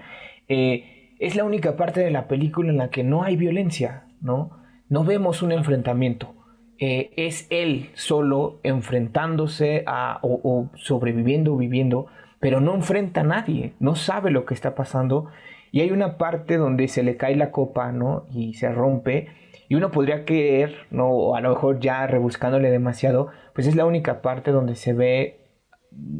eh, 0.48 1.12
es 1.18 1.36
la 1.36 1.44
única 1.44 1.76
parte 1.76 2.00
de 2.00 2.10
la 2.10 2.26
película 2.26 2.70
en 2.70 2.78
la 2.78 2.90
que 2.90 3.04
no 3.04 3.22
hay 3.22 3.36
violencia, 3.36 4.04
¿no? 4.20 4.50
No 4.88 5.04
vemos 5.04 5.42
un 5.42 5.52
enfrentamiento. 5.52 6.34
Eh, 6.78 7.12
es 7.16 7.46
él 7.50 7.90
solo 7.94 8.58
enfrentándose 8.62 9.84
a, 9.86 10.18
o, 10.22 10.70
sobreviviendo 10.74 11.54
o 11.54 11.56
viviendo, 11.56 12.06
pero 12.40 12.60
no 12.60 12.74
enfrenta 12.74 13.20
a 13.20 13.24
nadie, 13.24 13.74
no 13.78 13.94
sabe 13.94 14.30
lo 14.30 14.44
que 14.44 14.54
está 14.54 14.74
pasando 14.74 15.30
y 15.70 15.80
hay 15.80 15.90
una 15.90 16.18
parte 16.18 16.56
donde 16.56 16.88
se 16.88 17.02
le 17.02 17.16
cae 17.16 17.36
la 17.36 17.50
copa, 17.50 17.90
¿no? 17.90 18.26
Y 18.32 18.54
se 18.54 18.70
rompe. 18.70 19.28
Y 19.68 19.74
uno 19.74 19.90
podría 19.90 20.24
creer, 20.24 20.86
¿no? 20.90 21.08
O 21.08 21.36
a 21.36 21.40
lo 21.40 21.50
mejor 21.50 21.80
ya 21.80 22.06
rebuscándole 22.06 22.70
demasiado, 22.70 23.30
pues 23.54 23.66
es 23.66 23.74
la 23.74 23.84
única 23.84 24.22
parte 24.22 24.52
donde 24.52 24.76
se 24.76 24.92
ve 24.92 25.40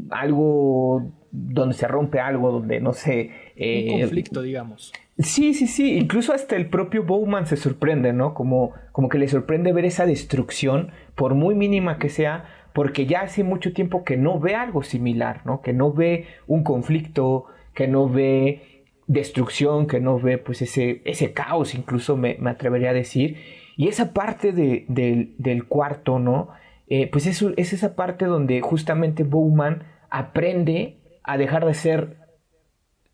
algo, 0.09 1.11
donde 1.31 1.73
se 1.73 1.87
rompe 1.87 2.19
algo, 2.19 2.51
donde 2.51 2.81
no 2.81 2.93
sé. 2.93 3.31
Eh, 3.55 3.91
Un 3.93 4.01
conflicto, 4.01 4.41
digamos. 4.41 4.91
Sí, 5.17 5.53
sí, 5.53 5.67
sí. 5.67 5.97
Incluso 5.97 6.33
hasta 6.33 6.55
el 6.55 6.69
propio 6.69 7.03
Bowman 7.03 7.47
se 7.47 7.55
sorprende, 7.55 8.11
¿no? 8.11 8.33
Como, 8.33 8.73
como 8.91 9.07
que 9.07 9.17
le 9.17 9.29
sorprende 9.29 9.71
ver 9.71 9.85
esa 9.85 10.05
destrucción, 10.05 10.91
por 11.15 11.35
muy 11.35 11.55
mínima 11.55 11.97
que 11.97 12.09
sea, 12.09 12.45
porque 12.73 13.05
ya 13.05 13.21
hace 13.21 13.43
mucho 13.43 13.71
tiempo 13.71 14.03
que 14.03 14.17
no 14.17 14.39
ve 14.39 14.55
algo 14.55 14.83
similar, 14.83 15.41
¿no? 15.45 15.61
Que 15.61 15.71
no 15.71 15.93
ve 15.93 16.27
un 16.47 16.63
conflicto, 16.63 17.45
que 17.73 17.87
no 17.87 18.09
ve 18.09 18.83
destrucción, 19.07 19.87
que 19.87 20.01
no 20.01 20.19
ve 20.19 20.37
pues 20.37 20.61
ese, 20.61 21.01
ese 21.05 21.31
caos, 21.31 21.75
incluso 21.75 22.17
me, 22.17 22.37
atrevería 22.45 22.89
a 22.89 22.93
decir. 22.93 23.37
Y 23.77 23.87
esa 23.87 24.13
parte 24.13 24.51
de, 24.51 24.85
del 24.87 25.65
cuarto, 25.67 26.19
¿no? 26.19 26.49
Eh, 26.87 27.07
pues 27.09 27.25
es, 27.25 27.41
es 27.55 27.71
esa 27.71 27.95
parte 27.95 28.25
donde 28.25 28.59
justamente 28.59 29.23
Bowman 29.23 29.83
aprende 30.09 30.97
a 31.23 31.37
dejar 31.37 31.65
de 31.65 31.73
ser 31.73 32.17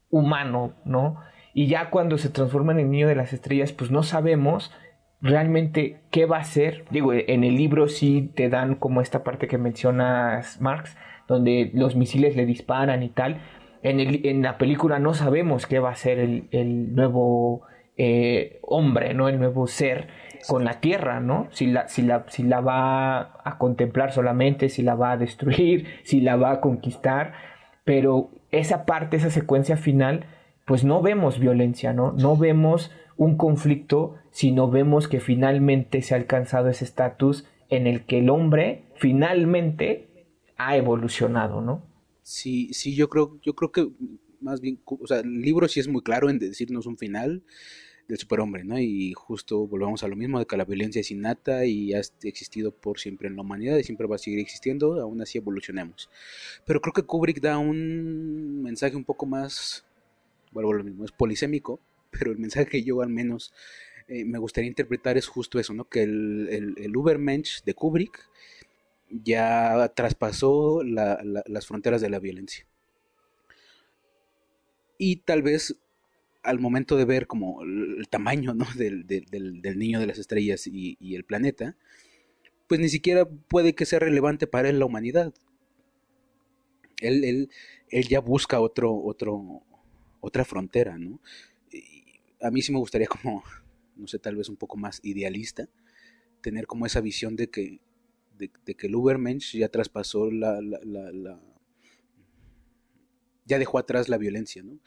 humano, 0.09 0.73
¿no? 0.83 1.17
Y 1.53 1.67
ya 1.67 1.89
cuando 1.89 2.17
se 2.17 2.29
transforma 2.29 2.71
en 2.71 2.79
el 2.79 2.89
niño 2.89 3.07
de 3.07 3.15
las 3.15 3.33
estrellas, 3.33 3.73
pues 3.73 3.91
no 3.91 4.03
sabemos 4.03 4.71
realmente 5.21 6.01
qué 6.09 6.25
va 6.25 6.37
a 6.37 6.43
ser. 6.43 6.85
Digo, 6.89 7.13
en 7.13 7.43
el 7.43 7.55
libro 7.55 7.87
sí 7.87 8.31
te 8.35 8.49
dan 8.49 8.75
como 8.75 9.01
esta 9.01 9.23
parte 9.23 9.47
que 9.47 9.57
mencionas, 9.57 10.59
Marx, 10.61 10.97
donde 11.27 11.71
los 11.73 11.95
misiles 11.95 12.35
le 12.35 12.45
disparan 12.45 13.03
y 13.03 13.09
tal, 13.09 13.41
en, 13.83 14.41
la 14.41 14.57
película 14.57 14.99
no 14.99 15.13
sabemos 15.13 15.65
qué 15.65 15.79
va 15.79 15.89
a 15.89 15.95
ser 15.95 16.19
el, 16.19 16.93
nuevo 16.93 17.63
eh, 17.97 18.59
hombre, 18.61 19.13
¿no? 19.13 19.27
El 19.27 19.39
nuevo 19.39 19.67
ser 19.67 20.07
con 20.47 20.63
la 20.65 20.79
tierra, 20.79 21.19
¿no? 21.19 21.47
Si 21.51 21.67
la, 21.67 21.87
si, 21.87 22.01
la, 22.01 22.25
si 22.27 22.43
la 22.43 22.61
va 22.61 23.39
a 23.43 23.57
contemplar 23.57 24.11
solamente, 24.11 24.69
si 24.69 24.83
la 24.83 24.95
va 24.95 25.11
a 25.11 25.17
destruir, 25.17 25.87
si 26.03 26.21
la 26.21 26.35
va 26.35 26.51
a 26.51 26.61
conquistar, 26.61 27.33
pero 27.83 28.29
esa 28.51 28.85
parte, 28.85 29.17
esa 29.17 29.29
secuencia 29.31 29.77
final, 29.77 30.25
pues 30.65 30.83
no 30.83 31.01
vemos 31.01 31.39
violencia, 31.39 31.93
¿no? 31.93 32.11
No 32.13 32.37
vemos 32.37 32.91
un 33.17 33.37
conflicto, 33.37 34.15
sino 34.31 34.69
vemos 34.69 35.07
que 35.07 35.19
finalmente 35.19 36.01
se 36.01 36.13
ha 36.13 36.17
alcanzado 36.17 36.69
ese 36.69 36.85
estatus 36.85 37.45
en 37.69 37.87
el 37.87 38.05
que 38.05 38.19
el 38.19 38.29
hombre 38.29 38.83
finalmente 38.95 40.07
ha 40.57 40.75
evolucionado, 40.77 41.61
¿no? 41.61 41.83
Sí, 42.23 42.73
sí, 42.73 42.95
yo 42.95 43.09
creo, 43.09 43.39
yo 43.41 43.55
creo 43.55 43.71
que 43.71 43.89
más 44.41 44.61
bien, 44.61 44.79
o 44.85 45.07
sea, 45.07 45.19
el 45.19 45.41
libro 45.41 45.67
sí 45.67 45.79
es 45.79 45.87
muy 45.87 46.01
claro 46.01 46.29
en 46.29 46.39
decirnos 46.39 46.85
un 46.85 46.97
final 46.97 47.43
del 48.07 48.17
superhombre, 48.17 48.63
¿no? 48.63 48.79
Y 48.79 49.13
justo 49.13 49.67
volvemos 49.67 50.03
a 50.03 50.07
lo 50.07 50.15
mismo, 50.15 50.39
de 50.39 50.45
que 50.45 50.57
la 50.57 50.65
violencia 50.65 50.99
es 50.99 51.11
innata 51.11 51.65
y 51.65 51.93
ha 51.93 52.01
existido 52.23 52.71
por 52.71 52.99
siempre 52.99 53.27
en 53.27 53.35
la 53.35 53.41
humanidad 53.41 53.77
y 53.77 53.83
siempre 53.83 54.07
va 54.07 54.15
a 54.15 54.19
seguir 54.19 54.39
existiendo, 54.39 54.99
aún 54.99 55.21
así 55.21 55.37
evolucionemos. 55.37 56.09
Pero 56.65 56.81
creo 56.81 56.93
que 56.93 57.03
Kubrick 57.03 57.39
da 57.39 57.57
un 57.57 58.61
mensaje 58.63 58.95
un 58.95 59.05
poco 59.05 59.25
más, 59.25 59.85
bueno, 60.51 60.73
lo 60.73 60.83
mismo, 60.83 61.05
es 61.05 61.11
polisémico, 61.11 61.79
pero 62.11 62.31
el 62.31 62.39
mensaje 62.39 62.67
que 62.67 62.83
yo 62.83 63.01
al 63.01 63.09
menos 63.09 63.53
eh, 64.07 64.25
me 64.25 64.39
gustaría 64.39 64.67
interpretar 64.67 65.17
es 65.17 65.27
justo 65.27 65.59
eso, 65.59 65.73
¿no? 65.73 65.85
Que 65.85 66.03
el, 66.03 66.47
el, 66.51 66.75
el 66.77 66.97
Ubermensch 66.97 67.63
de 67.63 67.73
Kubrick 67.73 68.29
ya 69.09 69.91
traspasó 69.95 70.83
las 70.83 71.67
fronteras 71.67 72.01
de 72.01 72.09
la 72.09 72.19
violencia. 72.19 72.65
Y 74.97 75.17
tal 75.17 75.41
vez 75.41 75.75
al 76.43 76.59
momento 76.59 76.95
de 76.95 77.05
ver 77.05 77.27
como 77.27 77.61
el 77.63 78.07
tamaño 78.09 78.53
del, 78.75 79.05
niño 79.77 79.99
de 79.99 80.07
las 80.07 80.17
estrellas 80.17 80.67
y, 80.67 81.15
el 81.15 81.23
planeta, 81.23 81.75
pues 82.67 82.79
ni 82.79 82.89
siquiera 82.89 83.25
puede 83.25 83.75
que 83.75 83.85
sea 83.85 83.99
relevante 83.99 84.47
para 84.47 84.69
él 84.69 84.79
la 84.79 84.85
humanidad. 84.85 85.33
Él, 86.99 87.23
él, 87.23 87.49
él 87.89 88.07
ya 88.07 88.19
busca 88.19 88.59
otro, 88.59 88.95
otro, 88.95 89.63
otra 90.21 90.45
frontera, 90.45 90.97
¿no? 90.97 91.19
a 92.41 92.51
mí 92.51 92.61
sí 92.61 92.71
me 92.71 92.79
gustaría 92.79 93.07
como, 93.21 93.43
no 93.95 94.07
sé, 94.07 94.19
tal 94.19 94.35
vez 94.35 94.49
un 94.49 94.57
poco 94.57 94.77
más 94.77 94.99
idealista, 95.03 95.67
tener 96.41 96.67
como 96.67 96.85
esa 96.85 97.01
visión 97.01 97.35
de 97.35 97.49
que 97.49 97.79
de, 98.37 98.75
que 98.75 98.87
el 98.87 98.95
Ubermensch 98.95 99.55
ya 99.55 99.69
traspasó 99.69 100.31
la, 100.31 100.59
ya 103.45 103.59
dejó 103.59 103.77
atrás 103.77 104.09
la 104.09 104.17
violencia, 104.17 104.63
¿no? 104.63 104.79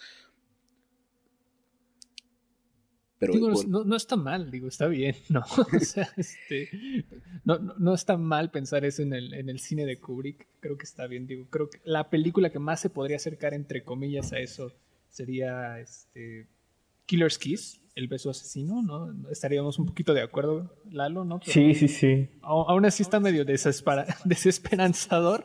Pero 3.21 3.35
no, 3.37 3.95
está 3.95 4.17
mal, 4.17 4.51
digo, 4.51 4.67
está 4.67 4.89
bien, 4.89 5.15
¿no? 5.29 5.45
O 5.73 5.79
sea, 5.79 6.11
este, 6.17 6.69
no, 7.45 7.95
está 7.95 8.17
mal 8.17 8.51
pensar 8.51 8.85
eso 8.85 9.03
en 9.03 9.13
el, 9.13 9.33
en 9.35 9.49
el 9.49 9.61
cine 9.61 9.87
de 9.87 10.01
Kubrick, 10.01 10.49
creo 10.59 10.77
que 10.77 10.85
está 10.85 11.07
bien, 11.07 11.29
digo, 11.29 11.47
creo 11.49 11.71
que 11.71 11.81
la 11.85 12.11
película 12.11 12.51
que 12.51 12.59
más 12.59 12.81
se 12.81 12.91
podría 12.91 13.17
acercar, 13.17 13.55
entre 13.55 13.85
comillas, 13.85 14.33
a 14.33 14.41
eso 14.41 14.73
sería 15.15 15.79
este, 15.79 16.49
Killer's 17.07 17.39
Kiss, 17.39 17.81
el 17.95 18.09
beso 18.09 18.31
asesino, 18.31 18.83
¿no? 18.83 19.31
Estaríamos 19.31 19.79
un 19.79 19.87
poquito 19.87 20.13
de 20.13 20.23
acuerdo, 20.23 20.77
Lalo, 20.91 21.25
¿no? 21.25 21.41
sí, 21.45 21.75
sí, 21.75 21.87
sí. 21.87 22.29
Aún 22.43 22.85
así 22.85 23.03
está 23.05 23.21
medio 23.21 23.45
desesperanzador, 24.25 25.45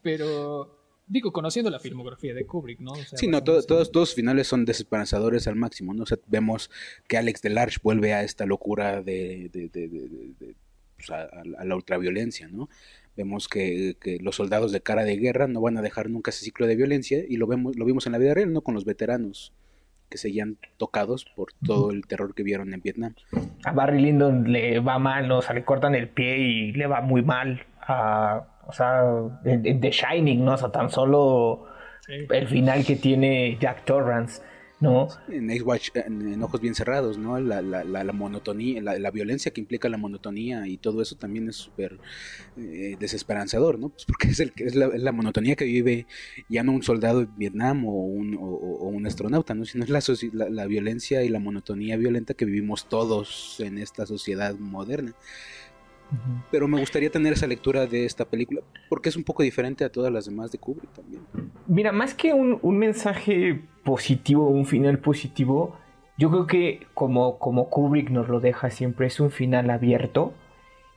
pero 0.00 0.78
digo, 1.08 1.32
conociendo 1.32 1.70
la 1.70 1.80
filmografía 1.80 2.34
de 2.34 2.46
Kubrick, 2.46 2.78
¿no? 2.78 2.94
sí, 2.94 3.26
no, 3.26 3.42
todos, 3.42 3.66
todos 3.66 3.90
los 3.92 4.14
finales 4.14 4.46
son 4.46 4.64
desesperanzadores 4.64 5.48
al 5.48 5.56
máximo, 5.56 5.92
¿no? 5.92 6.04
O 6.04 6.06
sea, 6.06 6.18
vemos 6.28 6.70
que 7.08 7.16
Alex 7.16 7.42
Delarge 7.42 7.78
vuelve 7.82 8.14
a 8.14 8.22
esta 8.22 8.46
locura 8.46 9.02
de, 9.02 9.50
de, 9.52 9.68
de, 9.68 10.54
pues, 10.96 11.10
a, 11.10 11.28
la 11.64 11.74
ultraviolencia, 11.74 12.46
¿no? 12.46 12.68
Vemos 13.16 13.48
que, 13.48 13.96
que, 14.00 14.18
los 14.20 14.36
soldados 14.36 14.72
de 14.72 14.80
cara 14.80 15.04
de 15.04 15.16
guerra 15.16 15.46
no 15.46 15.60
van 15.60 15.76
a 15.76 15.82
dejar 15.82 16.10
nunca 16.10 16.30
ese 16.30 16.44
ciclo 16.44 16.66
de 16.66 16.76
violencia 16.76 17.22
y 17.28 17.36
lo 17.36 17.46
vemos 17.46 17.76
lo 17.76 17.84
vimos 17.84 18.06
en 18.06 18.12
la 18.12 18.18
vida 18.18 18.34
real, 18.34 18.52
¿no? 18.52 18.62
Con 18.62 18.74
los 18.74 18.84
veteranos 18.84 19.52
que 20.08 20.18
seguían 20.18 20.58
tocados 20.76 21.24
por 21.24 21.52
todo 21.66 21.90
el 21.90 22.06
terror 22.06 22.34
que 22.34 22.42
vieron 22.42 22.72
en 22.72 22.80
Vietnam. 22.80 23.14
A 23.64 23.72
Barry 23.72 24.00
Lyndon 24.00 24.52
le 24.52 24.78
va 24.80 24.98
mal, 24.98 25.30
o 25.32 25.42
sea, 25.42 25.54
le 25.54 25.64
cortan 25.64 25.94
el 25.94 26.08
pie 26.08 26.38
y 26.38 26.72
le 26.72 26.86
va 26.86 27.00
muy 27.00 27.22
mal. 27.22 27.66
o 27.88 28.72
sea, 28.72 29.02
en, 29.44 29.80
The 29.80 29.90
Shining, 29.90 30.44
¿no? 30.44 30.54
O 30.54 30.56
sea, 30.56 30.70
tan 30.70 30.90
solo 30.90 31.66
el 32.06 32.46
final 32.46 32.84
que 32.84 32.96
tiene 32.96 33.56
Jack 33.60 33.84
Torrance 33.84 34.42
¿no? 34.80 35.08
En 35.28 35.50
Watch, 35.62 35.90
en, 35.94 36.42
Ojos 36.42 36.60
Bien 36.60 36.74
Cerrados, 36.74 37.16
¿no? 37.16 37.38
La, 37.40 37.62
la, 37.62 37.84
la, 37.84 38.12
monotonía, 38.12 38.82
la, 38.82 39.10
violencia 39.10 39.52
que 39.52 39.60
implica 39.60 39.88
la 39.88 39.96
monotonía 39.96 40.66
y 40.66 40.76
todo 40.76 41.00
eso 41.00 41.16
también 41.16 41.48
es 41.48 41.56
súper 41.56 41.98
eh, 42.56 42.96
desesperanzador, 42.98 43.78
¿no? 43.78 43.90
Pues 43.90 44.04
porque 44.04 44.28
es, 44.28 44.40
el, 44.40 44.52
es 44.56 44.74
la, 44.74 45.12
monotonía 45.12 45.56
que 45.56 45.64
vive 45.64 46.06
ya 46.48 46.62
no 46.62 46.72
un 46.72 46.82
soldado 46.82 47.22
en 47.22 47.36
Vietnam 47.36 47.86
o 47.86 47.92
un, 47.92 48.36
o, 48.38 48.88
un 48.88 49.06
astronauta, 49.06 49.54
¿no? 49.54 49.64
Sino 49.64 49.84
es 49.84 49.90
la, 50.32 50.66
violencia 50.66 51.22
y 51.22 51.28
la 51.28 51.38
monotonía 51.38 51.96
violenta 51.96 52.34
que 52.34 52.44
vivimos 52.44 52.88
todos 52.88 53.60
en 53.60 53.78
esta 53.78 54.06
sociedad 54.06 54.54
moderna. 54.58 55.14
Pero 56.50 56.68
me 56.68 56.78
gustaría 56.78 57.10
tener 57.10 57.32
esa 57.32 57.46
lectura 57.46 57.86
de 57.86 58.04
esta 58.04 58.24
película, 58.24 58.60
porque 58.88 59.08
es 59.08 59.16
un 59.16 59.24
poco 59.24 59.42
diferente 59.42 59.84
a 59.84 59.90
todas 59.90 60.12
las 60.12 60.26
demás 60.26 60.52
de 60.52 60.58
Kubrick 60.58 60.92
también. 60.92 61.22
Mira, 61.66 61.92
más 61.92 62.14
que 62.14 62.32
un, 62.32 62.78
mensaje 62.78 63.62
positivo, 63.84 64.48
un 64.48 64.66
final 64.66 64.98
positivo, 64.98 65.76
yo 66.16 66.30
creo 66.30 66.46
que 66.46 66.86
como, 66.94 67.38
como 67.38 67.70
Kubrick 67.70 68.10
nos 68.10 68.28
lo 68.28 68.40
deja 68.40 68.70
siempre, 68.70 69.06
es 69.06 69.20
un 69.20 69.30
final 69.30 69.70
abierto 69.70 70.32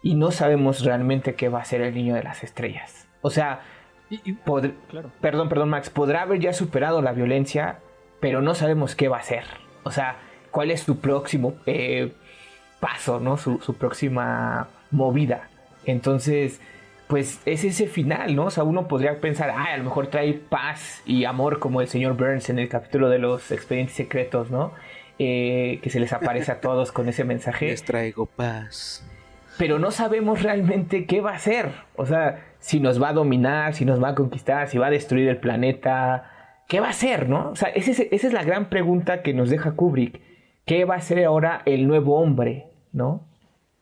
y 0.02 0.16
no 0.16 0.32
sabemos 0.32 0.84
realmente 0.84 1.36
qué 1.36 1.50
va 1.50 1.62
a 1.62 1.66
ser 1.66 1.82
el 1.82 1.96
niño 1.96 2.16
de 2.16 2.24
las 2.24 2.44
estrellas. 2.44 3.08
O 3.22 3.30
sea, 3.30 3.62
claro. 4.90 5.12
Perdón, 5.22 5.50
perdón, 5.50 5.70
Max. 5.70 5.90
Podrá 5.90 6.22
haber 6.22 6.40
ya 6.40 6.54
superado 6.54 7.02
la 7.02 7.12
violencia, 7.12 7.80
pero 8.20 8.42
no 8.42 8.56
sabemos 8.56 8.96
qué 8.96 9.08
va 9.08 9.18
a 9.18 9.22
hacer. 9.22 9.46
O 9.84 9.92
sea, 9.92 10.18
cuál 10.52 10.72
es 10.72 10.82
su 10.82 11.00
próximo 11.00 11.56
eh, 11.66 12.14
paso, 12.80 13.20
¿no? 13.20 13.38
Su, 13.38 13.60
su 13.60 13.74
próxima 13.74 14.70
movida. 14.92 15.50
Entonces, 15.86 16.60
pues 17.08 17.40
es 17.46 17.64
ese 17.64 17.88
final, 17.88 18.36
¿no? 18.36 18.46
O 18.46 18.50
sea, 18.50 18.64
uno 18.64 18.88
podría 18.88 19.20
pensar, 19.20 19.50
ah, 19.50 19.74
a 19.74 19.78
lo 19.78 19.86
mejor 19.86 20.08
trae 20.08 20.34
paz 20.34 21.02
y 21.06 21.26
amor 21.26 21.60
como 21.60 21.82
el 21.82 21.88
señor 21.88 22.18
Burns 22.18 22.50
en 22.50 22.60
el 22.60 22.68
capítulo 22.68 23.10
de 23.10 23.20
los 23.20 23.52
expedientes 23.52 23.96
secretos, 23.96 24.52
¿no? 24.52 24.74
Eh, 25.20 25.80
que 25.82 25.90
se 25.90 26.00
les 26.00 26.14
aparece 26.14 26.52
a 26.52 26.62
todos 26.62 26.92
con 26.92 27.08
ese 27.08 27.24
mensaje. 27.24 27.68
Les 27.68 27.84
traigo 27.84 28.26
paz. 28.26 29.06
Pero 29.58 29.80
no 29.80 29.92
sabemos 29.92 30.44
realmente 30.44 31.06
qué 31.06 31.22
va 31.22 31.32
a 31.32 31.36
hacer. 31.36 31.72
O 31.96 32.06
sea, 32.06 32.46
si 32.60 32.80
nos 32.80 33.02
va 33.02 33.10
a 33.10 33.14
dominar, 33.14 33.74
si 33.74 33.86
nos 33.86 34.04
va 34.04 34.10
a 34.10 34.16
conquistar, 34.16 34.68
si 34.68 34.78
va 34.78 34.88
a 34.88 34.92
destruir 34.92 35.30
el 35.30 35.38
planeta. 35.38 36.32
¿Qué 36.68 36.82
va 36.82 36.88
a 36.88 36.92
hacer, 36.92 37.30
no? 37.30 37.52
O 37.52 37.56
sea, 37.56 37.70
esa 37.70 38.04
es 38.12 38.34
la 38.34 38.44
gran 38.44 38.70
pregunta 38.70 39.24
que 39.24 39.34
nos 39.34 39.50
deja 39.50 39.72
Kubrick. 39.72 40.22
¿Qué 40.66 40.84
va 40.84 40.96
a 40.96 41.02
ser 41.02 41.24
ahora 41.24 41.62
el 41.66 41.88
nuevo 41.88 42.20
hombre, 42.20 42.68
no? 42.92 43.24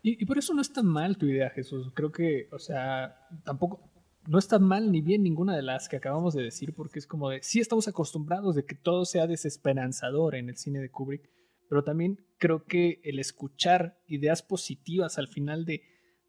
Y, 0.07 0.23
por 0.27 0.37
eso 0.37 0.53
no 0.53 0.61
está 0.61 0.83
mal 0.83 1.17
tu 1.17 1.25
idea, 1.25 1.49
Jesús. 1.49 1.89
Creo 1.95 2.11
que, 2.11 2.47
o 2.51 2.59
sea, 2.59 3.27
tampoco, 3.43 3.89
no 4.27 4.37
está 4.37 4.59
mal 4.59 4.91
ni 4.91 5.01
bien 5.01 5.23
ninguna 5.23 5.55
de 5.55 5.63
las 5.63 5.89
que 5.89 5.95
acabamos 5.95 6.35
de 6.35 6.43
decir, 6.43 6.75
porque 6.75 6.99
es 6.99 7.07
como 7.07 7.31
de, 7.31 7.41
sí 7.41 7.59
estamos 7.59 7.87
acostumbrados 7.87 8.53
de 8.53 8.65
que 8.65 8.75
todo 8.75 9.05
sea 9.05 9.25
desesperanzador 9.25 10.35
en 10.35 10.49
el 10.49 10.57
cine 10.57 10.79
de 10.79 10.91
Kubrick, 10.91 11.27
pero 11.69 11.83
también 11.83 12.23
creo 12.37 12.65
que 12.65 13.01
el 13.03 13.17
escuchar 13.17 13.97
ideas 14.05 14.43
positivas 14.43 15.17
al 15.17 15.27
final 15.27 15.65
de, 15.65 15.81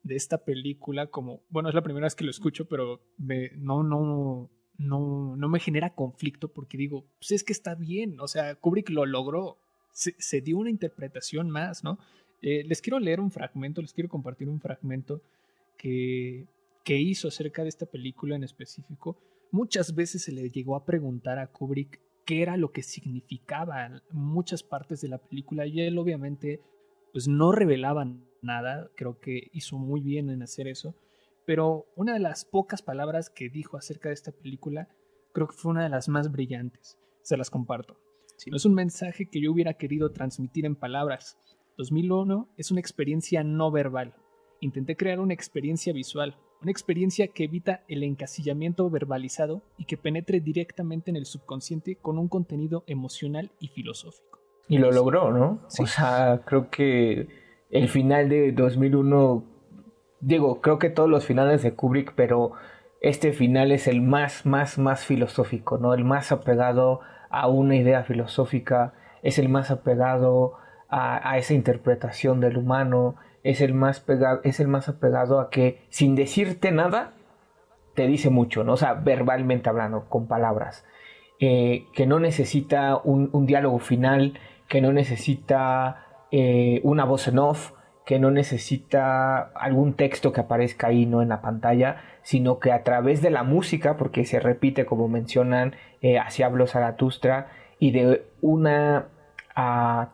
de 0.04 0.16
esta 0.16 0.42
película, 0.46 1.08
como, 1.08 1.42
bueno, 1.50 1.68
es 1.68 1.74
la 1.74 1.82
primera 1.82 2.06
vez 2.06 2.14
que 2.14 2.24
lo 2.24 2.30
escucho, 2.30 2.68
pero 2.68 3.02
me, 3.18 3.50
no, 3.56 3.82
no, 3.82 4.50
no, 4.78 5.36
no 5.36 5.48
me 5.50 5.60
genera 5.60 5.94
conflicto 5.94 6.50
porque 6.50 6.78
digo, 6.78 7.04
pues 7.18 7.32
es 7.32 7.44
que 7.44 7.52
está 7.52 7.74
bien, 7.74 8.20
o 8.20 8.26
sea, 8.26 8.54
Kubrick 8.54 8.88
lo 8.88 9.04
logró, 9.04 9.58
se, 9.92 10.14
se 10.18 10.40
dio 10.40 10.56
una 10.56 10.70
interpretación 10.70 11.50
más, 11.50 11.84
¿no? 11.84 11.98
Eh, 12.42 12.64
les 12.64 12.80
quiero 12.80 12.98
leer 12.98 13.20
un 13.20 13.30
fragmento, 13.30 13.80
les 13.80 13.92
quiero 13.92 14.08
compartir 14.08 14.48
un 14.48 14.60
fragmento 14.60 15.22
que, 15.76 16.46
que 16.84 16.98
hizo 16.98 17.28
acerca 17.28 17.62
de 17.62 17.68
esta 17.68 17.86
película 17.86 18.36
en 18.36 18.44
específico. 18.44 19.18
Muchas 19.50 19.94
veces 19.94 20.22
se 20.22 20.32
le 20.32 20.50
llegó 20.50 20.76
a 20.76 20.84
preguntar 20.84 21.38
a 21.38 21.46
Kubrick 21.46 22.00
qué 22.26 22.42
era 22.42 22.56
lo 22.56 22.72
que 22.72 22.82
significaba 22.82 24.02
muchas 24.10 24.62
partes 24.62 25.00
de 25.00 25.08
la 25.08 25.18
película 25.18 25.66
y 25.66 25.80
él 25.80 25.96
obviamente 25.96 26.60
pues 27.12 27.28
no 27.28 27.52
revelaba 27.52 28.06
nada, 28.42 28.90
creo 28.96 29.18
que 29.20 29.48
hizo 29.52 29.78
muy 29.78 30.00
bien 30.00 30.28
en 30.28 30.42
hacer 30.42 30.68
eso, 30.68 30.94
pero 31.46 31.86
una 31.94 32.12
de 32.12 32.18
las 32.18 32.44
pocas 32.44 32.82
palabras 32.82 33.30
que 33.30 33.48
dijo 33.48 33.76
acerca 33.76 34.08
de 34.08 34.14
esta 34.14 34.32
película 34.32 34.88
creo 35.32 35.46
que 35.46 35.56
fue 35.56 35.70
una 35.70 35.84
de 35.84 35.88
las 35.88 36.08
más 36.08 36.30
brillantes, 36.30 36.98
se 37.22 37.36
las 37.36 37.48
comparto. 37.48 37.98
No 38.48 38.56
es 38.56 38.66
un 38.66 38.74
mensaje 38.74 39.30
que 39.30 39.40
yo 39.40 39.50
hubiera 39.50 39.74
querido 39.74 40.10
transmitir 40.10 40.66
en 40.66 40.76
palabras, 40.76 41.38
2001 41.76 42.48
es 42.56 42.70
una 42.70 42.80
experiencia 42.80 43.44
no 43.44 43.70
verbal. 43.70 44.14
Intenté 44.60 44.96
crear 44.96 45.20
una 45.20 45.34
experiencia 45.34 45.92
visual, 45.92 46.36
una 46.62 46.70
experiencia 46.70 47.28
que 47.28 47.44
evita 47.44 47.84
el 47.88 48.02
encasillamiento 48.02 48.88
verbalizado 48.88 49.62
y 49.76 49.84
que 49.84 49.96
penetre 49.96 50.40
directamente 50.40 51.10
en 51.10 51.16
el 51.16 51.26
subconsciente 51.26 51.96
con 51.96 52.18
un 52.18 52.28
contenido 52.28 52.84
emocional 52.86 53.50
y 53.60 53.68
filosófico. 53.68 54.40
Y 54.68 54.78
lo 54.78 54.90
logró, 54.90 55.32
¿no? 55.32 55.60
O 55.78 55.86
sea, 55.86 56.42
creo 56.44 56.70
que 56.70 57.28
el 57.70 57.88
final 57.88 58.28
de 58.28 58.52
2001, 58.52 59.44
digo, 60.20 60.60
creo 60.60 60.78
que 60.78 60.90
todos 60.90 61.08
los 61.08 61.24
finales 61.24 61.62
de 61.62 61.74
Kubrick, 61.74 62.14
pero 62.14 62.52
este 63.00 63.32
final 63.32 63.70
es 63.70 63.86
el 63.86 64.00
más, 64.00 64.46
más, 64.46 64.78
más 64.78 65.04
filosófico, 65.04 65.78
¿no? 65.78 65.94
El 65.94 66.04
más 66.04 66.32
apegado 66.32 67.00
a 67.30 67.48
una 67.48 67.76
idea 67.76 68.02
filosófica, 68.02 68.94
es 69.22 69.38
el 69.38 69.48
más 69.48 69.70
apegado 69.70 70.54
a, 70.88 71.36
esa 71.38 71.54
interpretación 71.54 72.40
del 72.40 72.56
humano, 72.56 73.16
es 73.42 73.60
el, 73.60 73.74
más 73.74 74.00
pegado, 74.00 74.40
es 74.44 74.60
el 74.60 74.68
más 74.68 74.88
apegado 74.88 75.40
a 75.40 75.50
que 75.50 75.82
sin 75.88 76.14
decirte 76.14 76.72
nada, 76.72 77.12
te 77.94 78.06
dice 78.06 78.30
mucho, 78.30 78.64
¿no? 78.64 78.74
O 78.74 78.76
sea, 78.76 78.94
verbalmente 78.94 79.68
hablando, 79.68 80.04
con 80.08 80.26
palabras. 80.26 80.84
Eh, 81.38 81.86
que 81.94 82.06
no 82.06 82.18
necesita 82.18 82.96
un, 82.96 83.46
diálogo 83.46 83.78
final, 83.78 84.38
que 84.68 84.80
no 84.80 84.92
necesita 84.92 86.06
eh, 86.30 86.80
una 86.82 87.04
voz 87.04 87.28
en 87.28 87.38
off, 87.38 87.72
que 88.06 88.18
no 88.18 88.30
necesita 88.30 89.38
algún 89.40 89.94
texto 89.94 90.32
que 90.32 90.40
aparezca 90.40 90.86
ahí 90.86 91.06
¿no? 91.06 91.22
en 91.22 91.28
la 91.28 91.42
pantalla, 91.42 92.02
sino 92.22 92.58
que 92.60 92.72
a 92.72 92.84
través 92.84 93.20
de 93.20 93.30
la 93.30 93.42
música, 93.42 93.96
porque 93.96 94.24
se 94.24 94.40
repite 94.40 94.86
como 94.86 95.08
mencionan, 95.08 95.74
eh, 96.02 96.18
así 96.18 96.42
habló 96.42 96.66
Zaratustra, 96.66 97.48
y 97.78 97.90
de 97.90 98.24
una 98.40 99.08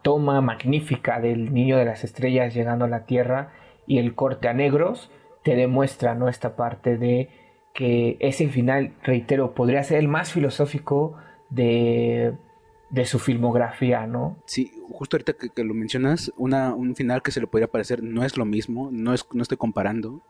toma 0.02 0.40
magnífica 0.40 1.20
del 1.20 1.52
niño 1.52 1.76
de 1.76 1.84
las 1.84 2.04
estrellas 2.04 2.54
llegando 2.54 2.84
a 2.84 2.88
la 2.88 3.06
Tierra 3.06 3.52
y 3.86 3.98
el 3.98 4.14
corte 4.14 4.48
a 4.48 4.52
negros 4.52 5.10
te 5.42 5.56
demuestra 5.56 6.14
¿no? 6.14 6.28
esta 6.28 6.54
parte 6.54 6.96
de 6.96 7.28
que 7.74 8.16
ese 8.20 8.48
final, 8.48 8.92
reitero, 9.02 9.54
podría 9.54 9.82
ser 9.82 9.98
el 9.98 10.06
más 10.06 10.32
filosófico 10.32 11.16
de, 11.50 12.34
de 12.90 13.06
su 13.06 13.18
filmografía, 13.18 14.06
¿no? 14.06 14.36
Sí, 14.44 14.70
justo 14.90 15.16
ahorita 15.16 15.32
que, 15.32 15.64
lo 15.64 15.74
mencionas, 15.74 16.32
una, 16.36 16.74
un 16.74 16.94
final 16.94 17.22
que 17.22 17.32
se 17.32 17.40
le 17.40 17.46
podría 17.46 17.66
parecer 17.66 18.02
no 18.02 18.24
es 18.24 18.36
lo 18.36 18.44
mismo, 18.44 18.90
no, 18.92 19.14
es, 19.14 19.26
no 19.32 19.42
estoy 19.42 19.56
comparando, 19.56 20.22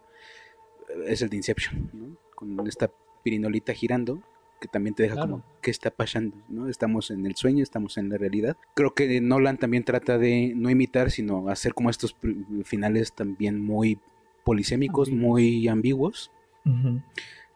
es 1.07 1.21
el 1.21 1.29
de 1.29 1.37
Inception, 1.37 1.91
¿no? 1.93 2.17
Con 2.35 2.67
esta 2.67 2.91
pirinolita 3.23 3.75
girando 3.75 4.23
que 4.63 4.69
también 4.69 4.95
te 4.95 5.03
deja 5.03 5.17
como, 5.17 5.43
¿qué 5.61 5.73
está 5.73 5.91
pasando? 5.91 6.37
¿no? 6.49 6.69
Estamos 6.69 7.11
en 7.11 7.27
el 7.27 7.35
sueño, 7.35 7.65
estamos 7.65 7.99
en 7.99 8.09
la 8.09 8.17
realidad. 8.17 8.57
Creo 8.75 8.95
que 8.95 9.21
Nolan 9.21 9.59
también 9.59 9.85
trata 9.85 10.19
de 10.19 10.53
no 10.55 10.71
imitar, 10.71 11.11
sino 11.11 11.49
hacer 11.49 11.75
como 11.75 11.91
estos 11.91 12.17
finales 12.65 13.13
también 13.13 13.61
muy 13.61 13.99
polisémicos, 14.45 15.11
muy 15.11 15.67
ambiguos. 15.67 16.31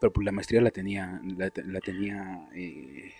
Pero 0.00 0.12
pues 0.12 0.24
la 0.24 0.32
maestría 0.32 0.60
la 0.60 0.72
tenía, 0.72 1.20
la, 1.38 1.80
tenía 1.80 2.48
eh, 2.54 3.12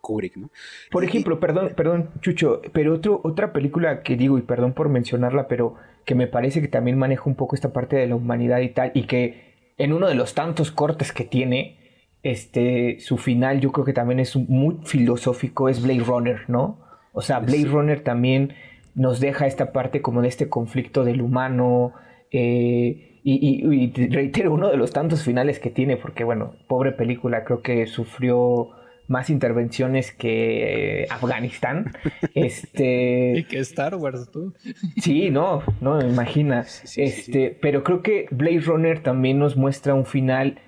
Kubrick, 0.00 0.36
¿no? 0.36 0.50
Por 0.90 1.04
ejemplo, 1.04 1.38
perdón, 1.38 1.72
perdón, 1.76 2.10
Chucho, 2.20 2.60
pero 2.72 2.94
otro, 2.94 3.20
otra 3.22 3.52
película 3.52 4.02
que 4.02 4.16
digo, 4.16 4.38
y 4.38 4.42
perdón 4.42 4.74
por 4.74 4.88
mencionarla, 4.88 5.46
pero 5.46 5.76
que 6.04 6.16
me 6.16 6.26
parece 6.26 6.60
que 6.60 6.68
también 6.68 6.98
maneja 6.98 7.22
un 7.26 7.36
poco 7.36 7.54
esta 7.54 7.72
parte 7.72 7.94
de 7.94 8.08
la 8.08 8.16
humanidad 8.16 8.58
y 8.58 8.70
tal, 8.70 8.90
y 8.92 9.06
que 9.06 9.54
en 9.78 9.92
uno 9.92 10.08
de 10.08 10.16
los 10.16 10.34
tantos 10.34 10.72
cortes 10.72 11.12
que 11.12 11.24
tiene, 11.24 11.77
este, 12.22 12.98
su 13.00 13.16
final 13.16 13.60
yo 13.60 13.72
creo 13.72 13.84
que 13.84 13.92
también 13.92 14.20
es 14.20 14.36
muy 14.36 14.78
filosófico, 14.84 15.68
es 15.68 15.82
Blade 15.82 16.04
Runner, 16.04 16.40
¿no? 16.48 16.78
O 17.12 17.22
sea, 17.22 17.40
Blade 17.40 17.66
Runner 17.66 18.00
también 18.00 18.54
nos 18.94 19.20
deja 19.20 19.46
esta 19.46 19.72
parte 19.72 20.02
como 20.02 20.22
de 20.22 20.28
este 20.28 20.48
conflicto 20.48 21.04
del 21.04 21.22
humano, 21.22 21.92
eh, 22.30 23.08
y, 23.24 23.92
reitero, 24.08 24.52
uno 24.52 24.70
de 24.70 24.76
los 24.76 24.92
tantos 24.92 25.22
finales 25.22 25.58
que 25.58 25.70
tiene, 25.70 25.96
porque 25.96 26.24
bueno, 26.24 26.54
pobre 26.66 26.92
película, 26.92 27.44
creo 27.44 27.60
que 27.60 27.86
sufrió 27.86 28.70
más 29.06 29.30
intervenciones 29.30 30.12
que 30.12 31.06
Afganistán. 31.10 31.92
Este. 32.34 33.38
Y 33.38 33.44
que 33.44 33.58
Star 33.58 33.94
Wars, 33.96 34.30
tú. 34.30 34.54
Sí, 34.96 35.30
no, 35.30 35.62
no, 35.80 36.00
imagina. 36.00 36.64
este, 36.96 37.56
pero 37.60 37.82
creo 37.82 38.02
que 38.02 38.26
Blade 38.30 38.60
Runner 38.60 39.02
también 39.02 39.38
nos 39.38 39.56
muestra 39.56 39.94
un 39.94 40.06
final 40.06 40.60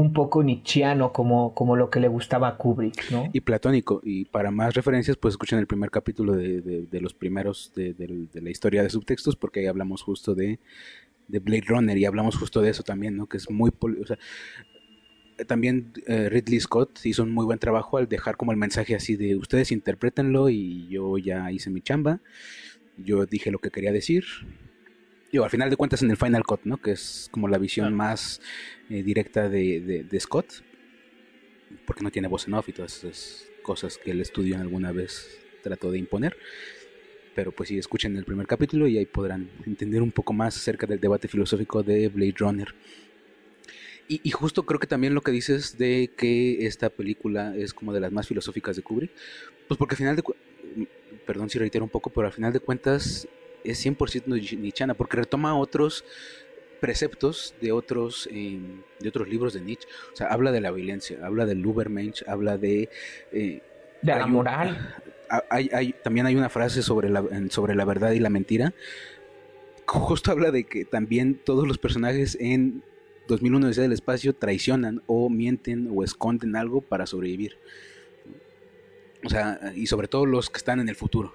un 0.00 0.14
poco 0.14 0.42
nietzscheano 0.42 1.12
como, 1.12 1.54
como 1.54 1.76
lo 1.76 1.90
que 1.90 2.00
le 2.00 2.08
gustaba 2.08 2.48
a 2.48 2.56
Kubrick, 2.56 3.10
¿no? 3.10 3.28
Y 3.34 3.40
platónico. 3.42 4.00
Y 4.02 4.24
para 4.24 4.50
más 4.50 4.72
referencias, 4.72 5.18
pues 5.18 5.34
escuchen 5.34 5.58
el 5.58 5.66
primer 5.66 5.90
capítulo 5.90 6.34
de, 6.34 6.88
los 6.92 7.12
primeros 7.12 7.72
de, 7.74 7.94
la 8.32 8.50
historia 8.50 8.82
de 8.82 8.88
subtextos, 8.88 9.36
porque 9.36 9.60
ahí 9.60 9.66
hablamos 9.66 10.02
justo 10.02 10.34
de, 10.34 10.58
Blade 11.28 11.64
Runner 11.66 11.96
y 11.98 12.06
hablamos 12.06 12.36
justo 12.36 12.62
de 12.62 12.70
eso 12.70 12.82
también, 12.82 13.16
¿no? 13.16 13.26
Que 13.26 13.36
es 13.36 13.50
muy... 13.50 13.70
O 13.70 15.44
también 15.46 15.92
eh, 16.06 16.28
Ridley 16.28 16.60
Scott 16.60 17.00
hizo 17.04 17.22
un 17.22 17.30
muy 17.30 17.44
buen 17.44 17.58
trabajo 17.58 17.98
al 17.98 18.08
dejar 18.08 18.36
como 18.36 18.52
el 18.52 18.58
mensaje 18.58 18.94
así 18.94 19.16
de 19.16 19.36
ustedes 19.36 19.72
interpretenlo 19.72 20.50
y 20.50 20.86
yo 20.88 21.16
ya 21.16 21.50
hice 21.50 21.70
mi 21.70 21.80
chamba, 21.80 22.20
yo 22.98 23.24
dije 23.24 23.50
lo 23.50 23.58
que 23.58 23.70
quería 23.70 23.90
decir, 23.90 24.24
Digo, 25.32 25.44
al 25.44 25.50
final 25.50 25.70
de 25.70 25.76
cuentas 25.76 26.02
en 26.02 26.10
el 26.10 26.16
Final 26.16 26.44
Cut, 26.44 26.62
¿no? 26.64 26.78
Que 26.78 26.92
es 26.92 27.28
como 27.30 27.46
la 27.46 27.58
visión 27.58 27.94
más 27.94 28.40
eh, 28.88 29.02
directa 29.02 29.48
de, 29.48 30.06
Scott. 30.18 30.64
Porque 31.86 32.02
no 32.02 32.10
tiene 32.10 32.26
voz 32.26 32.48
en 32.48 32.54
off 32.54 32.68
y 32.68 32.72
todas 32.72 33.04
esas 33.04 33.46
cosas 33.62 33.96
que 33.96 34.10
el 34.10 34.20
estudio 34.20 34.58
alguna 34.58 34.90
vez 34.90 35.40
trató 35.62 35.92
de 35.92 35.98
imponer. 35.98 36.36
Pero 37.34 37.52
pues 37.52 37.68
sí, 37.68 37.78
escuchen 37.78 38.16
el 38.16 38.24
primer 38.24 38.48
capítulo 38.48 38.88
y 38.88 38.98
ahí 38.98 39.06
podrán 39.06 39.48
entender 39.66 40.02
un 40.02 40.10
poco 40.10 40.32
más 40.32 40.56
acerca 40.56 40.86
del 40.86 40.98
debate 40.98 41.28
filosófico 41.28 41.84
de 41.84 42.08
Blade 42.08 42.34
Runner. 42.38 42.74
Y, 44.08 44.20
y, 44.24 44.30
justo 44.32 44.66
creo 44.66 44.80
que 44.80 44.88
también 44.88 45.14
lo 45.14 45.20
que 45.20 45.30
dices 45.30 45.78
de 45.78 46.10
que 46.16 46.66
esta 46.66 46.90
película 46.90 47.54
es 47.56 47.72
como 47.72 47.92
de 47.92 48.00
las 48.00 48.10
más 48.10 48.26
filosóficas 48.26 48.74
de 48.74 48.82
Kubrick, 48.82 49.12
pues 49.68 49.78
porque 49.78 49.92
al 49.92 49.98
final 49.98 50.16
de 50.16 50.24
perdón 51.24 51.48
si 51.48 51.60
reitero 51.60 51.84
un 51.84 51.90
poco, 51.90 52.10
pero 52.10 52.26
al 52.26 52.32
final 52.32 52.52
de 52.52 52.58
cuentas 52.58 53.28
es 53.64 53.84
100% 53.84 54.58
nichana, 54.58 54.94
porque 54.94 55.16
retoma 55.16 55.56
otros 55.56 56.04
preceptos 56.80 57.54
de 57.60 57.72
otros, 57.72 58.28
em, 58.32 58.82
de 58.98 59.08
otros 59.08 59.28
libros 59.28 59.52
de 59.52 59.60
Nietzsche. 59.60 59.88
O 60.12 60.16
sea, 60.16 60.28
habla 60.28 60.50
de 60.50 60.60
la 60.60 60.70
violencia, 60.70 61.18
habla 61.22 61.46
del 61.46 61.64
Übermensch, 61.64 62.26
habla 62.26 62.56
de... 62.56 62.88
Eh, 63.32 63.60
de 64.02 64.14
la 64.14 64.26
moral. 64.26 64.94
Hay, 65.50 65.94
también 66.02 66.26
hay 66.26 66.34
una 66.34 66.48
frase 66.48 66.82
sobre 66.82 67.08
la, 67.08 67.22
sobre 67.50 67.74
la 67.74 67.84
verdad 67.84 68.12
y 68.12 68.18
la 68.18 68.30
mentira. 68.30 68.72
Justo 69.86 70.32
habla 70.32 70.50
de 70.50 70.64
que 70.64 70.84
también 70.84 71.34
todos 71.34 71.68
los 71.68 71.78
personajes 71.78 72.36
en 72.40 72.82
2001 73.28 73.70
del 73.70 73.92
espacio 73.92 74.34
traicionan 74.34 75.02
o 75.06 75.28
mienten 75.28 75.88
o 75.94 76.02
esconden 76.02 76.56
algo 76.56 76.80
para 76.80 77.06
sobrevivir. 77.06 77.58
O 79.24 79.28
sea, 79.28 79.72
y 79.74 79.86
sobre 79.86 80.08
todo 80.08 80.24
los 80.24 80.48
que 80.48 80.58
están 80.58 80.80
en 80.80 80.88
el 80.88 80.96
futuro. 80.96 81.34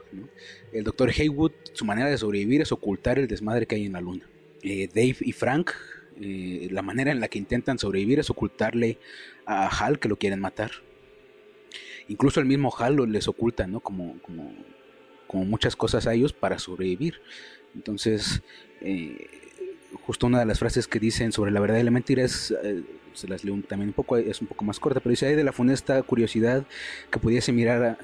El 0.72 0.84
doctor 0.84 1.12
Haywood, 1.12 1.52
su 1.74 1.86
manera 1.86 2.10
de 2.10 2.18
sobrevivir 2.18 2.62
es 2.62 2.72
ocultar 2.72 3.20
el 3.20 3.28
desmadre 3.28 3.68
que 3.68 3.76
hay 3.76 3.86
en 3.86 3.94
la 3.94 4.02
luna. 4.02 4.28
Eh, 4.64 4.88
Dave 4.88 5.18
y 5.22 5.32
Frank, 5.32 5.72
eh, 6.20 6.68
la 6.72 6.82
manera 6.82 7.12
en 7.12 7.20
la 7.20 7.28
que 7.28 7.38
intentan 7.38 7.78
sobrevivir 7.78 8.20
es 8.20 8.30
ocultarle 8.30 8.98
a 9.46 9.68
Hal 9.68 10.00
que 10.00 10.10
lo 10.10 10.18
quieren 10.18 10.40
matar. 10.40 10.72
Incluso 12.08 12.40
el 12.40 12.48
mismo 12.48 12.74
Hal 12.76 12.98
les 13.12 13.28
oculta, 13.28 13.68
¿no? 13.68 13.80
Como, 13.80 14.20
como, 14.22 14.52
como 15.28 15.46
muchas 15.46 15.76
cosas 15.76 16.08
a 16.08 16.14
ellos 16.14 16.34
para 16.34 16.58
sobrevivir. 16.58 17.22
Entonces, 17.76 18.42
eh, 18.82 19.28
justo 20.06 20.26
una 20.26 20.40
de 20.40 20.46
las 20.46 20.58
frases 20.58 20.88
que 20.88 21.00
dicen 21.00 21.32
sobre 21.32 21.52
la 21.52 21.60
verdad 21.60 21.78
y 21.78 21.84
la 21.84 21.92
mentira 21.92 22.24
es, 22.24 22.54
se 23.16 23.28
las 23.28 23.44
leo 23.44 23.60
también 23.68 23.90
un 23.90 23.94
poco, 23.94 24.18
es 24.18 24.42
un 24.42 24.48
poco 24.48 24.66
más 24.66 24.80
corta, 24.80 25.00
pero 25.00 25.12
dice, 25.12 25.28
hay 25.28 25.36
de 25.36 25.44
la 25.44 25.52
funesta 25.52 26.02
curiosidad 26.04 26.66
que 27.12 27.20
pudiese 27.20 27.52
mirar, 27.52 27.98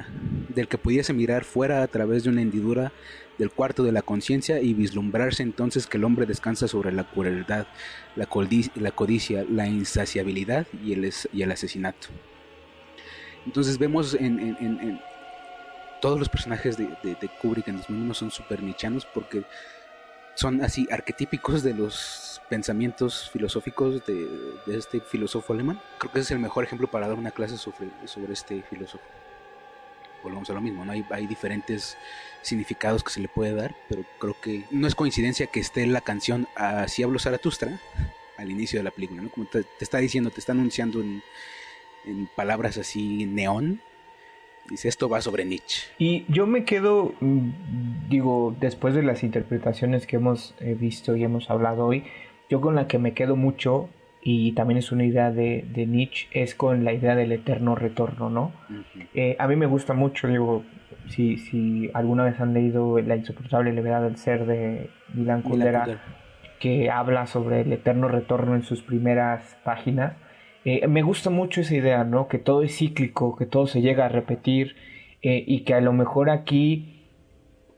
del 0.49 0.68
que 0.68 0.78
pudiese 0.78 1.14
mirar 1.14 1.43
fuera 1.43 1.84
a 1.84 1.88
través 1.88 2.24
de 2.24 2.30
una 2.30 2.41
hendidura 2.41 2.91
del 3.38 3.51
cuarto 3.51 3.84
de 3.84 3.91
la 3.91 4.01
conciencia 4.01 4.62
y 4.62 4.74
vislumbrarse 4.74 5.43
entonces 5.43 5.88
que 5.88 5.97
el 5.97 6.03
hombre 6.03 6.26
descansa 6.26 6.68
sobre 6.68 6.91
la 6.91 7.09
crueldad, 7.09 7.68
la, 8.16 8.28
la 8.76 8.91
codicia, 8.91 9.45
la 9.49 9.68
insaciabilidad 9.68 10.68
y 10.84 10.93
el, 10.93 11.12
y 11.34 11.41
el 11.41 11.51
asesinato. 11.51 12.07
Entonces 13.45 13.78
vemos 13.78 14.14
en, 14.14 14.99
todos 16.01 16.20
los 16.20 16.30
personajes 16.30 16.78
de, 16.78 16.88
de, 17.03 17.30
Kubrick 17.41 17.68
en 17.68 17.78
2001 17.78 18.14
son 18.14 18.32
súper 18.32 18.62
nichanos 18.62 19.05
porque 19.05 19.43
son 20.36 20.64
así 20.64 20.88
arquetípicos 20.92 21.64
de 21.64 21.74
los 21.74 22.42
pensamientos 22.50 23.30
filosóficos 23.32 24.06
de, 24.06 24.28
este 24.68 25.00
filósofo 25.00 25.54
alemán. 25.54 25.82
Creo 25.98 26.12
que 26.12 26.20
ese 26.20 26.28
es 26.28 26.32
el 26.32 26.40
mejor 26.40 26.64
ejemplo 26.64 26.90
para 26.90 27.08
dar 27.08 27.18
una 27.18 27.32
clase 27.32 27.58
sobre, 27.58 27.90
sobre 28.06 28.34
este 28.34 28.62
filósofo. 28.64 29.04
Volvemos 30.24 30.50
a 30.50 30.54
lo 30.54 30.62
mismo, 30.62 30.86
¿no? 30.86 30.92
Hay, 30.92 31.06
hay, 31.10 31.26
diferentes 31.26 31.98
significados 32.44 33.04
que 33.04 33.10
se 33.10 33.22
le 33.22 33.28
puede 33.28 33.56
dar, 33.56 33.76
pero 33.90 34.06
creo 34.20 34.40
que 34.40 34.66
no 34.70 34.86
es 34.86 34.94
coincidencia 34.94 35.48
que 35.48 35.60
esté 35.60 35.88
la 35.88 36.02
canción 36.02 36.48
Así 36.56 37.02
hablo 37.02 37.18
Zaratustra 37.18 37.80
al 38.38 38.52
inicio 38.52 38.80
de 38.80 38.84
la 38.84 38.92
película, 38.92 39.22
¿no? 39.22 39.30
Como 39.30 39.48
te, 39.48 39.64
te 39.64 39.84
está 39.84 39.98
diciendo, 39.98 40.30
te 40.30 40.40
está 40.40 40.52
anunciando 40.52 41.02
en, 41.02 41.24
en 42.06 42.28
palabras 42.36 42.78
así 42.78 43.26
neón, 43.26 43.82
Dice, 44.70 44.88
esto 44.88 45.09
va 45.09 45.22
sobre 45.22 45.45
Nietzsche. 45.45 45.88
Y 45.97 46.26
yo 46.28 46.47
me 46.47 46.64
quedo, 46.64 47.14
mm, 47.20 48.09
digo, 48.09 48.55
después 48.59 48.95
de 48.95 49.03
las 49.03 49.24
interpretaciones 49.24 50.07
que 50.07 50.16
hemos 50.18 50.55
eh, 50.59 50.76
visto 50.80 51.16
y 51.16 51.24
hemos 51.24 51.49
hablado 51.49 51.86
hoy, 51.86 52.03
yo 52.49 52.62
con 52.62 52.76
la 52.76 52.88
que 52.88 52.99
me 52.99 53.14
quedo 53.14 53.36
mucho, 53.36 53.89
y 54.22 54.51
también 54.53 54.78
es 54.78 54.91
una 54.91 55.03
idea 55.03 55.32
de, 55.32 55.66
Nietzsche, 55.88 56.28
es 56.32 56.53
con 56.53 56.84
la 56.84 56.93
idea 56.93 57.16
del 57.16 57.32
eterno 57.32 57.76
retorno, 57.76 58.30
¿no? 58.30 58.51
Eh, 59.14 59.36
a 59.39 59.47
mí 59.47 59.55
me 59.55 59.66
gusta 59.66 59.93
mucho, 59.93 60.28
digo, 60.28 60.64
si, 61.09 61.38
si 61.38 61.89
alguna 61.93 62.24
vez 62.24 62.39
han 62.39 62.53
leído 62.53 62.99
La 62.99 63.16
insoportable 63.16 63.74
levedad 63.74 64.03
del 64.03 64.18
ser 64.18 64.45
de 64.45 64.89
Milan 65.14 65.41
Kundera, 65.41 65.99
que 66.59 66.91
habla 66.91 67.26
sobre 67.26 67.62
el 67.62 67.74
eterno 67.74 68.07
retorno 68.07 68.55
en 68.55 68.64
sus 68.64 68.84
primeras 68.84 69.57
páginas, 69.64 70.14
eh, 70.66 70.88
me 70.88 71.01
gusta 71.01 71.30
mucho 71.30 71.62
esa 71.62 71.76
idea, 71.76 72.03
¿no? 72.03 72.28
Que 72.28 72.38
todo 72.38 72.62
es 72.62 72.78
cíclico, 72.78 73.36
que 73.36 73.45
todo 73.45 73.68
se 73.68 73.82
llega 73.82 74.05
a 74.05 74.09
repetir 74.09 74.76
eh, 75.22 75.43
y 75.45 75.62
que 75.62 75.74
a 75.74 75.82
lo 75.82 75.93
mejor 75.93 76.30
aquí 76.30 77.07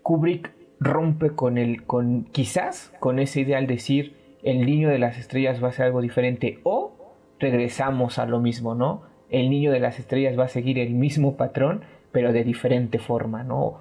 Kubrick 0.01 0.51
rompe 0.79 1.31
con 1.31 1.57
el, 1.57 1.83
con 1.83 2.25
quizás 2.25 2.93
con 2.99 3.19
esa 3.19 3.39
idea 3.39 3.57
al 3.57 3.67
decir 3.67 4.15
el 4.43 4.65
niño 4.65 4.89
de 4.89 4.99
las 4.99 5.17
estrellas 5.17 5.63
va 5.63 5.69
a 5.69 5.71
ser 5.71 5.85
algo 5.85 6.01
diferente 6.01 6.59
o 6.63 6.93
regresamos 7.39 8.19
a 8.19 8.25
lo 8.25 8.41
mismo, 8.41 8.75
¿no? 8.75 9.03
El 9.29 9.49
niño 9.49 9.71
de 9.71 9.79
las 9.79 9.99
estrellas 9.99 10.37
va 10.37 10.45
a 10.45 10.49
seguir 10.49 10.77
el 10.77 10.91
mismo 10.91 11.37
patrón 11.37 11.83
pero 12.13 12.31
de 12.31 12.45
diferente 12.45 12.99
forma, 12.99 13.43
¿no? 13.43 13.79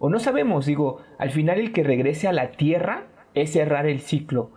O 0.00 0.08
no 0.08 0.18
sabemos, 0.18 0.66
digo, 0.66 0.98
al 1.18 1.30
final 1.30 1.60
el 1.60 1.72
que 1.72 1.84
regrese 1.84 2.26
a 2.26 2.32
la 2.32 2.52
Tierra 2.52 3.04
es 3.34 3.52
cerrar 3.52 3.86
el 3.86 4.00
ciclo, 4.00 4.50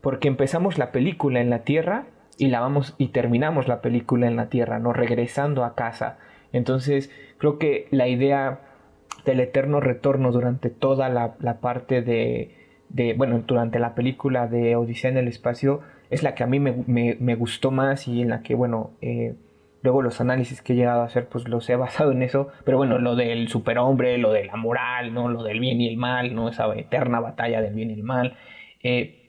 porque 0.00 0.28
empezamos 0.28 0.78
la 0.78 0.92
película 0.92 1.40
en 1.40 1.50
la 1.50 1.60
Tierra 1.64 2.06
y 2.38 2.48
la 2.48 2.60
vamos 2.60 2.94
y 2.98 3.08
terminamos 3.08 3.68
la 3.68 3.80
película 3.80 4.26
en 4.26 4.36
la 4.36 4.48
Tierra, 4.48 4.78
¿no? 4.78 4.92
Regresando 4.92 5.64
a 5.64 5.74
casa. 5.74 6.18
Entonces, 6.52 7.10
creo 7.38 7.58
que 7.58 7.88
la 7.90 8.08
idea 8.08 8.60
del 9.24 9.40
eterno 9.40 9.80
retorno 9.80 10.32
durante 10.32 10.70
toda 10.70 11.08
la, 11.08 11.36
parte 11.60 12.02
de, 12.02 12.54
de, 12.88 13.14
bueno, 13.14 13.42
durante 13.46 13.78
la 13.78 13.94
película 13.94 14.46
de 14.46 14.76
Odisea 14.76 15.10
en 15.10 15.16
el 15.16 15.28
espacio, 15.28 15.80
es 16.10 16.22
la 16.22 16.34
que 16.34 16.44
a 16.44 16.46
mí 16.46 16.60
me, 16.60 17.34
gustó 17.34 17.70
más 17.70 18.06
y 18.06 18.22
en 18.22 18.28
la 18.28 18.42
que, 18.42 18.54
bueno, 18.54 18.92
eh, 19.00 19.34
luego 19.82 20.02
los 20.02 20.20
análisis 20.20 20.62
que 20.62 20.72
he 20.72 20.76
llegado 20.76 21.02
a 21.02 21.06
hacer, 21.06 21.28
pues 21.28 21.48
los 21.48 21.68
he 21.70 21.76
basado 21.76 22.12
en 22.12 22.22
eso, 22.22 22.48
pero 22.64 22.76
bueno, 22.76 22.98
lo 22.98 23.16
del 23.16 23.48
superhombre, 23.48 24.18
lo 24.18 24.32
de 24.32 24.44
la 24.44 24.56
moral, 24.56 25.12
¿no? 25.14 25.28
Lo 25.28 25.42
del 25.42 25.60
bien 25.60 25.80
y 25.80 25.88
el 25.88 25.96
mal, 25.96 26.34
¿no? 26.34 26.48
Esa 26.48 26.72
eterna 26.74 27.20
batalla 27.20 27.60
del 27.62 27.74
bien 27.74 27.90
y 27.90 27.94
el 27.94 28.02
mal. 28.02 28.36
Eh, 28.82 29.23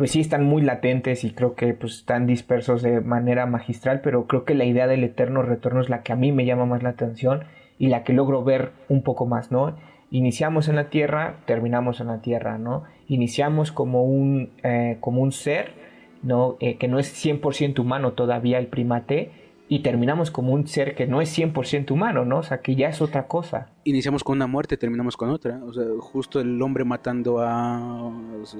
pues 0.00 0.12
sí 0.12 0.20
están 0.20 0.44
muy 0.44 0.62
latentes 0.62 1.24
y 1.24 1.32
creo 1.32 1.54
que 1.54 1.74
pues 1.74 1.96
están 1.96 2.26
dispersos 2.26 2.80
de 2.80 3.02
manera 3.02 3.44
magistral, 3.44 4.00
pero 4.00 4.26
creo 4.26 4.46
que 4.46 4.54
la 4.54 4.64
idea 4.64 4.86
del 4.86 5.04
eterno 5.04 5.42
retorno 5.42 5.82
es 5.82 5.90
la 5.90 6.02
que 6.02 6.14
a 6.14 6.16
mí 6.16 6.32
me 6.32 6.46
llama 6.46 6.64
más 6.64 6.82
la 6.82 6.88
atención 6.88 7.44
y 7.78 7.88
la 7.88 8.02
que 8.02 8.14
logro 8.14 8.42
ver 8.42 8.72
un 8.88 9.02
poco 9.02 9.26
más, 9.26 9.52
¿no? 9.52 9.76
Iniciamos 10.10 10.68
en 10.68 10.76
la 10.76 10.88
Tierra, 10.88 11.40
terminamos 11.44 12.00
en 12.00 12.06
la 12.06 12.22
Tierra, 12.22 12.56
¿no? 12.56 12.84
Iniciamos 13.08 13.72
como 13.72 14.02
un, 14.02 14.52
eh, 14.62 14.96
como 15.00 15.20
un 15.20 15.32
ser, 15.32 15.74
¿no? 16.22 16.56
Eh, 16.60 16.78
que 16.78 16.88
no 16.88 16.98
es 16.98 17.12
100% 17.12 17.78
humano 17.80 18.14
todavía 18.14 18.56
el 18.56 18.68
primate, 18.68 19.32
y 19.72 19.84
terminamos 19.84 20.32
como 20.32 20.52
un 20.52 20.66
ser 20.66 20.96
que 20.96 21.06
no 21.06 21.20
es 21.20 21.38
100% 21.38 21.92
humano, 21.92 22.24
¿no? 22.24 22.38
O 22.38 22.42
sea, 22.42 22.60
que 22.60 22.74
ya 22.74 22.88
es 22.88 23.00
otra 23.00 23.28
cosa. 23.28 23.68
Iniciamos 23.84 24.24
con 24.24 24.36
una 24.36 24.48
muerte, 24.48 24.76
terminamos 24.76 25.16
con 25.16 25.30
otra. 25.30 25.60
O 25.64 25.72
sea, 25.72 25.84
justo 26.00 26.40
el 26.40 26.60
hombre 26.60 26.84
matando 26.84 27.38
a, 27.38 28.10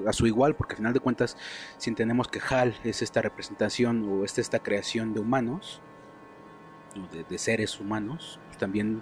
a 0.07 0.13
su 0.13 0.25
igual, 0.25 0.55
porque 0.55 0.75
al 0.75 0.77
final 0.77 0.93
de 0.93 1.01
cuentas, 1.01 1.35
si 1.77 1.89
entendemos 1.89 2.29
que 2.29 2.39
Hal 2.49 2.73
es 2.85 3.01
esta 3.01 3.21
representación 3.21 4.07
o 4.07 4.23
es 4.23 4.39
esta 4.39 4.59
creación 4.59 5.13
de 5.13 5.19
humanos, 5.19 5.81
de, 7.11 7.25
de 7.25 7.37
seres 7.37 7.77
humanos, 7.81 8.39
pues 8.45 8.57
también 8.57 9.01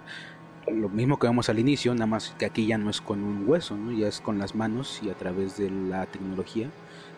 lo 0.66 0.88
mismo 0.88 1.16
que 1.16 1.28
vemos 1.28 1.48
al 1.48 1.60
inicio, 1.60 1.94
nada 1.94 2.06
más 2.06 2.34
que 2.36 2.44
aquí 2.44 2.66
ya 2.66 2.76
no 2.76 2.90
es 2.90 3.00
con 3.00 3.22
un 3.22 3.48
hueso, 3.48 3.76
¿no? 3.76 3.92
Ya 3.92 4.08
es 4.08 4.20
con 4.20 4.36
las 4.36 4.56
manos 4.56 5.00
y 5.00 5.10
a 5.10 5.14
través 5.14 5.56
de 5.58 5.70
la 5.70 6.06
tecnología 6.06 6.70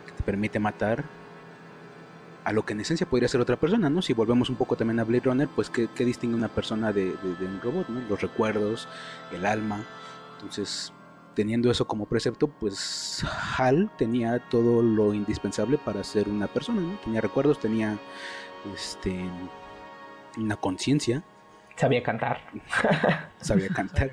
que 0.04 0.12
te 0.12 0.22
permite 0.22 0.58
matar 0.58 1.21
a 2.44 2.52
lo 2.52 2.64
que 2.64 2.72
en 2.72 2.80
esencia 2.80 3.08
podría 3.08 3.28
ser 3.28 3.40
otra 3.40 3.56
persona, 3.56 3.88
¿no? 3.88 4.02
Si 4.02 4.12
volvemos 4.12 4.50
un 4.50 4.56
poco 4.56 4.76
también 4.76 4.98
a 5.00 5.04
Blade 5.04 5.24
Runner, 5.24 5.48
pues 5.48 5.70
¿qué, 5.70 5.88
distingue 6.04 6.34
una 6.34 6.48
persona 6.48 6.92
de, 6.92 7.14
un 7.22 7.60
robot, 7.62 7.88
¿no? 7.88 8.00
Los 8.08 8.20
recuerdos, 8.20 8.88
el 9.32 9.46
alma. 9.46 9.84
Entonces, 10.34 10.92
teniendo 11.34 11.70
eso 11.70 11.86
como 11.86 12.06
precepto, 12.06 12.48
pues 12.48 13.24
Hal 13.56 13.90
tenía 13.96 14.40
todo 14.48 14.82
lo 14.82 15.14
indispensable 15.14 15.78
para 15.78 16.02
ser 16.02 16.28
una 16.28 16.48
persona, 16.48 16.80
¿no? 16.80 16.98
Tenía 17.04 17.20
recuerdos, 17.20 17.60
tenía 17.60 17.98
este 18.74 19.24
una 20.36 20.56
conciencia. 20.56 21.22
Sabía 21.76 22.02
cantar. 22.02 22.40
Sabía 23.40 23.68
cantar. 23.68 24.10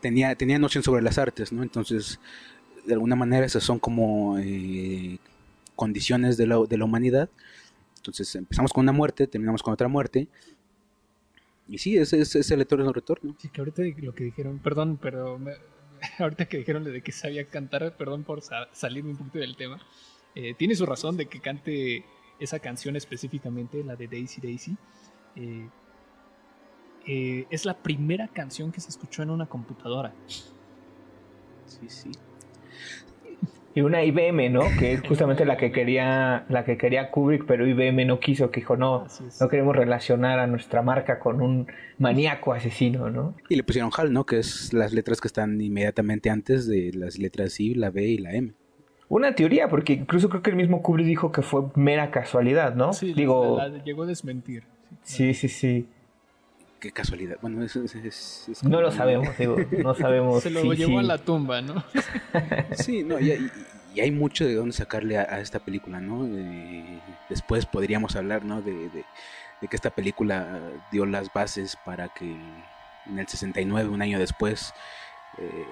tenía, 0.00 0.34
tenía 0.36 0.58
noción 0.58 0.84
sobre 0.84 1.02
las 1.02 1.18
artes, 1.18 1.52
¿no? 1.52 1.62
Entonces, 1.62 2.20
de 2.84 2.92
alguna 2.92 3.16
manera 3.16 3.46
esas 3.46 3.64
son 3.64 3.78
como 3.78 4.38
eh, 4.38 5.18
condiciones 5.74 6.36
de 6.36 6.46
la, 6.46 6.58
de 6.58 6.78
la 6.78 6.84
humanidad. 6.84 7.28
Entonces 7.96 8.34
empezamos 8.34 8.72
con 8.72 8.82
una 8.82 8.92
muerte, 8.92 9.26
terminamos 9.26 9.62
con 9.62 9.72
otra 9.72 9.88
muerte. 9.88 10.28
Y 11.68 11.78
sí, 11.78 11.96
ese 11.96 12.20
es, 12.20 12.50
el 12.50 12.60
eterno 12.60 12.92
retorno. 12.92 13.34
Sí, 13.38 13.48
que 13.48 13.60
ahorita 13.60 13.82
lo 14.02 14.14
que 14.14 14.24
dijeron, 14.24 14.58
perdón, 14.58 14.98
pero 15.00 15.40
ahorita 16.18 16.46
que 16.46 16.58
dijeron 16.58 16.84
de 16.84 17.00
que 17.02 17.12
sabía 17.12 17.46
cantar, 17.46 17.96
perdón 17.96 18.24
por 18.24 18.42
salirme 18.72 19.10
un 19.10 19.16
poquito 19.16 19.38
del 19.38 19.56
tema, 19.56 19.80
eh, 20.34 20.54
tiene 20.54 20.74
su 20.74 20.84
razón 20.84 21.16
de 21.16 21.26
que 21.26 21.40
cante 21.40 22.04
esa 22.38 22.58
canción 22.58 22.96
específicamente, 22.96 23.82
la 23.82 23.96
de 23.96 24.08
Daisy 24.08 24.40
Daisy. 24.40 24.76
Eh, 25.36 25.68
eh, 27.06 27.46
es 27.50 27.64
la 27.64 27.78
primera 27.78 28.28
canción 28.28 28.72
que 28.72 28.80
se 28.80 28.90
escuchó 28.90 29.22
en 29.22 29.30
una 29.30 29.46
computadora. 29.46 30.12
Sí, 31.66 31.88
sí 31.88 32.10
y 33.74 33.80
una 33.80 34.04
IBM, 34.04 34.50
¿no? 34.50 34.62
Que 34.78 34.92
es 34.92 35.02
justamente 35.06 35.44
la 35.44 35.56
que 35.56 35.72
quería 35.72 36.44
la 36.48 36.64
que 36.64 36.78
quería 36.78 37.10
Kubrick, 37.10 37.44
pero 37.44 37.66
IBM 37.66 38.06
no 38.06 38.20
quiso, 38.20 38.50
que 38.50 38.60
dijo, 38.60 38.76
no, 38.76 39.06
no 39.40 39.48
queremos 39.48 39.74
relacionar 39.74 40.38
a 40.38 40.46
nuestra 40.46 40.82
marca 40.82 41.18
con 41.18 41.42
un 41.42 41.66
maníaco 41.98 42.52
asesino, 42.52 43.10
¿no? 43.10 43.34
Y 43.48 43.56
le 43.56 43.64
pusieron 43.64 43.90
HAL, 43.96 44.12
¿no? 44.12 44.24
Que 44.24 44.38
es 44.38 44.72
las 44.72 44.92
letras 44.92 45.20
que 45.20 45.28
están 45.28 45.60
inmediatamente 45.60 46.30
antes 46.30 46.68
de 46.68 46.92
las 46.94 47.18
letras 47.18 47.58
I, 47.58 47.74
la 47.74 47.90
B 47.90 48.02
y 48.04 48.18
la 48.18 48.32
M. 48.34 48.52
una 49.08 49.34
teoría, 49.34 49.68
porque 49.68 49.94
incluso 49.94 50.28
creo 50.28 50.42
que 50.42 50.50
el 50.50 50.56
mismo 50.56 50.80
Kubrick 50.82 51.06
dijo 51.06 51.32
que 51.32 51.42
fue 51.42 51.62
mera 51.74 52.10
casualidad, 52.10 52.74
¿no? 52.76 52.92
Sí, 52.92 53.12
Digo, 53.12 53.58
llegó 53.84 54.04
a 54.04 54.06
desmentir. 54.06 54.64
Sí, 55.02 55.34
sí, 55.34 55.48
sí. 55.48 55.88
Qué 56.84 56.92
casualidad. 56.92 57.38
Bueno, 57.40 57.64
eso 57.64 57.82
es, 57.82 58.46
no 58.62 58.82
lo 58.82 58.92
sabemos, 58.92 59.38
digo, 59.38 59.56
no 59.82 59.94
sabemos. 59.94 60.42
Se 60.42 60.50
lo 60.50 60.74
llevó 60.74 60.98
a 60.98 61.02
la 61.02 61.16
tumba, 61.16 61.62
¿no? 61.62 61.82
sí, 62.76 63.02
no, 63.02 63.18
y, 63.18 63.50
hay 63.98 64.10
mucho 64.10 64.44
de 64.44 64.54
dónde 64.54 64.74
sacarle 64.74 65.16
a, 65.16 65.40
esta 65.40 65.60
película, 65.60 65.98
¿no? 65.98 66.26
Eh, 66.26 67.00
después 67.30 67.64
podríamos 67.64 68.16
hablar, 68.16 68.44
¿no? 68.44 68.60
De, 68.60 68.90
que 69.66 69.76
esta 69.76 69.88
película 69.88 70.60
dio 70.92 71.06
las 71.06 71.32
bases 71.32 71.78
para 71.86 72.10
que 72.10 72.26
en 73.06 73.18
el 73.18 73.26
69, 73.26 73.88
un 73.88 74.02
año 74.02 74.18
después, 74.18 74.74
eh, 75.38 75.66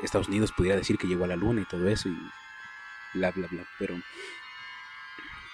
Estados 0.00 0.28
Unidos 0.28 0.52
pudiera 0.56 0.76
decir 0.76 0.96
que 0.96 1.08
llegó 1.08 1.24
a 1.24 1.26
la 1.26 1.34
luna 1.34 1.62
y 1.62 1.64
todo 1.64 1.88
eso 1.88 2.08
y 2.08 2.16
bla, 3.14 3.32
bla, 3.32 3.48
bla. 3.50 3.64
Pero, 3.80 3.96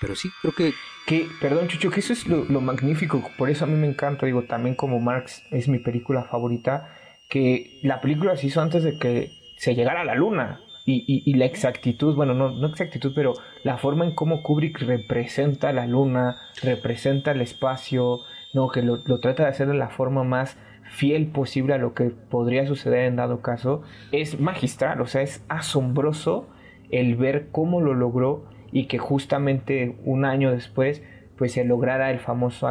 pero 0.00 0.14
sí, 0.14 0.30
creo 0.40 0.54
que... 0.54 0.72
que 1.06 1.28
perdón, 1.40 1.68
Chucho, 1.68 1.90
que 1.90 2.00
eso 2.00 2.12
es 2.12 2.26
lo, 2.26 2.44
magnífico. 2.60 3.22
Por 3.36 3.50
eso 3.50 3.64
a 3.64 3.68
mí 3.68 3.74
me 3.74 3.86
encanta, 3.86 4.26
digo, 4.26 4.44
también 4.44 4.74
como 4.74 4.98
Marx 4.98 5.44
es 5.50 5.68
mi 5.68 5.78
película 5.78 6.24
favorita, 6.24 6.88
que 7.28 7.78
la 7.82 8.00
película 8.00 8.36
se 8.36 8.46
hizo 8.46 8.60
antes 8.60 8.82
de 8.82 8.98
que 8.98 9.30
se 9.56 9.74
llegara 9.74 10.00
a 10.00 10.04
la 10.04 10.14
luna. 10.14 10.60
Y, 10.86 11.22
y, 11.24 11.34
la 11.34 11.44
exactitud, 11.44 12.16
bueno, 12.16 12.34
no, 12.34 12.50
no 12.50 12.66
exactitud, 12.66 13.12
pero 13.14 13.34
la 13.62 13.78
forma 13.78 14.04
en 14.04 14.12
cómo 14.12 14.42
Kubrick 14.42 14.80
representa 14.80 15.72
la 15.72 15.86
luna, 15.86 16.36
representa 16.62 17.30
el 17.30 17.42
espacio, 17.42 18.18
no, 18.54 18.70
que 18.70 18.82
lo, 18.82 18.96
lo 19.06 19.20
trata 19.20 19.44
de 19.44 19.50
hacer 19.50 19.68
de 19.68 19.74
la 19.74 19.90
forma 19.90 20.24
más 20.24 20.56
fiel 20.90 21.28
posible 21.28 21.74
a 21.74 21.78
lo 21.78 21.94
que 21.94 22.10
podría 22.10 22.66
suceder 22.66 23.04
en 23.04 23.16
dado 23.16 23.40
caso, 23.40 23.82
es 24.10 24.40
magistral, 24.40 25.00
o 25.00 25.06
sea, 25.06 25.22
es 25.22 25.44
asombroso 25.48 26.48
el 26.90 27.14
ver 27.14 27.48
cómo 27.52 27.80
lo 27.80 27.94
logró 27.94 28.46
y 28.72 28.86
que 28.86 28.98
justamente 28.98 29.96
un 30.04 30.24
año 30.24 30.50
después 30.52 31.02
pues 31.36 31.52
se 31.52 31.64
lograra 31.64 32.10
el 32.10 32.18
famoso 32.18 32.70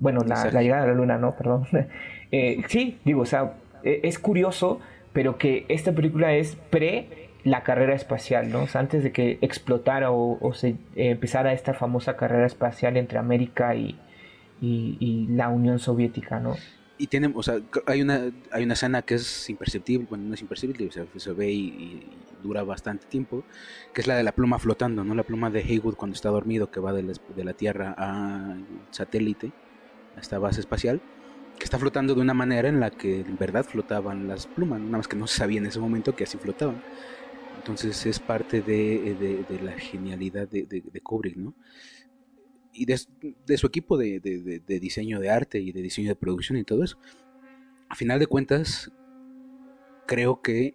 bueno, 0.00 0.20
la, 0.26 0.60
llegada 0.60 0.82
a 0.82 0.86
la 0.88 0.94
luna, 0.94 1.18
no, 1.18 1.36
perdón. 1.36 1.66
Eh, 2.36 2.64
sí, 2.66 2.98
digo, 3.04 3.20
o 3.20 3.26
sea, 3.26 3.52
e, 3.84 4.00
es 4.02 4.18
curioso, 4.18 4.80
pero 5.12 5.38
que 5.38 5.66
esta 5.68 5.92
película 5.92 6.34
es 6.34 6.56
pre 6.56 7.30
la 7.44 7.62
carrera 7.62 7.94
espacial, 7.94 8.50
¿no? 8.50 8.62
O 8.62 8.66
sea, 8.66 8.80
antes 8.80 9.04
de 9.04 9.12
que 9.12 9.38
explotara 9.40 10.10
o, 10.10 10.52
se 10.52 10.70
eh, 10.70 11.10
empezara 11.10 11.52
esta 11.52 11.74
famosa 11.74 12.16
carrera 12.16 12.44
espacial 12.44 12.96
entre 12.96 13.18
América 13.18 13.76
y, 13.76 13.96
y 14.60 15.28
la 15.30 15.48
Unión 15.48 15.78
Soviética, 15.78 16.40
¿no? 16.40 16.56
y 16.98 17.06
tiene, 17.06 17.32
o 17.34 17.42
sea, 17.42 17.60
hay 17.86 18.02
una, 18.02 18.30
hay 18.50 18.64
una 18.64 18.74
escena 18.74 19.02
que 19.02 19.14
es 19.14 19.50
imperceptible, 19.50 20.06
bueno, 20.08 20.24
no 20.24 20.34
es 20.34 20.42
imperceptible, 20.42 20.88
o 20.88 20.92
sea, 20.92 21.04
se 21.16 21.32
ve 21.32 21.50
y, 21.50 22.06
dura 22.44 22.62
bastante 22.62 23.06
tiempo, 23.06 23.42
que 23.92 24.00
es 24.00 24.06
la 24.06 24.16
de 24.16 24.22
la 24.22 24.32
pluma 24.32 24.60
flotando, 24.60 25.02
¿no? 25.02 25.14
La 25.16 25.24
pluma 25.24 25.50
de 25.50 25.60
Haywood 25.60 25.96
cuando 25.96 26.14
está 26.14 26.28
dormido, 26.28 26.70
que 26.70 26.78
va 26.78 26.92
de 26.92 27.02
la, 27.02 27.12
de 27.34 27.44
la 27.44 27.54
Tierra 27.54 27.92
al 27.92 28.64
satélite, 28.90 29.52
a 30.16 30.20
esta 30.20 30.38
base 30.38 30.60
espacial, 30.60 31.00
que 31.58 31.64
está 31.64 31.78
flotando 31.78 32.14
de 32.14 32.20
una 32.20 32.34
manera 32.34 32.68
en 32.68 32.78
la 32.78 32.90
que 32.90 33.20
en 33.20 33.36
verdad 33.36 33.64
flotaban 33.64 34.28
las 34.28 34.46
plumas, 34.46 34.78
nada 34.78 34.98
más 34.98 35.08
que 35.08 35.16
no 35.16 35.26
se 35.26 35.38
sabía 35.38 35.58
en 35.58 35.66
ese 35.66 35.80
momento 35.80 36.14
que 36.14 36.24
así 36.24 36.38
flotaban. 36.38 36.80
Entonces 37.56 38.06
es 38.06 38.20
parte 38.20 38.60
de, 38.60 39.16
de, 39.18 39.44
de 39.48 39.64
la 39.64 39.72
genialidad 39.72 40.46
de, 40.46 40.64
de 40.64 41.00
Kubrick, 41.00 41.36
¿no? 41.36 41.54
y 42.74 42.86
de, 42.86 43.56
su 43.56 43.66
equipo 43.66 43.96
de, 43.96 44.20
diseño 44.66 45.20
de 45.20 45.30
arte 45.30 45.60
y 45.60 45.72
de 45.72 45.80
diseño 45.80 46.08
de 46.08 46.16
producción 46.16 46.58
y 46.58 46.64
todo 46.64 46.82
eso. 46.82 46.98
A 47.88 47.94
final 47.94 48.18
de 48.18 48.26
cuentas, 48.26 48.90
creo 50.06 50.42
que 50.42 50.74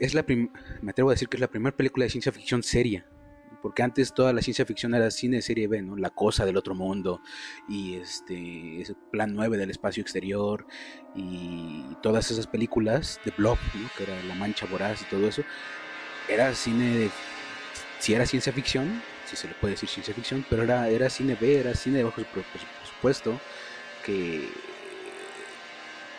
es 0.00 0.14
la 0.14 0.24
me 0.28 0.90
atrevo 0.90 1.10
a 1.10 1.14
decir 1.14 1.28
que 1.28 1.36
es 1.36 1.40
la 1.40 1.48
primera 1.48 1.76
película 1.76 2.04
de 2.04 2.10
ciencia 2.10 2.32
ficción 2.32 2.62
seria. 2.62 3.06
Porque 3.62 3.82
antes 3.82 4.12
toda 4.12 4.34
la 4.34 4.42
ciencia 4.42 4.66
ficción 4.66 4.94
era 4.94 5.10
cine 5.10 5.36
de 5.36 5.42
serie 5.42 5.68
B, 5.68 5.80
¿no? 5.80 5.96
La 5.96 6.10
cosa 6.10 6.44
del 6.44 6.58
otro 6.58 6.74
mundo 6.74 7.22
y 7.66 7.94
este 7.94 8.82
ese 8.82 8.94
plan 9.10 9.34
9 9.34 9.56
del 9.56 9.70
espacio 9.70 10.02
exterior 10.02 10.66
y 11.14 11.82
todas 12.02 12.30
esas 12.30 12.46
películas 12.46 13.20
de 13.24 13.32
Blob, 13.34 13.56
que 13.96 14.02
era 14.02 14.22
La 14.24 14.34
Mancha 14.34 14.66
Voraz 14.66 15.00
y 15.00 15.06
todo 15.06 15.26
eso, 15.26 15.42
era 16.28 16.54
cine 16.54 16.98
de 16.98 17.10
si 18.04 18.12
era 18.12 18.26
ciencia 18.26 18.52
ficción, 18.52 19.02
si 19.24 19.34
se 19.34 19.48
le 19.48 19.54
puede 19.54 19.72
decir 19.72 19.88
ciencia 19.88 20.12
ficción, 20.12 20.44
pero 20.50 20.62
era, 20.62 20.90
era 20.90 21.08
cine 21.08 21.38
B, 21.40 21.58
era 21.58 21.74
cine 21.74 21.98
de 21.98 22.04
bajo 22.04 22.20
presupuesto, 22.22 23.40
que, 24.04 24.46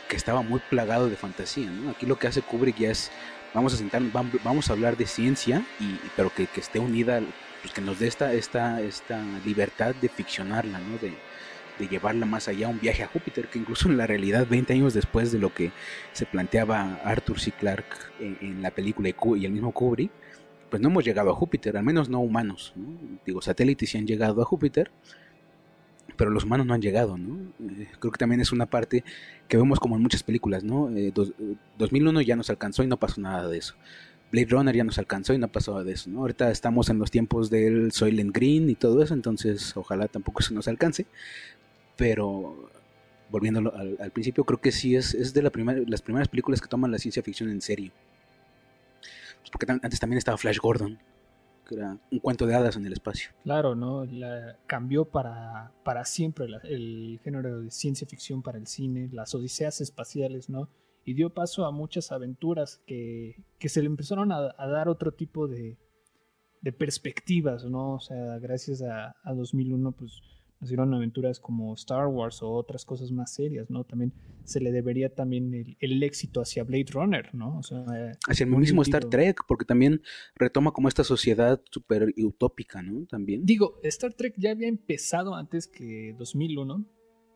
que 0.10 0.16
estaba 0.16 0.42
muy 0.42 0.60
plagado 0.68 1.08
de 1.08 1.16
fantasía. 1.16 1.70
Aquí 1.92 2.08
lo 2.08 2.18
que 2.18 2.26
hace 2.26 2.42
Kubrick 2.42 2.78
ya 2.78 2.90
es, 2.90 3.12
vamos 3.56 3.74
a 3.74 3.78
sentar, 3.78 4.04
vamos 4.44 4.70
a 4.70 4.74
hablar 4.74 4.98
de 4.98 5.08
ciencia, 5.08 5.66
y, 5.80 5.98
pero 6.16 6.30
que, 6.30 6.48
esté 6.58 6.78
unida, 6.78 7.22
pues 7.62 7.74
que 7.74 7.82
nos 7.82 7.98
dé 7.98 8.08
esta, 8.08 8.34
esta, 8.34 8.82
esta 8.82 9.24
libertad 9.46 9.96
de 9.96 10.10
ficcionarla, 10.10 10.78
¿no? 10.80 10.98
de, 11.00 11.14
llevarla 11.90 12.26
más 12.26 12.48
allá, 12.48 12.70
un 12.70 12.80
viaje 12.80 13.04
a 13.04 13.08
Júpiter, 13.08 13.48
que 13.48 13.60
incluso 13.60 13.90
en 13.90 13.98
la 13.98 14.08
realidad, 14.08 14.48
20 14.48 14.72
años 14.72 14.94
después 14.94 15.34
de 15.34 15.40
lo 15.40 15.54
que 15.54 15.72
se 16.14 16.26
planteaba 16.26 17.02
Arthur 17.04 17.38
C. 17.38 17.52
Clarke 17.52 17.98
en, 18.20 18.62
la 18.62 18.72
película 18.72 19.10
y 19.10 19.46
el 19.46 19.52
mismo 19.52 19.74
Kubrick, 19.74 20.10
pues 20.70 20.82
no 20.82 20.88
hemos 20.88 21.04
llegado 21.04 21.32
a 21.32 21.34
Júpiter, 21.34 21.76
al 21.76 21.84
menos 21.84 22.08
no 22.08 22.22
humanos. 22.22 22.74
Digo, 23.26 23.42
satélites 23.42 23.90
sí 23.90 23.98
han 23.98 24.08
llegado 24.08 24.42
a 24.42 24.46
Júpiter, 24.46 24.90
pero 26.16 26.30
los 26.30 26.46
humanos 26.46 26.66
no 26.66 26.74
han 26.74 26.82
llegado, 26.82 27.18
¿no? 27.18 27.40
Eh, 27.60 27.88
creo 28.00 28.12
que 28.12 28.18
también 28.18 28.40
es 28.40 28.54
una 28.54 28.68
parte 28.68 29.04
que 29.48 29.58
vemos 29.58 29.80
como 29.80 29.96
en 29.96 30.02
muchas 30.02 30.24
películas, 30.24 30.64
¿no? 30.64 30.90
2001 31.78 32.20
eh, 32.20 32.26
ya 32.26 32.36
nos 32.36 32.50
alcanzó 32.50 32.84
y 32.84 32.88
no 32.88 32.98
pasó 32.98 33.22
nada 33.22 33.48
de 33.48 33.58
eso. 33.58 33.76
Blade 34.32 34.48
Runner 34.50 34.76
ya 34.76 34.84
nos 34.84 34.98
alcanzó 34.98 35.34
y 35.34 35.38
no 35.38 35.48
pasó 35.48 35.72
nada 35.74 35.84
de 35.84 35.94
eso, 35.94 36.10
¿no? 36.10 36.22
Ahorita 36.22 36.52
estamos 36.52 36.90
en 36.90 36.98
los 36.98 37.12
tiempos 37.12 37.50
del 37.50 37.92
Soylent 37.92 38.36
Green 38.36 38.70
y 38.70 38.76
todo 38.76 39.02
eso, 39.04 39.14
entonces 39.14 39.76
ojalá 39.78 40.08
tampoco 40.08 40.42
eso 40.42 40.54
nos 40.54 40.68
alcance. 40.68 41.06
Pero 41.96 42.70
volviendo 43.30 43.74
al, 43.74 44.12
principio, 44.12 44.44
creo 44.44 44.60
que 44.60 44.72
sí 44.72 44.96
es, 44.96 45.14
es 45.14 45.34
de 45.34 45.42
la 45.42 45.52
las 45.88 46.02
primeras 46.02 46.28
películas 46.28 46.62
que 46.62 46.68
toman 46.68 46.92
la 46.92 46.98
ciencia 46.98 47.24
ficción 47.24 47.50
en 47.50 47.62
serio 47.62 47.92
porque 49.52 49.72
antes 49.72 50.00
también 50.00 50.18
estaba 50.18 50.38
Flash 50.38 50.58
Gordon, 50.60 51.00
que 51.66 51.76
era 51.76 52.00
un 52.12 52.20
cuento 52.20 52.46
de 52.46 52.56
hadas 52.56 52.78
en 52.78 52.86
el 52.86 52.94
espacio. 52.94 53.32
Claro, 53.44 53.76
¿no? 53.76 54.06
cambió 54.68 55.06
para, 55.06 55.74
para 55.84 56.06
siempre 56.06 56.48
el 56.64 57.20
género 57.24 57.62
de 57.62 57.72
ciencia 57.72 58.08
ficción 58.08 58.42
para 58.42 58.58
el 58.58 58.68
cine, 58.68 59.10
las 59.12 59.34
odiseas 59.36 59.82
espaciales, 59.82 60.50
¿no? 60.50 60.70
Y 61.04 61.14
dio 61.14 61.34
paso 61.34 61.66
a 61.66 61.72
muchas 61.72 62.12
aventuras 62.12 62.82
que, 62.88 63.44
se 63.60 63.82
le 63.82 63.88
empezaron 63.88 64.32
a, 64.32 64.54
dar 64.58 64.90
otro 64.90 65.12
tipo 65.14 65.48
de, 65.48 65.78
de, 66.62 66.72
perspectivas, 66.72 67.66
¿no? 67.66 67.96
O 67.96 68.00
sea, 68.00 68.40
gracias 68.40 68.82
a, 68.82 69.16
a 69.24 69.34
2001, 69.34 69.92
pues 69.92 70.22
hicieron 70.66 70.94
aventuras 70.94 71.40
como 71.40 71.74
Star 71.74 72.08
Wars 72.08 72.42
o 72.44 72.52
otras 72.52 72.86
cosas 72.86 73.12
más 73.12 73.34
serias, 73.34 73.70
¿no? 73.70 73.84
También 73.84 74.14
se 74.44 74.60
le 74.60 74.72
debería 74.72 75.14
también 75.14 75.76
el, 75.80 76.04
éxito 76.04 76.42
hacia 76.42 76.64
Blade 76.64 76.88
Runner, 76.92 77.34
¿no? 77.34 77.58
O 77.58 77.64
sea, 77.64 77.84
hacia 78.28 78.44
el 78.44 78.52
mismo 78.52 78.82
Star 78.82 79.06
Trek, 79.06 79.42
porque 79.48 79.66
también 79.66 80.02
retoma 80.36 80.72
como 80.72 80.88
esta 80.88 81.04
sociedad 81.04 81.62
súper 81.72 82.14
utópica, 82.18 82.82
¿no? 82.82 83.06
También. 83.06 83.46
Digo, 83.46 83.80
Star 83.84 84.14
Trek 84.14 84.36
ya 84.38 84.52
había 84.52 84.68
empezado 84.68 85.36
antes 85.36 85.68
que 85.68 86.16
2001, 86.18 86.86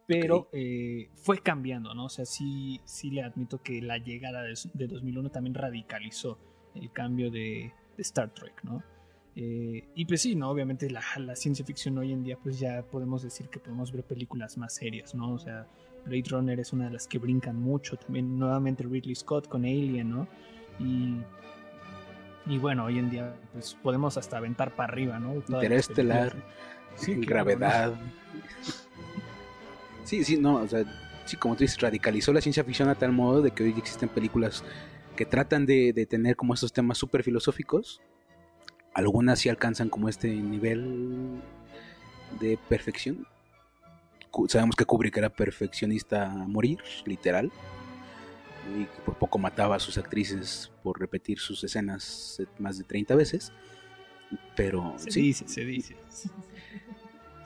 pero 0.07 0.49
eh, 0.53 1.09
fue 1.15 1.39
cambiando, 1.39 1.93
¿no? 1.93 2.05
O 2.05 2.09
sea, 2.09 2.25
sí, 2.25 2.81
sí 2.85 3.11
le 3.11 3.23
admito 3.23 3.61
que 3.61 3.81
la 3.81 3.97
llegada 3.97 4.43
de, 4.43 4.87
2001 4.87 5.29
también 5.31 5.53
radicalizó 5.53 6.39
el 6.75 6.91
cambio 6.91 7.31
de, 7.31 7.73
de 7.95 8.01
Star 8.01 8.33
Trek, 8.33 8.63
¿no? 8.63 8.83
Eh, 9.41 9.85
y 9.95 10.03
pues 10.03 10.21
sí, 10.21 10.35
¿no? 10.35 10.49
Obviamente 10.49 10.89
la, 10.89 11.01
ciencia 11.33 11.63
ficción 11.63 11.97
hoy 11.97 12.11
en 12.11 12.23
día, 12.23 12.37
pues 12.43 12.59
ya 12.59 12.81
podemos 12.81 13.23
decir 13.23 13.47
que 13.47 13.57
podemos 13.57 13.89
ver 13.89 14.03
películas 14.03 14.57
más 14.57 14.73
serias, 14.73 15.15
¿no? 15.15 15.31
O 15.31 15.39
sea, 15.39 15.65
Blade 16.05 16.25
Runner 16.29 16.59
es 16.59 16.73
una 16.73 16.85
de 16.85 16.91
las 16.91 17.07
que 17.07 17.19
brincan 17.19 17.55
mucho. 17.55 17.95
También 17.95 18.37
nuevamente 18.37 18.83
Ridley 18.83 19.15
Scott 19.15 19.47
con 19.47 19.63
Alien, 19.63 20.09
¿no? 20.09 20.27
Y, 20.77 21.21
y 22.47 22.57
bueno, 22.57 22.83
hoy 22.83 22.99
en 22.99 23.09
día, 23.09 23.33
pues 23.53 23.77
podemos 23.81 24.17
hasta 24.17 24.35
aventar 24.35 24.75
para 24.75 24.91
arriba, 24.91 25.19
¿no? 25.19 25.35
Interestelar, 25.35 26.35
gravedad. 27.07 27.93
sí, 30.03 30.25
sí, 30.25 30.35
no, 30.35 30.55
o 30.55 30.67
sea, 30.67 30.83
sí, 31.23 31.37
como 31.37 31.55
tú 31.55 31.63
dices, 31.63 31.79
radicalizó 31.79 32.33
la 32.33 32.41
ciencia 32.41 32.65
ficción 32.65 32.89
a 32.89 32.95
tal 32.95 33.13
modo 33.13 33.41
de 33.41 33.51
que 33.51 33.63
hoy 33.63 33.73
existen 33.77 34.09
películas 34.09 34.65
que 35.15 35.25
tratan 35.25 35.65
de, 35.65 35.93
de 35.93 36.05
tener 36.05 36.35
como 36.35 36.53
estos 36.53 36.73
temas 36.73 36.97
súper 36.97 37.23
filosóficos 37.23 38.01
algunas 38.99 39.39
sí 39.39 39.49
alcanzan 39.49 39.89
como 39.89 40.09
este 40.09 40.27
nivel 40.29 41.41
de 42.39 42.59
perfección. 42.69 43.25
Sabemos 44.47 44.75
que 44.75 44.85
Kubrick 44.85 45.17
era 45.17 45.29
perfeccionista 45.29 46.31
a 46.31 46.35
morir, 46.35 46.79
literal, 47.05 47.51
y 48.77 48.85
que 48.85 49.01
por 49.03 49.15
poco 49.15 49.39
mataba 49.39 49.77
a 49.77 49.79
sus 49.79 49.97
actrices 49.97 50.71
por 50.83 50.99
repetir 50.99 51.39
sus 51.39 51.63
escenas 51.63 52.41
más 52.59 52.77
de 52.77 52.83
30 52.83 53.15
veces. 53.15 53.51
Pero 54.55 54.93
se 54.97 55.19
dice, 55.19 55.47
se 55.47 55.65
dice. 55.65 55.95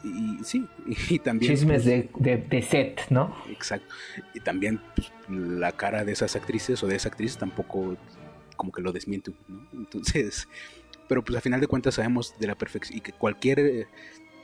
Y, 0.04 0.44
sí, 0.44 0.68
y 1.10 1.20
también. 1.20 1.54
Chismes 1.54 1.86
de, 1.86 2.10
de, 2.20 2.62
set, 2.62 3.02
¿no? 3.10 3.34
Exacto. 3.50 3.96
Y 4.34 4.42
también 4.42 4.82
pues, 4.96 5.14
la 5.30 5.72
cara 5.72 6.04
de 6.04 6.12
esas 6.12 6.36
actrices 6.36 6.84
o 6.84 6.88
de 6.88 6.98
esa 6.98 7.08
actriz 7.08 7.38
tampoco 7.38 7.96
como 8.58 8.74
que 8.74 8.82
lo 8.82 8.92
desmiente, 8.92 9.32
¿no? 9.48 9.66
Entonces, 9.72 10.50
pero 11.08 11.24
pues 11.24 11.38
a 11.38 11.42
final 11.42 11.60
de 11.60 11.68
cuentas 11.68 11.96
sabemos 11.96 12.34
de 12.40 12.48
la 12.48 12.56
perfección 12.56 12.98
y 12.98 13.02
que 13.02 13.12
cualquier, 13.12 13.60
eh, 13.60 13.88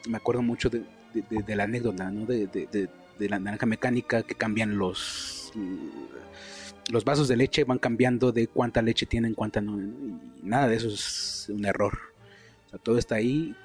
me 0.08 0.18
acuerdo 0.18 0.42
mucho 0.42 0.70
de, 0.70 0.84
la 1.56 1.64
anécdota, 1.64 2.12
¿no? 2.12 2.26
De, 2.26 2.48
de, 2.48 2.90
la 3.28 3.38
naranja 3.38 3.66
mecánica 3.66 4.24
que 4.24 4.34
cambian 4.34 4.78
los 4.78 5.52
los 6.90 7.06
vasos 7.06 7.28
de 7.28 7.38
leche 7.38 7.64
van 7.64 7.78
cambiando 7.78 8.32
de 8.32 8.48
cuánta 8.48 8.82
leche 8.82 9.06
tienen, 9.06 9.36
cuánta 9.36 9.62
no, 9.62 9.80
y 9.80 10.20
nada 10.42 10.68
de 10.68 10.76
eso 10.76 10.88
es 10.88 11.48
un 11.50 11.66
error. 11.66 11.98
Todo 12.84 12.98
está 12.98 13.16
ahí. 13.16 13.56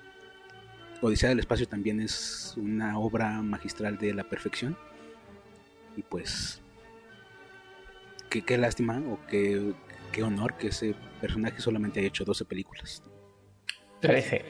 Odisea 1.00 1.30
del 1.30 1.38
Espacio 1.38 1.66
también 1.66 2.00
es 2.00 2.54
una 2.56 2.98
obra 2.98 3.42
magistral 3.42 3.98
de 3.98 4.14
la 4.14 4.24
perfección. 4.24 4.76
Y 5.96 6.02
pues, 6.02 6.60
qué, 8.28 8.58
lástima 8.58 8.98
o 9.08 9.18
qué, 9.28 9.74
qué 10.14 10.22
honor 10.22 10.54
que 10.56 10.68
ese 10.68 10.94
personaje 11.20 11.60
solamente 11.60 11.98
haya 11.98 12.08
hecho 12.08 12.24
12 12.24 12.44
películas. 12.44 13.02
13. 14.00 14.44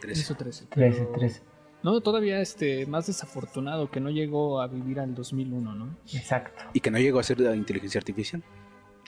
13. 0.00 0.34
13. 0.34 0.66
13, 0.66 1.06
13. 1.06 1.42
No, 1.82 2.00
todavía 2.00 2.40
este, 2.40 2.86
más 2.86 3.08
desafortunado 3.08 3.90
que 3.90 4.00
no 4.00 4.08
llegó 4.10 4.60
a 4.60 4.68
vivir 4.68 5.00
al 5.00 5.14
2001, 5.14 5.74
¿no? 5.74 5.96
Exacto. 6.14 6.62
Y 6.72 6.80
que 6.80 6.90
no 6.90 6.98
llegó 6.98 7.18
a 7.18 7.24
ser 7.24 7.40
la 7.40 7.56
inteligencia 7.56 7.98
artificial. 7.98 8.42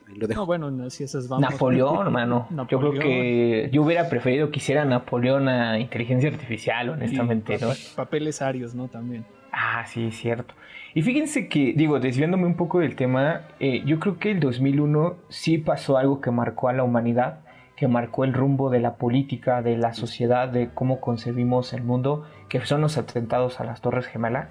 Ahí 0.08 0.16
lo 0.16 0.26
dejo. 0.26 0.40
No, 0.40 0.46
bueno, 0.46 0.90
si 0.90 1.04
esas 1.04 1.28
vamos. 1.28 1.50
Napoleón, 1.50 2.06
hermano. 2.06 2.48
Yo 2.68 2.78
creo 2.78 2.92
que 2.92 3.70
yo 3.72 3.82
hubiera 3.82 4.08
preferido 4.08 4.50
que 4.50 4.58
hiciera 4.58 4.84
Napoleón 4.84 5.48
a 5.48 5.78
inteligencia 5.78 6.28
artificial, 6.28 6.90
honestamente, 6.90 7.58
¿no? 7.58 7.70
Papeles 7.94 8.42
arios, 8.42 8.74
¿no? 8.74 8.88
También. 8.88 9.24
Ah, 9.58 9.86
sí, 9.86 10.08
es 10.08 10.18
cierto. 10.18 10.54
Y 10.92 11.00
fíjense 11.00 11.48
que, 11.48 11.72
digo, 11.74 11.98
desviándome 11.98 12.44
un 12.44 12.56
poco 12.56 12.80
del 12.80 12.94
tema, 12.94 13.48
eh, 13.58 13.82
yo 13.86 13.98
creo 13.98 14.18
que 14.18 14.30
el 14.30 14.38
2001 14.38 15.16
sí 15.30 15.56
pasó 15.56 15.96
algo 15.96 16.20
que 16.20 16.30
marcó 16.30 16.68
a 16.68 16.74
la 16.74 16.84
humanidad, 16.84 17.40
que 17.74 17.88
marcó 17.88 18.24
el 18.24 18.34
rumbo 18.34 18.68
de 18.68 18.80
la 18.80 18.96
política, 18.96 19.62
de 19.62 19.78
la 19.78 19.94
sociedad, 19.94 20.50
de 20.50 20.68
cómo 20.74 21.00
concebimos 21.00 21.72
el 21.72 21.82
mundo 21.82 22.26
que 22.50 22.60
son 22.66 22.82
los 22.82 22.98
atentados 22.98 23.58
a 23.58 23.64
las 23.64 23.80
Torres 23.80 24.04
Gemelas. 24.06 24.48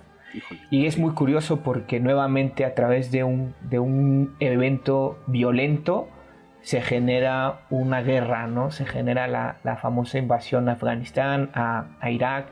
Y 0.71 0.87
es 0.87 0.97
muy 0.97 1.13
curioso 1.13 1.61
porque 1.61 1.99
nuevamente 1.99 2.65
a 2.65 2.73
través 2.73 3.11
de 3.11 3.23
un, 3.23 3.53
de 3.61 3.77
un 3.77 4.35
evento 4.39 5.19
violento 5.27 6.09
se 6.61 6.81
genera 6.81 7.59
una 7.69 8.01
guerra, 8.01 8.47
¿no? 8.47 8.71
Se 8.71 8.87
genera 8.87 9.27
la, 9.27 9.57
la 9.63 9.77
famosa 9.77 10.17
invasión 10.17 10.67
a 10.67 10.73
Afganistán, 10.73 11.51
a, 11.53 11.89
a 11.99 12.09
Irak, 12.09 12.47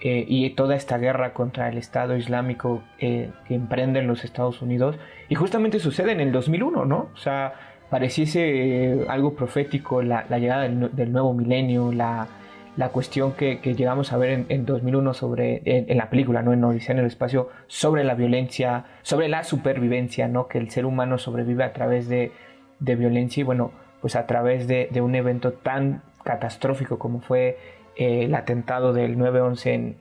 eh, 0.00 0.24
y 0.26 0.50
toda 0.50 0.76
esta 0.76 0.98
guerra 0.98 1.34
contra 1.34 1.68
el 1.68 1.78
Estado 1.78 2.16
Islámico 2.16 2.82
eh, 2.98 3.30
que 3.46 3.54
emprenden 3.54 4.06
los 4.06 4.24
Estados 4.24 4.62
Unidos. 4.62 4.96
Y 5.28 5.34
justamente 5.34 5.78
sucede 5.78 6.12
en 6.12 6.20
el 6.20 6.32
2001, 6.32 6.84
¿no? 6.84 7.08
O 7.14 7.16
sea, 7.16 7.54
pareciese 7.90 8.92
eh, 8.92 9.06
algo 9.08 9.34
profético 9.34 10.02
la, 10.02 10.24
la 10.28 10.38
llegada 10.38 10.62
del, 10.62 10.94
del, 10.94 11.12
nuevo 11.12 11.34
milenio, 11.34 11.92
la, 11.92 12.28
la 12.76 12.90
cuestión 12.90 13.32
que, 13.32 13.58
llegamos 13.62 14.12
a 14.12 14.16
ver 14.16 14.46
en, 14.48 14.64
2001 14.64 15.14
sobre, 15.14 15.62
en, 15.64 15.96
la 15.96 16.08
película, 16.08 16.42
¿no? 16.42 16.52
En 16.52 16.64
Odisea 16.64 16.94
en 16.94 17.00
el 17.00 17.06
espacio, 17.06 17.50
sobre 17.66 18.04
la 18.04 18.14
violencia, 18.14 18.84
sobre 19.02 19.28
la 19.28 19.44
supervivencia, 19.44 20.28
¿no? 20.28 20.48
Que 20.48 20.58
el 20.58 20.70
ser 20.70 20.86
humano 20.86 21.18
sobrevive 21.18 21.64
a 21.64 21.72
través 21.72 22.08
de, 22.08 22.32
violencia 22.78 23.42
y 23.42 23.44
bueno, 23.44 23.72
pues 24.00 24.16
a 24.16 24.26
través 24.26 24.66
de, 24.66 24.88
un 25.02 25.14
evento 25.14 25.52
tan 25.52 26.02
catastrófico 26.24 26.98
como 26.98 27.20
fue 27.20 27.58
eh, 27.96 28.24
el 28.24 28.34
atentado 28.34 28.92
del 28.92 29.16
9-11 29.16 29.66
en, 29.66 29.96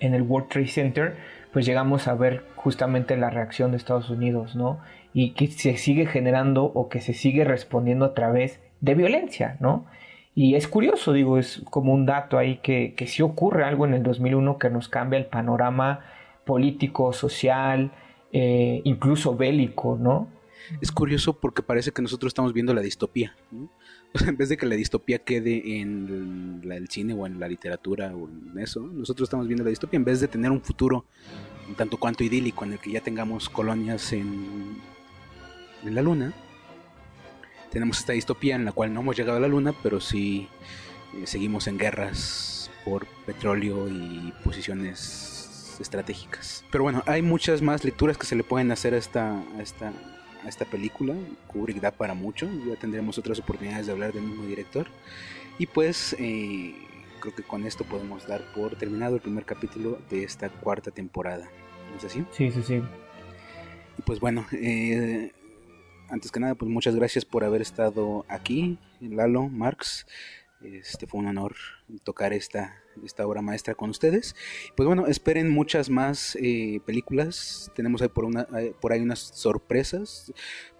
en 0.00 0.14
el 0.14 0.22
World 0.22 0.48
Trade 0.48 0.66
Center, 0.68 1.16
pues 1.52 1.66
llegamos 1.66 2.08
a 2.08 2.14
ver 2.14 2.44
justamente 2.56 3.16
la 3.16 3.30
reacción 3.30 3.70
de 3.70 3.76
Estados 3.76 4.10
Unidos, 4.10 4.56
¿no? 4.56 4.80
Y 5.12 5.32
que 5.32 5.48
se 5.48 5.76
sigue 5.76 6.06
generando 6.06 6.64
o 6.64 6.88
que 6.88 7.00
se 7.00 7.14
sigue 7.14 7.44
respondiendo 7.44 8.04
a 8.04 8.14
través 8.14 8.60
de 8.80 8.94
violencia, 8.94 9.56
¿no? 9.60 9.86
Y 10.34 10.54
es 10.54 10.68
curioso, 10.68 11.12
digo, 11.12 11.38
es 11.38 11.62
como 11.70 11.92
un 11.92 12.06
dato 12.06 12.38
ahí 12.38 12.58
que, 12.58 12.94
que 12.94 13.06
sí 13.06 13.22
ocurre 13.22 13.64
algo 13.64 13.84
en 13.84 13.94
el 13.94 14.02
2001 14.02 14.58
que 14.58 14.70
nos 14.70 14.88
cambia 14.88 15.18
el 15.18 15.26
panorama 15.26 16.04
político, 16.46 17.12
social, 17.12 17.92
eh, 18.32 18.80
incluso 18.84 19.36
bélico, 19.36 19.98
¿no? 20.00 20.28
Es 20.80 20.92
curioso 20.92 21.38
porque 21.38 21.62
parece 21.62 21.90
que 21.90 22.00
nosotros 22.00 22.30
estamos 22.30 22.52
viendo 22.52 22.72
la 22.74 22.80
distopía, 22.80 23.34
¿no? 23.50 23.68
en 24.26 24.36
vez 24.36 24.48
de 24.48 24.56
que 24.56 24.66
la 24.66 24.74
distopía 24.74 25.18
quede 25.18 25.80
en 25.80 26.60
el, 26.64 26.88
cine 26.88 27.14
o 27.14 27.26
en 27.26 27.38
la 27.38 27.48
literatura 27.48 28.14
o 28.14 28.28
en 28.28 28.58
eso, 28.58 28.80
nosotros 28.80 29.26
estamos 29.26 29.46
viendo 29.46 29.64
la 29.64 29.70
distopía 29.70 29.98
en 29.98 30.04
vez 30.04 30.20
de 30.20 30.28
tener 30.28 30.50
un 30.50 30.60
futuro 30.60 31.04
tanto 31.76 31.98
cuanto 31.98 32.24
idílico 32.24 32.64
en 32.64 32.72
el 32.72 32.78
que 32.80 32.90
ya 32.90 33.00
tengamos 33.00 33.48
colonias 33.48 34.12
en, 34.12 34.76
en 35.84 35.94
la 35.94 36.02
luna, 36.02 36.34
tenemos 37.70 37.98
esta 37.98 38.12
distopía 38.12 38.56
en 38.56 38.64
la 38.64 38.72
cual 38.72 38.92
no 38.92 39.00
hemos 39.00 39.16
llegado 39.16 39.38
a 39.38 39.40
la 39.40 39.48
luna, 39.48 39.72
pero 39.82 40.00
sí 40.00 40.48
eh, 41.14 41.26
seguimos 41.26 41.68
en 41.68 41.78
guerras 41.78 42.70
por 42.84 43.06
petróleo 43.26 43.88
y 43.88 44.32
posiciones 44.42 45.78
estratégicas. 45.80 46.64
Pero 46.70 46.84
bueno, 46.84 47.02
hay 47.06 47.22
muchas 47.22 47.62
más 47.62 47.84
lecturas 47.84 48.18
que 48.18 48.26
se 48.26 48.36
le 48.36 48.44
pueden 48.44 48.72
hacer 48.72 48.94
a 48.94 48.98
esta, 48.98 49.38
a 49.56 49.62
esta, 49.62 49.92
a 50.44 50.48
esta 50.48 50.64
película. 50.64 51.14
Kubrick 51.46 51.80
da 51.80 51.90
para 51.90 52.14
mucho, 52.14 52.48
ya 52.66 52.76
tendremos 52.76 53.18
otras 53.18 53.38
oportunidades 53.38 53.86
de 53.86 53.92
hablar 53.92 54.12
del 54.12 54.22
mismo 54.22 54.44
director. 54.44 54.86
Y 55.58 55.66
pues 55.66 56.16
eh, 56.18 56.74
creo 57.20 57.34
que 57.34 57.42
con 57.42 57.66
esto 57.66 57.84
podemos 57.84 58.26
dar 58.26 58.42
por 58.54 58.76
terminado 58.76 59.16
el 59.16 59.20
primer 59.20 59.44
capítulo 59.44 59.98
de 60.10 60.24
esta 60.24 60.48
cuarta 60.48 60.90
temporada. 60.90 61.48
¿No 61.90 61.96
es 61.96 62.04
así? 62.04 62.24
Sí, 62.32 62.50
sí, 62.50 62.62
sí. 62.62 62.82
Y 63.98 64.02
pues 64.02 64.20
bueno, 64.20 64.46
eh, 64.52 65.32
antes 66.08 66.32
que 66.32 66.40
nada, 66.40 66.54
pues 66.54 66.70
muchas 66.70 66.96
gracias 66.96 67.24
por 67.24 67.44
haber 67.44 67.62
estado 67.62 68.24
aquí, 68.28 68.78
Lalo, 69.00 69.48
Marx. 69.48 70.06
Este 70.62 71.06
fue 71.06 71.20
un 71.20 71.26
honor 71.26 71.54
tocar 72.04 72.32
esta, 72.32 72.76
esta 73.04 73.26
obra 73.26 73.42
maestra 73.42 73.74
con 73.74 73.90
ustedes. 73.90 74.34
Pues 74.76 74.86
bueno, 74.86 75.06
esperen 75.06 75.50
muchas 75.50 75.90
más 75.90 76.36
eh, 76.40 76.80
películas. 76.84 77.70
Tenemos 77.74 78.02
ahí 78.02 78.08
por, 78.08 78.24
una, 78.24 78.46
por 78.80 78.92
ahí 78.92 79.00
unas 79.00 79.18
sorpresas. 79.18 80.32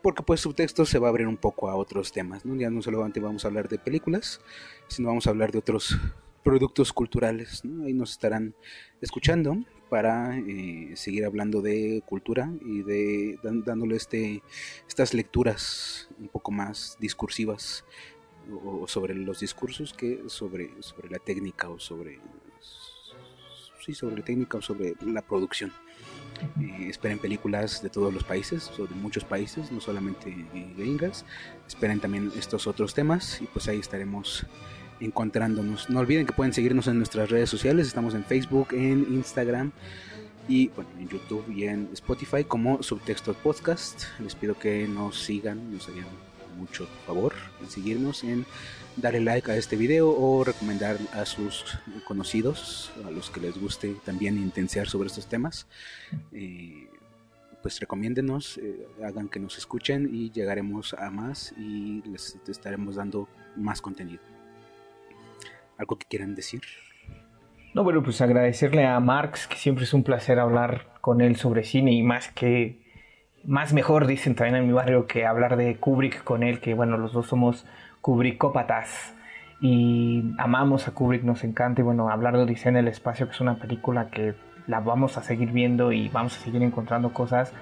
Porque 0.02 0.22
pues 0.22 0.40
subtexto 0.40 0.86
se 0.86 0.98
va 0.98 1.08
a 1.08 1.10
abrir 1.10 1.26
un 1.26 1.36
poco 1.36 1.68
a 1.68 1.76
otros 1.76 2.12
temas. 2.12 2.44
¿no? 2.44 2.56
Ya 2.56 2.70
no 2.70 2.82
solamente 2.82 3.20
vamos 3.20 3.44
a 3.44 3.48
hablar 3.48 3.68
de 3.68 3.78
películas, 3.78 4.40
sino 4.88 5.08
vamos 5.08 5.26
a 5.26 5.30
hablar 5.30 5.52
de 5.52 5.58
otros 5.58 5.98
productos 6.42 6.92
culturales. 6.92 7.64
¿no? 7.64 7.84
Ahí 7.84 7.92
nos 7.92 8.12
estarán 8.12 8.54
escuchando 9.00 9.56
para 9.90 10.38
eh, 10.38 10.92
seguir 10.94 11.26
hablando 11.26 11.60
de 11.60 12.02
cultura 12.06 12.50
y 12.64 12.82
de 12.82 13.38
dándole 13.42 13.96
este, 13.96 14.42
estas 14.88 15.12
lecturas 15.12 16.08
un 16.18 16.28
poco 16.28 16.52
más 16.52 16.96
discursivas 17.00 17.84
o, 18.52 18.86
sobre 18.88 19.14
los 19.14 19.40
discursos 19.40 19.92
que 19.92 20.22
sobre, 20.26 20.70
sobre 20.82 21.10
la 21.10 21.18
técnica 21.18 21.68
o 21.68 21.78
sobre 21.78 22.20
sí, 23.84 23.94
sobre 23.94 24.16
la 24.16 24.24
técnica 24.24 24.58
o 24.58 24.62
sobre 24.62 24.94
la 25.04 25.22
producción. 25.22 25.72
Eh, 26.60 26.88
esperen 26.88 27.18
películas 27.18 27.82
de 27.82 27.90
todos 27.90 28.12
los 28.12 28.24
países, 28.24 28.70
o 28.78 28.86
de 28.86 28.94
muchos 28.94 29.24
países, 29.24 29.70
no 29.70 29.80
solamente 29.80 30.34
gringas. 30.76 31.24
Esperen 31.66 32.00
también 32.00 32.32
estos 32.36 32.66
otros 32.66 32.94
temas 32.94 33.40
y 33.40 33.46
pues 33.46 33.68
ahí 33.68 33.78
estaremos 33.78 34.46
encontrándonos. 35.00 35.90
No 35.90 36.00
olviden 36.00 36.26
que 36.26 36.32
pueden 36.32 36.52
seguirnos 36.52 36.86
en 36.86 36.98
nuestras 36.98 37.30
redes 37.30 37.50
sociales. 37.50 37.86
Estamos 37.86 38.14
en 38.14 38.24
Facebook, 38.24 38.68
en 38.72 39.06
Instagram 39.12 39.72
y 40.48 40.68
bueno, 40.68 40.90
en 40.98 41.08
YouTube 41.08 41.44
y 41.50 41.64
en 41.64 41.88
Spotify 41.92 42.44
como 42.44 42.82
Subtexto 42.82 43.34
Podcast. 43.34 44.04
Les 44.20 44.34
pido 44.34 44.58
que 44.58 44.86
nos 44.88 45.18
sigan, 45.20 45.72
nos 45.72 45.88
harían 45.88 46.29
mucho 46.60 46.86
favor 47.06 47.34
en 47.60 47.70
seguirnos, 47.70 48.22
en 48.24 48.46
darle 48.96 49.20
like 49.20 49.50
a 49.50 49.56
este 49.56 49.76
video 49.76 50.10
o 50.10 50.44
recomendar 50.44 50.98
a 51.12 51.24
sus 51.24 51.78
conocidos, 52.06 52.92
a 53.04 53.10
los 53.10 53.30
que 53.30 53.40
les 53.40 53.58
guste 53.58 53.94
también 54.04 54.36
intensear 54.36 54.86
sobre 54.88 55.08
estos 55.08 55.26
temas. 55.26 55.66
Eh, 56.32 56.88
pues 57.62 57.78
recomiéndenos, 57.78 58.58
eh, 58.58 58.86
hagan 59.04 59.28
que 59.28 59.38
nos 59.38 59.58
escuchen 59.58 60.08
y 60.12 60.30
llegaremos 60.30 60.94
a 60.94 61.10
más 61.10 61.52
y 61.58 62.02
les 62.08 62.38
estaremos 62.48 62.96
dando 62.96 63.28
más 63.56 63.82
contenido. 63.82 64.22
¿Algo 65.76 65.96
que 65.96 66.06
quieran 66.06 66.34
decir? 66.34 66.62
No, 67.74 67.84
bueno, 67.84 68.02
pues 68.02 68.20
agradecerle 68.20 68.84
a 68.84 68.98
Marx, 68.98 69.46
que 69.46 69.56
siempre 69.56 69.84
es 69.84 69.94
un 69.94 70.02
placer 70.02 70.38
hablar 70.38 70.88
con 71.00 71.20
él 71.20 71.36
sobre 71.36 71.64
cine 71.64 71.92
y 71.92 72.02
más 72.02 72.30
que, 72.32 72.80
más 73.44 73.72
mejor 73.72 74.06
dicen 74.06 74.34
también 74.34 74.56
en 74.56 74.66
mi 74.66 74.72
barrio 74.72 75.06
que 75.06 75.26
hablar 75.26 75.56
de 75.56 75.76
Kubrick 75.76 76.22
con 76.24 76.42
él, 76.42 76.60
que 76.60 76.74
bueno, 76.74 76.96
los 76.96 77.12
dos 77.12 77.26
somos 77.26 77.66
Kubrickópatas 78.00 79.14
y 79.60 80.34
amamos 80.38 80.88
a 80.88 80.92
Kubrick, 80.92 81.22
nos 81.22 81.44
encanta 81.44 81.80
y 81.80 81.84
bueno, 81.84 82.10
hablar 82.10 82.36
de 82.36 82.42
Odisea 82.42 82.70
en 82.70 82.76
el 82.76 82.88
espacio, 82.88 83.26
que 83.26 83.32
es 83.32 83.40
una 83.40 83.56
película 83.56 84.08
que 84.08 84.34
la 84.66 84.80
vamos 84.80 85.18
a 85.18 85.22
seguir 85.22 85.52
viendo 85.52 85.92
y 85.92 86.08
vamos 86.08 86.36
a 86.38 86.40
seguir 86.40 86.62
encontrando 86.62 87.12
cosas. 87.12 87.52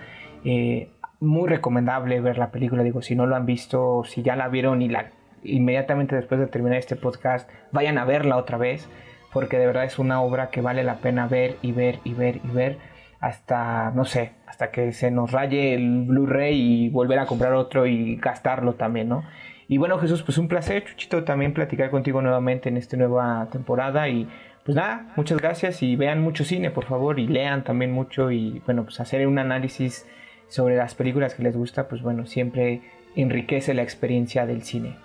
Eh, 0.45 0.91
muy 1.20 1.49
recomendable 1.49 2.20
ver 2.20 2.39
la 2.39 2.51
película, 2.51 2.83
digo, 2.83 3.03
si 3.03 3.16
no 3.16 3.26
lo 3.26 3.35
han 3.35 3.47
visto, 3.47 4.05
si 4.05 4.22
ya 4.22 4.37
la 4.37 4.49
vieron 4.49 4.83
y 4.83 4.89
la 4.89 5.11
inmediatamente 5.43 6.16
después 6.16 6.41
de 6.41 6.47
terminar 6.47 6.79
este 6.79 6.97
podcast 6.97 7.49
vayan 7.70 7.99
a 7.99 8.05
verla 8.05 8.37
otra 8.37 8.59
vez, 8.59 8.89
porque 9.33 9.59
de 9.59 9.66
verdad 9.66 9.85
es 9.85 9.99
una 9.99 10.20
obra 10.20 10.51
que 10.51 10.61
vale 10.61 10.83
la 10.85 10.97
pena 10.97 11.26
ver 11.26 11.57
y 11.62 11.72
ver 11.72 12.01
y 12.05 12.14
ver 12.14 12.41
y 12.45 12.49
ver. 12.49 12.79
Hasta, 13.21 13.91
no 13.93 14.05
sé, 14.05 14.33
hasta 14.47 14.71
que 14.71 14.93
se 14.93 15.11
nos 15.11 15.33
raye 15.33 15.75
el 15.75 16.05
Blu-ray 16.05 16.55
y 16.55 16.89
volver 16.89 17.19
a 17.19 17.27
comprar 17.27 17.53
otro 17.55 17.87
y 17.87 18.16
gastarlo 18.16 18.75
también, 18.75 19.09
¿no? 19.09 19.25
Y 19.66 19.77
bueno, 19.77 19.99
Jesús, 19.99 20.23
pues 20.23 20.39
un 20.39 20.49
placer, 20.49 20.85
Chuchito, 20.85 21.25
también 21.25 21.53
platicar 21.53 21.91
contigo 21.91 22.23
nuevamente 22.23 22.69
en 22.69 22.77
esta 22.77 22.97
nueva 22.97 23.49
temporada 23.51 24.09
y 24.09 24.29
pues 24.64 24.77
nada, 24.77 25.12
muchas 25.16 25.39
gracias 25.39 25.83
y 25.83 25.97
vean 25.97 26.23
mucho 26.23 26.45
cine, 26.45 26.71
por 26.71 26.85
favor, 26.85 27.19
y 27.19 27.27
lean 27.27 27.64
también 27.64 27.93
mucho 27.93 28.31
y 28.31 28.62
bueno, 28.64 28.85
pues 28.85 29.01
hacer 29.01 29.27
un 29.27 29.39
análisis 29.39 30.07
sobre 30.49 30.77
las 30.77 30.95
películas 30.95 31.35
que 31.35 31.43
les 31.43 31.57
gusta, 31.57 31.89
pues 31.89 32.03
bueno, 32.03 32.25
siempre 32.27 32.83
enriquece 33.14 33.75
la 33.75 33.83
experiencia 33.83 34.47
del 34.47 34.62
cine. 34.62 34.97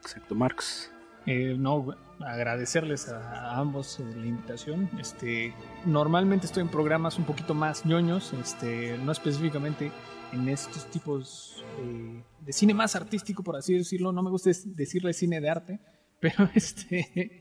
Exacto, 0.00 0.34
Marx. 0.34 0.93
Eh, 1.26 1.56
no, 1.58 1.94
agradecerles 2.20 3.08
a, 3.08 3.58
ambos 3.58 4.00
eh, 4.00 4.04
la 4.16 4.26
invitación. 4.26 4.90
Este, 5.00 5.54
normalmente 5.86 6.46
estoy 6.46 6.62
en 6.62 6.68
programas 6.68 7.18
un 7.18 7.24
poquito 7.24 7.54
más 7.54 7.86
ñoños, 7.86 8.32
este, 8.34 8.98
no 8.98 9.12
específicamente 9.12 9.90
en 10.32 10.48
estos 10.48 10.86
tipos 10.90 11.64
eh, 11.80 12.22
de 12.40 12.52
cine 12.52 12.74
más 12.74 12.96
artístico, 12.96 13.42
por 13.42 13.56
así 13.56 13.74
decirlo. 13.74 14.12
No 14.12 14.22
me 14.22 14.30
gusta 14.30 14.50
decirle 14.66 15.12
cine 15.12 15.40
de 15.40 15.48
arte, 15.48 15.80
pero 16.20 16.48
este 16.54 17.40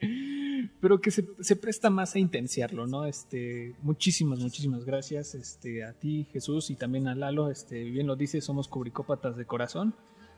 pero 0.80 1.00
que 1.00 1.12
se, 1.12 1.56
presta 1.56 1.90
más 1.90 2.16
a 2.16 2.20
intenciarlo, 2.20 2.88
¿no? 2.88 3.06
Este, 3.06 3.76
muchísimas, 3.82 4.40
muchísimas 4.40 4.86
gracias 4.86 5.36
este, 5.36 5.84
a 5.84 5.94
ti, 5.94 6.28
Jesús, 6.32 6.70
y 6.70 6.76
también 6.76 7.08
a 7.08 7.16
Lalo, 7.16 7.50
este, 7.50 7.84
bien 7.84 8.08
lo 8.08 8.16
dice, 8.16 8.42
somos 8.42 8.68
cubricópatas 8.68 9.38
de 9.38 9.46
corazón, 9.46 9.96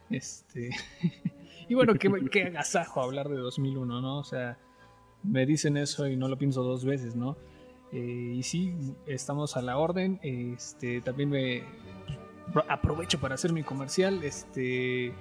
este, 0.10 0.70
y 1.68 1.74
bueno, 1.74 1.94
qué, 1.96 2.12
qué 2.32 2.44
agasajo 2.44 3.02
hablar 3.02 3.30
de 3.30 3.38
2001, 3.38 4.02
¿no? 4.02 4.20
O 4.20 4.24
sea, 4.24 4.58
me 5.24 5.46
dicen 5.46 5.78
eso 5.78 6.08
y 6.08 6.16
no 6.16 6.28
lo 6.28 6.38
pienso 6.38 6.64
dos 6.64 6.86
veces, 6.86 7.16
¿no? 7.16 7.38
Eh, 7.92 8.34
y 8.36 8.44
sí, 8.44 8.74
estamos 9.06 9.58
a 9.58 9.62
la 9.62 9.78
orden, 9.78 10.20
este, 10.24 11.02
también 11.02 11.30
me 11.30 11.64
aprovecho 12.68 13.20
para 13.20 13.36
hacer 13.36 13.54
mi 13.54 13.64
comercial, 13.64 14.24
este 14.24 15.14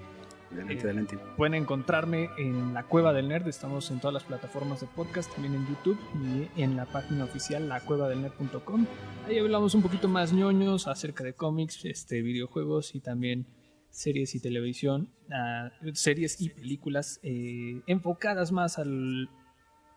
Adelante, 0.61 1.19
Pueden 1.37 1.55
encontrarme 1.55 2.31
en 2.39 2.75
la 2.75 2.85
Cueva 2.85 3.13
del 3.13 3.29
Nerd, 3.29 3.49
estamos 3.49 3.91
en 3.91 3.99
todas 3.99 4.15
las 4.15 4.23
plataformas 4.23 4.81
de 4.81 4.87
podcast, 4.87 5.33
también 5.33 5.55
en 5.55 5.67
YouTube 5.67 5.99
y 6.15 6.63
en 6.63 6.77
la 6.77 6.87
página 6.87 7.25
oficial 7.25 7.69
lacuevadelnerd.com. 7.69 8.87
Ahí 9.27 9.39
hablamos 9.39 9.75
un 9.75 9.83
poquito 9.83 10.09
más 10.09 10.33
ñoños 10.33 10.87
acerca 10.87 11.25
de 11.25 11.33
cómics, 11.35 11.85
este, 11.85 12.23
videojuegos 12.23 12.95
y 12.95 13.01
también 13.01 13.47
series 13.95 14.35
y 14.35 14.41
televisión, 14.41 15.09
ah, 15.31 15.71
series 15.93 16.41
y 16.41 16.49
películas 16.51 17.21
eh, 17.23 17.81
enfocadas 17.87 18.53
más 18.53 18.79
al 18.79 19.29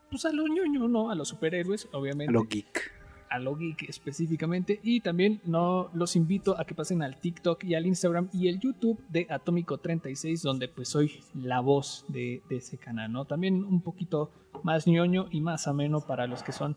pues 0.09 0.23
a 0.25 0.31
lo 0.31 0.47
ñoño, 0.47 0.87
¿no? 0.87 1.11
A 1.11 1.15
los 1.15 1.27
superhéroes, 1.27 1.89
obviamente. 1.91 2.29
A 2.29 2.33
lo 2.33 2.43
geek 2.43 2.97
a 3.29 3.39
lo 3.39 3.55
geek 3.55 3.89
específicamente. 3.89 4.79
Y 4.83 5.01
también 5.01 5.41
no 5.43 5.89
los 5.93 6.15
invito 6.15 6.59
a 6.59 6.65
que 6.65 6.75
pasen 6.75 7.03
al 7.03 7.19
TikTok 7.19 7.63
y 7.63 7.75
al 7.75 7.85
Instagram 7.85 8.29
y 8.33 8.47
el 8.47 8.59
YouTube 8.59 9.03
de 9.09 9.27
Atómico 9.29 9.77
36, 9.77 10.41
donde 10.41 10.67
pues 10.67 10.89
soy 10.89 11.19
la 11.33 11.59
voz 11.59 12.05
de, 12.07 12.41
ese 12.49 12.77
canal, 12.77 13.11
¿no? 13.11 13.25
También 13.25 13.63
un 13.63 13.81
poquito 13.81 14.31
más 14.63 14.87
ñoño 14.87 15.27
y 15.31 15.41
más 15.41 15.67
ameno 15.67 16.01
para 16.01 16.27
los 16.27 16.43
que 16.43 16.51
son 16.51 16.75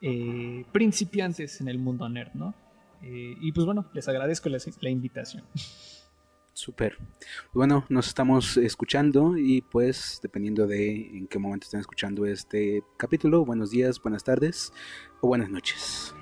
eh, 0.00 0.64
principiantes 0.72 1.60
en 1.60 1.68
el 1.68 1.78
mundo 1.78 2.08
nerd, 2.08 2.32
¿no? 2.34 2.54
Eh, 3.02 3.36
y 3.40 3.52
pues 3.52 3.66
bueno, 3.66 3.86
les 3.92 4.08
agradezco 4.08 4.48
la, 4.48 4.58
la 4.80 4.90
invitación. 4.90 5.44
Súper. 6.60 6.98
Bueno, 7.54 7.86
nos 7.88 8.08
estamos 8.08 8.58
escuchando 8.58 9.38
y 9.38 9.62
pues 9.62 10.20
dependiendo 10.22 10.66
de 10.66 11.08
en 11.16 11.26
qué 11.26 11.38
momento 11.38 11.64
estén 11.64 11.80
escuchando 11.80 12.26
este 12.26 12.84
capítulo, 12.98 13.46
buenos 13.46 13.70
días, 13.70 13.98
buenas 14.02 14.24
tardes 14.24 14.70
o 15.22 15.28
buenas 15.28 15.48
noches. 15.48 16.14